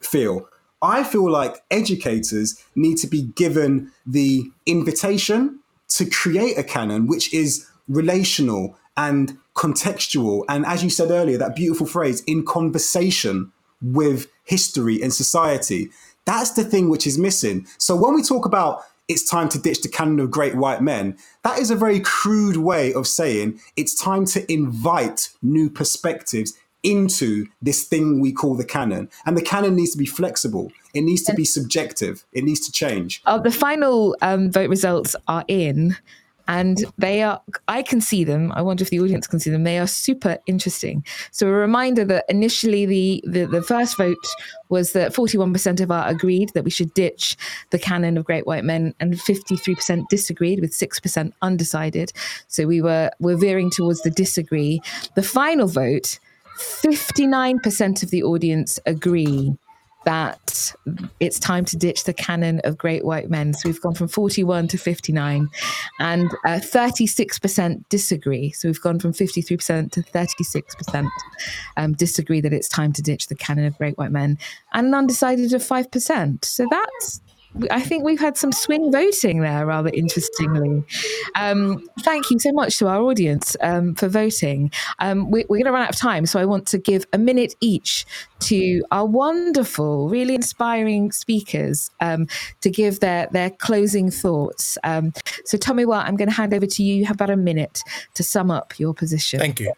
feel. 0.00 0.48
I 0.84 1.02
feel 1.02 1.30
like 1.30 1.64
educators 1.70 2.62
need 2.74 2.98
to 2.98 3.06
be 3.06 3.22
given 3.22 3.90
the 4.06 4.50
invitation 4.66 5.60
to 5.88 6.04
create 6.04 6.58
a 6.58 6.62
canon 6.62 7.06
which 7.06 7.32
is 7.32 7.66
relational 7.88 8.76
and 8.96 9.38
contextual. 9.54 10.44
And 10.48 10.66
as 10.66 10.84
you 10.84 10.90
said 10.90 11.10
earlier, 11.10 11.38
that 11.38 11.56
beautiful 11.56 11.86
phrase, 11.86 12.22
in 12.24 12.44
conversation 12.44 13.50
with 13.80 14.26
history 14.44 15.02
and 15.02 15.12
society. 15.12 15.90
That's 16.26 16.52
the 16.52 16.64
thing 16.64 16.88
which 16.88 17.06
is 17.06 17.18
missing. 17.18 17.66
So 17.78 17.96
when 17.96 18.14
we 18.14 18.22
talk 18.22 18.46
about 18.46 18.82
it's 19.06 19.28
time 19.28 19.50
to 19.50 19.58
ditch 19.58 19.82
the 19.82 19.88
canon 19.88 20.18
of 20.18 20.30
great 20.30 20.54
white 20.54 20.80
men, 20.80 21.16
that 21.42 21.58
is 21.58 21.70
a 21.70 21.76
very 21.76 22.00
crude 22.00 22.56
way 22.56 22.92
of 22.94 23.06
saying 23.06 23.60
it's 23.76 23.94
time 23.94 24.24
to 24.24 24.50
invite 24.50 25.28
new 25.42 25.68
perspectives 25.68 26.54
into 26.84 27.46
this 27.60 27.84
thing 27.84 28.20
we 28.20 28.32
call 28.32 28.54
the 28.54 28.64
canon. 28.64 29.08
And 29.26 29.36
the 29.36 29.42
canon 29.42 29.74
needs 29.74 29.92
to 29.92 29.98
be 29.98 30.06
flexible. 30.06 30.70
It 30.92 31.02
needs 31.02 31.22
to 31.24 31.34
be 31.34 31.44
subjective. 31.44 32.24
It 32.32 32.44
needs 32.44 32.60
to 32.66 32.70
change. 32.70 33.20
Uh, 33.26 33.38
the 33.38 33.50
final 33.50 34.16
um, 34.22 34.52
vote 34.52 34.70
results 34.70 35.16
are 35.26 35.44
in, 35.48 35.96
and 36.46 36.84
they 36.98 37.22
are. 37.22 37.40
I 37.66 37.82
can 37.82 38.00
see 38.00 38.22
them. 38.22 38.52
I 38.52 38.60
wonder 38.60 38.82
if 38.82 38.90
the 38.90 39.00
audience 39.00 39.26
can 39.26 39.40
see 39.40 39.50
them. 39.50 39.64
They 39.64 39.78
are 39.78 39.86
super 39.86 40.38
interesting. 40.46 41.02
So 41.30 41.48
a 41.48 41.50
reminder 41.50 42.04
that 42.04 42.26
initially 42.28 42.84
the 42.86 43.24
the, 43.26 43.46
the 43.46 43.62
first 43.62 43.96
vote 43.96 44.24
was 44.68 44.92
that 44.92 45.14
forty 45.14 45.38
one 45.38 45.52
percent 45.52 45.80
of 45.80 45.90
our 45.90 46.06
agreed 46.06 46.50
that 46.50 46.64
we 46.64 46.70
should 46.70 46.92
ditch 46.94 47.36
the 47.70 47.78
canon 47.78 48.18
of 48.18 48.26
great 48.26 48.46
white 48.46 48.64
men, 48.64 48.94
and 49.00 49.18
fifty 49.20 49.56
three 49.56 49.74
percent 49.74 50.08
disagreed, 50.10 50.60
with 50.60 50.74
six 50.74 51.00
percent 51.00 51.34
undecided. 51.40 52.12
So 52.46 52.66
we 52.66 52.82
were 52.82 53.10
we're 53.18 53.38
veering 53.38 53.70
towards 53.70 54.02
the 54.02 54.10
disagree. 54.10 54.80
The 55.16 55.22
final 55.22 55.66
vote. 55.66 56.20
59% 56.58 58.02
of 58.02 58.10
the 58.10 58.22
audience 58.22 58.78
agree 58.86 59.56
that 60.04 60.74
it's 61.20 61.38
time 61.38 61.64
to 61.64 61.76
ditch 61.76 62.04
the 62.04 62.12
canon 62.12 62.60
of 62.64 62.76
great 62.78 63.04
white 63.04 63.30
men. 63.30 63.54
So 63.54 63.68
we've 63.68 63.80
gone 63.80 63.94
from 63.94 64.08
41 64.08 64.68
to 64.68 64.78
59, 64.78 65.48
and 65.98 66.30
uh, 66.44 66.60
36% 66.60 67.88
disagree. 67.88 68.52
So 68.52 68.68
we've 68.68 68.80
gone 68.80 68.98
from 68.98 69.12
53% 69.12 69.92
to 69.92 70.02
36% 70.02 71.08
um, 71.76 71.92
disagree 71.94 72.40
that 72.40 72.52
it's 72.52 72.68
time 72.68 72.92
to 72.92 73.02
ditch 73.02 73.28
the 73.28 73.34
canon 73.34 73.64
of 73.64 73.76
great 73.78 73.96
white 73.98 74.12
men, 74.12 74.38
and 74.72 74.88
an 74.88 74.94
undecided 74.94 75.52
of 75.52 75.62
5%. 75.62 76.44
So 76.44 76.66
that's 76.70 77.20
I 77.70 77.80
think 77.80 78.04
we've 78.04 78.20
had 78.20 78.36
some 78.36 78.52
swing 78.52 78.90
voting 78.90 79.40
there, 79.40 79.66
rather 79.66 79.90
interestingly. 79.90 80.82
Um, 81.36 81.86
thank 82.00 82.30
you 82.30 82.38
so 82.38 82.52
much 82.52 82.78
to 82.78 82.88
our 82.88 83.00
audience 83.00 83.56
um, 83.60 83.94
for 83.94 84.08
voting. 84.08 84.72
Um, 84.98 85.30
we, 85.30 85.42
are 85.42 85.46
going 85.46 85.64
to 85.64 85.72
run 85.72 85.82
out 85.82 85.90
of 85.90 85.96
time, 85.96 86.26
so 86.26 86.40
I 86.40 86.44
want 86.44 86.66
to 86.68 86.78
give 86.78 87.06
a 87.12 87.18
minute 87.18 87.54
each 87.60 88.06
to 88.40 88.82
our 88.90 89.06
wonderful, 89.06 90.08
really 90.08 90.34
inspiring 90.34 91.12
speakers 91.12 91.90
um, 92.00 92.26
to 92.60 92.70
give 92.70 93.00
their, 93.00 93.28
their 93.30 93.50
closing 93.50 94.10
thoughts. 94.10 94.76
Um, 94.82 95.12
so, 95.44 95.56
Tomiwa, 95.56 96.04
I'm 96.04 96.16
going 96.16 96.28
to 96.28 96.34
hand 96.34 96.52
over 96.54 96.66
to 96.66 96.82
you. 96.82 96.94
You 96.96 97.04
have 97.06 97.16
about 97.16 97.30
a 97.30 97.36
minute 97.36 97.82
to 98.14 98.22
sum 98.24 98.50
up 98.50 98.78
your 98.78 98.94
position. 98.94 99.38
Thank 99.38 99.60
you. 99.60 99.72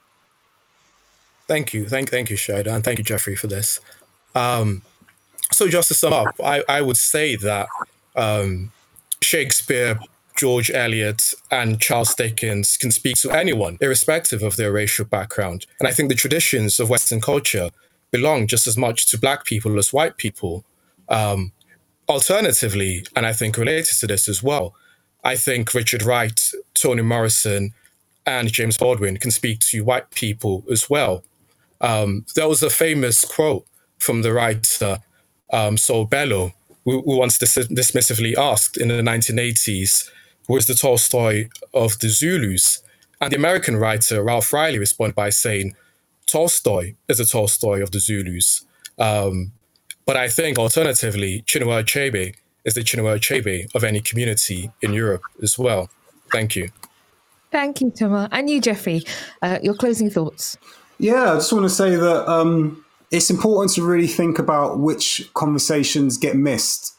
Thank 1.47 1.75
you. 1.75 1.89
Thank, 1.89 2.11
thank 2.11 2.31
you, 2.31 2.37
Shahidha, 2.37 2.75
and 2.75 2.83
thank 2.83 2.99
you, 2.99 3.05
Jeffrey, 3.05 3.37
for 3.37 3.47
this. 3.47 3.81
So 5.53 5.69
just 5.69 5.89
to 5.89 5.95
sum 5.95 6.13
up, 6.13 6.35
I, 6.43 6.63
I 6.69 6.83
would 6.83 6.97
say 6.97 7.37
that 7.37 7.69
um, 8.15 8.73
Shakespeare, 9.23 9.99
George 10.37 10.71
Eliot, 10.71 11.35
and 11.51 11.81
Charles 11.81 12.15
Dickens 12.15 12.77
can 12.77 12.91
speak 12.91 13.17
to 13.19 13.31
anyone, 13.31 13.79
irrespective 13.81 14.43
of 14.43 14.57
their 14.57 14.73
racial 14.73 15.05
background. 15.05 15.67
And 15.79 15.89
I 15.89 15.93
think 15.93 16.09
the 16.09 16.15
traditions 16.15 16.79
of 16.81 16.91
Western 16.91 17.21
culture 17.21 17.71
belong 18.11 18.47
just 18.47 18.67
as 18.67 18.77
much 18.77 19.07
to 19.09 19.19
Black 19.19 19.45
people 19.45 19.79
as 19.79 19.93
white 19.93 20.17
people. 20.17 20.65
Um, 21.09 21.53
alternatively, 22.09 23.07
and 23.15 23.27
I 23.27 23.33
think 23.33 23.57
related 23.57 23.99
to 24.01 24.07
this 24.07 24.29
as 24.29 24.43
well, 24.43 24.75
I 25.25 25.37
think 25.37 25.75
Richard 25.75 26.03
Wright, 26.03 26.41
Toni 26.75 27.03
Morrison, 27.03 27.73
and 28.27 28.53
James 28.53 28.77
Baldwin 28.77 29.17
can 29.17 29.31
speak 29.31 29.61
to 29.61 29.85
white 29.85 30.11
people 30.11 30.65
as 30.71 30.91
well. 30.91 31.25
Um, 31.81 32.27
there 32.35 32.49
was 32.49 32.63
a 32.63 32.71
famous 32.71 33.25
quote 33.25 33.67
from 33.99 34.23
the 34.23 34.33
writer 34.33 34.99
um, 35.53 35.77
Saul 35.77 36.05
Bellow, 36.05 36.53
who, 36.85 37.03
who 37.03 37.19
once 37.19 37.39
dis- 37.39 37.69
dismissively 37.69 38.37
asked 38.37 38.77
in 38.77 38.89
the 38.89 39.03
1980s, 39.03 40.11
who 40.47 40.57
is 40.57 40.67
the 40.67 40.75
Tolstoy 40.75 41.49
of 41.75 41.99
the 41.99 42.09
Zulus? 42.09 42.83
And 43.21 43.33
the 43.33 43.37
American 43.37 43.77
writer 43.77 44.23
Ralph 44.23 44.53
Wiley 44.53 44.79
responded 44.79 45.15
by 45.15 45.31
saying, 45.31 45.75
Tolstoy 46.27 46.95
is 47.09 47.19
the 47.19 47.25
Tolstoy 47.25 47.83
of 47.83 47.91
the 47.91 48.01
Zulus. 48.01 48.65
Um, 48.99 49.53
but 50.05 50.17
I 50.17 50.29
think 50.29 50.59
alternatively, 50.59 51.43
Chinua 51.47 51.83
Achebe 51.83 52.35
is 52.65 52.75
the 52.75 52.83
Chinua 52.83 53.19
Achebe 53.19 53.75
of 53.75 53.85
any 53.85 54.01
community 54.01 54.71
in 54.83 54.93
Europe 54.93 55.23
as 55.43 55.59
well. 55.59 55.91
Thank 56.33 56.57
you. 56.57 56.71
Thank 57.51 57.81
you, 57.81 57.91
Tomiwa. 57.91 58.29
And 58.33 58.51
you, 58.51 58.61
Jeffrey, 58.61 59.03
uh, 59.43 59.59
your 59.63 59.75
closing 59.75 60.11
thoughts. 60.11 60.59
Yeah, 60.99 61.33
I 61.33 61.35
just 61.37 61.53
want 61.53 61.65
to 61.65 61.71
say 61.71 61.97
that 61.97 62.31
um, 62.31 62.85
it's 63.11 63.31
important 63.31 63.73
to 63.75 63.83
really 63.83 64.07
think 64.07 64.39
about 64.39 64.79
which 64.79 65.31
conversations 65.35 66.19
get 66.19 66.37
missed. 66.37 66.95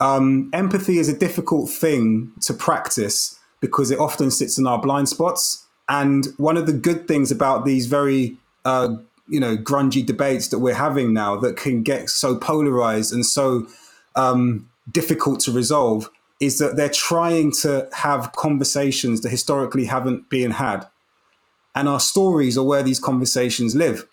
Um, 0.00 0.50
empathy 0.52 0.98
is 0.98 1.08
a 1.08 1.16
difficult 1.16 1.70
thing 1.70 2.32
to 2.42 2.52
practice 2.52 3.38
because 3.60 3.90
it 3.90 3.98
often 4.00 4.30
sits 4.30 4.58
in 4.58 4.66
our 4.66 4.80
blind 4.80 5.08
spots. 5.08 5.64
And 5.88 6.26
one 6.36 6.56
of 6.56 6.66
the 6.66 6.72
good 6.72 7.06
things 7.06 7.30
about 7.30 7.64
these 7.64 7.86
very, 7.86 8.36
uh, 8.64 8.96
you 9.28 9.38
know, 9.38 9.56
grungy 9.56 10.04
debates 10.04 10.48
that 10.48 10.58
we're 10.58 10.74
having 10.74 11.12
now 11.12 11.36
that 11.36 11.56
can 11.56 11.82
get 11.82 12.10
so 12.10 12.36
polarized 12.36 13.12
and 13.12 13.24
so 13.24 13.68
um, 14.16 14.68
difficult 14.90 15.38
to 15.40 15.52
resolve 15.52 16.10
is 16.40 16.58
that 16.58 16.74
they're 16.74 16.88
trying 16.88 17.52
to 17.52 17.88
have 17.92 18.32
conversations 18.32 19.20
that 19.20 19.28
historically 19.28 19.84
haven't 19.84 20.28
been 20.28 20.50
had. 20.50 20.88
And 21.74 21.88
our 21.88 22.00
stories 22.00 22.58
are 22.58 22.64
where 22.64 22.82
these 22.82 22.98
conversations 22.98 23.76
live. 23.76 24.08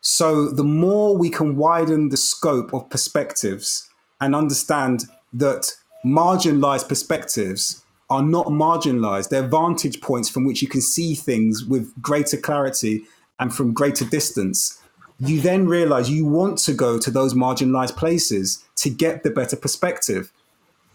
So 0.00 0.48
the 0.48 0.64
more 0.64 1.16
we 1.16 1.30
can 1.30 1.56
widen 1.56 2.08
the 2.08 2.16
scope 2.16 2.72
of 2.72 2.88
perspectives 2.88 3.88
and 4.20 4.34
understand 4.34 5.04
that 5.32 5.74
marginalized 6.04 6.88
perspectives 6.88 7.84
are 8.10 8.22
not 8.22 8.46
marginalized, 8.46 9.28
they're 9.28 9.46
vantage 9.46 10.00
points 10.00 10.28
from 10.28 10.46
which 10.46 10.62
you 10.62 10.68
can 10.68 10.80
see 10.80 11.14
things 11.14 11.64
with 11.64 11.92
greater 12.00 12.36
clarity 12.36 13.02
and 13.38 13.54
from 13.54 13.74
greater 13.74 14.04
distance. 14.04 14.80
You 15.20 15.40
then 15.40 15.66
realize 15.66 16.08
you 16.08 16.24
want 16.24 16.58
to 16.58 16.72
go 16.72 16.98
to 16.98 17.10
those 17.10 17.34
marginalized 17.34 17.96
places 17.96 18.64
to 18.76 18.90
get 18.90 19.24
the 19.24 19.30
better 19.30 19.56
perspective. 19.56 20.32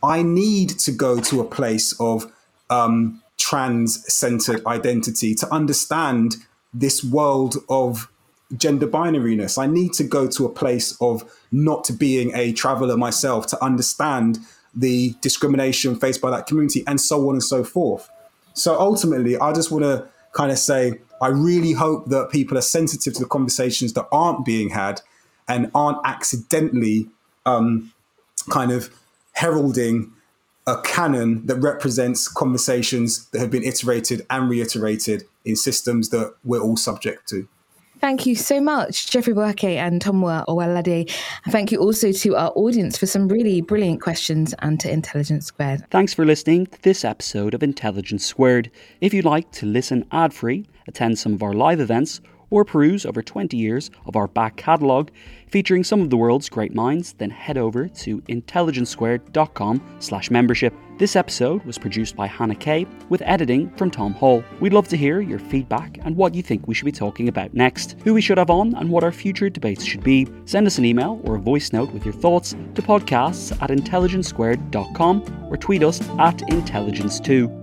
I 0.01 0.23
need 0.23 0.69
to 0.79 0.91
go 0.91 1.19
to 1.19 1.41
a 1.41 1.45
place 1.45 1.93
of 1.99 2.31
um, 2.69 3.21
trans 3.37 4.11
centered 4.11 4.65
identity 4.65 5.35
to 5.35 5.53
understand 5.53 6.37
this 6.73 7.03
world 7.03 7.57
of 7.69 8.09
gender 8.57 8.87
binariness. 8.87 9.57
I 9.57 9.67
need 9.67 9.93
to 9.93 10.03
go 10.03 10.27
to 10.27 10.45
a 10.45 10.49
place 10.49 10.97
of 11.01 11.23
not 11.51 11.89
being 11.97 12.35
a 12.35 12.53
traveler 12.53 12.97
myself 12.97 13.47
to 13.47 13.63
understand 13.63 14.39
the 14.75 15.15
discrimination 15.21 15.95
faced 15.95 16.21
by 16.21 16.31
that 16.31 16.47
community 16.47 16.83
and 16.87 16.99
so 16.99 17.27
on 17.29 17.35
and 17.35 17.43
so 17.43 17.63
forth. 17.63 18.09
So 18.53 18.79
ultimately, 18.79 19.37
I 19.37 19.53
just 19.53 19.71
want 19.71 19.83
to 19.83 20.07
kind 20.33 20.51
of 20.51 20.57
say, 20.57 20.99
I 21.21 21.27
really 21.27 21.73
hope 21.73 22.09
that 22.09 22.29
people 22.31 22.57
are 22.57 22.61
sensitive 22.61 23.13
to 23.13 23.19
the 23.19 23.29
conversations 23.29 23.93
that 23.93 24.07
aren't 24.11 24.45
being 24.45 24.69
had 24.69 25.01
and 25.47 25.71
aren't 25.73 25.99
accidentally 26.05 27.07
um, 27.45 27.93
kind 28.49 28.71
of 28.71 28.89
heralding 29.33 30.11
a 30.65 30.79
canon 30.81 31.45
that 31.45 31.57
represents 31.57 32.27
conversations 32.27 33.27
that 33.29 33.39
have 33.39 33.51
been 33.51 33.63
iterated 33.63 34.25
and 34.29 34.49
reiterated 34.49 35.23
in 35.43 35.55
systems 35.55 36.09
that 36.09 36.33
we're 36.43 36.61
all 36.61 36.77
subject 36.77 37.27
to. 37.29 37.47
Thank 38.03 38.25
you 38.25 38.35
so 38.35 38.59
much, 38.59 39.09
Jeffrey 39.09 39.33
Boakye 39.33 39.77
and 39.77 40.01
Tomiwa 40.01 40.45
Owolade. 40.47 41.09
And 41.45 41.53
thank 41.53 41.71
you 41.71 41.77
also 41.77 42.11
to 42.11 42.35
our 42.35 42.51
audience 42.53 42.97
for 42.97 43.05
some 43.05 43.29
really 43.29 43.61
brilliant 43.61 44.01
questions 44.01 44.53
and 44.59 44.77
to 44.81 44.91
Intelligence 44.91 45.45
Squared. 45.45 45.89
Thanks 45.89 46.13
for 46.13 46.25
listening 46.25 46.65
to 46.65 46.81
this 46.81 47.05
episode 47.05 47.53
of 47.53 47.63
Intelligence 47.63 48.25
Squared. 48.25 48.69
If 48.99 49.13
you'd 49.13 49.23
like 49.23 49.49
to 49.53 49.65
listen 49.65 50.05
ad 50.11 50.33
free, 50.33 50.65
attend 50.85 51.17
some 51.17 51.33
of 51.33 51.41
our 51.41 51.53
live 51.53 51.79
events, 51.79 52.19
or 52.53 52.63
peruse 52.63 53.03
over 53.03 53.23
20 53.23 53.57
years 53.57 53.89
of 54.05 54.15
our 54.15 54.27
back 54.27 54.55
catalogue 54.57 55.09
featuring 55.47 55.83
some 55.83 56.01
of 56.01 56.11
the 56.11 56.17
world's 56.17 56.49
great 56.49 56.75
minds, 56.75 57.13
then 57.13 57.31
head 57.31 57.57
over 57.57 57.87
to 57.87 58.21
intelligencesquared.com 58.21 59.97
slash 59.99 60.29
membership. 60.29 60.71
This 60.99 61.15
episode 61.15 61.63
was 61.65 61.79
produced 61.79 62.15
by 62.15 62.27
Hannah 62.27 62.53
Kay 62.53 62.85
with 63.09 63.23
editing 63.23 63.71
from 63.71 63.89
Tom 63.89 64.13
Hall. 64.13 64.43
We'd 64.59 64.71
love 64.73 64.87
to 64.89 64.97
hear 64.97 65.19
your 65.19 65.39
feedback 65.39 65.97
and 66.03 66.15
what 66.15 66.35
you 66.35 66.43
think 66.43 66.67
we 66.67 66.75
should 66.75 66.85
be 66.85 66.91
talking 66.91 67.27
about 67.27 67.55
next, 67.55 67.95
who 68.03 68.13
we 68.13 68.21
should 68.21 68.37
have 68.37 68.51
on 68.51 68.75
and 68.75 68.87
what 68.87 69.03
our 69.03 69.11
future 69.11 69.49
debates 69.49 69.83
should 69.83 70.03
be. 70.03 70.27
Send 70.45 70.67
us 70.67 70.77
an 70.77 70.85
email 70.85 71.21
or 71.23 71.35
a 71.35 71.39
voice 71.39 71.73
note 71.73 71.91
with 71.91 72.05
your 72.05 72.13
thoughts 72.13 72.51
to 72.75 72.83
podcasts 72.83 73.51
at 73.63 73.71
intelligencesquared.com 73.71 75.47
or 75.49 75.57
tweet 75.57 75.81
us 75.81 76.01
at 76.19 76.37
intelligence2. 76.37 77.62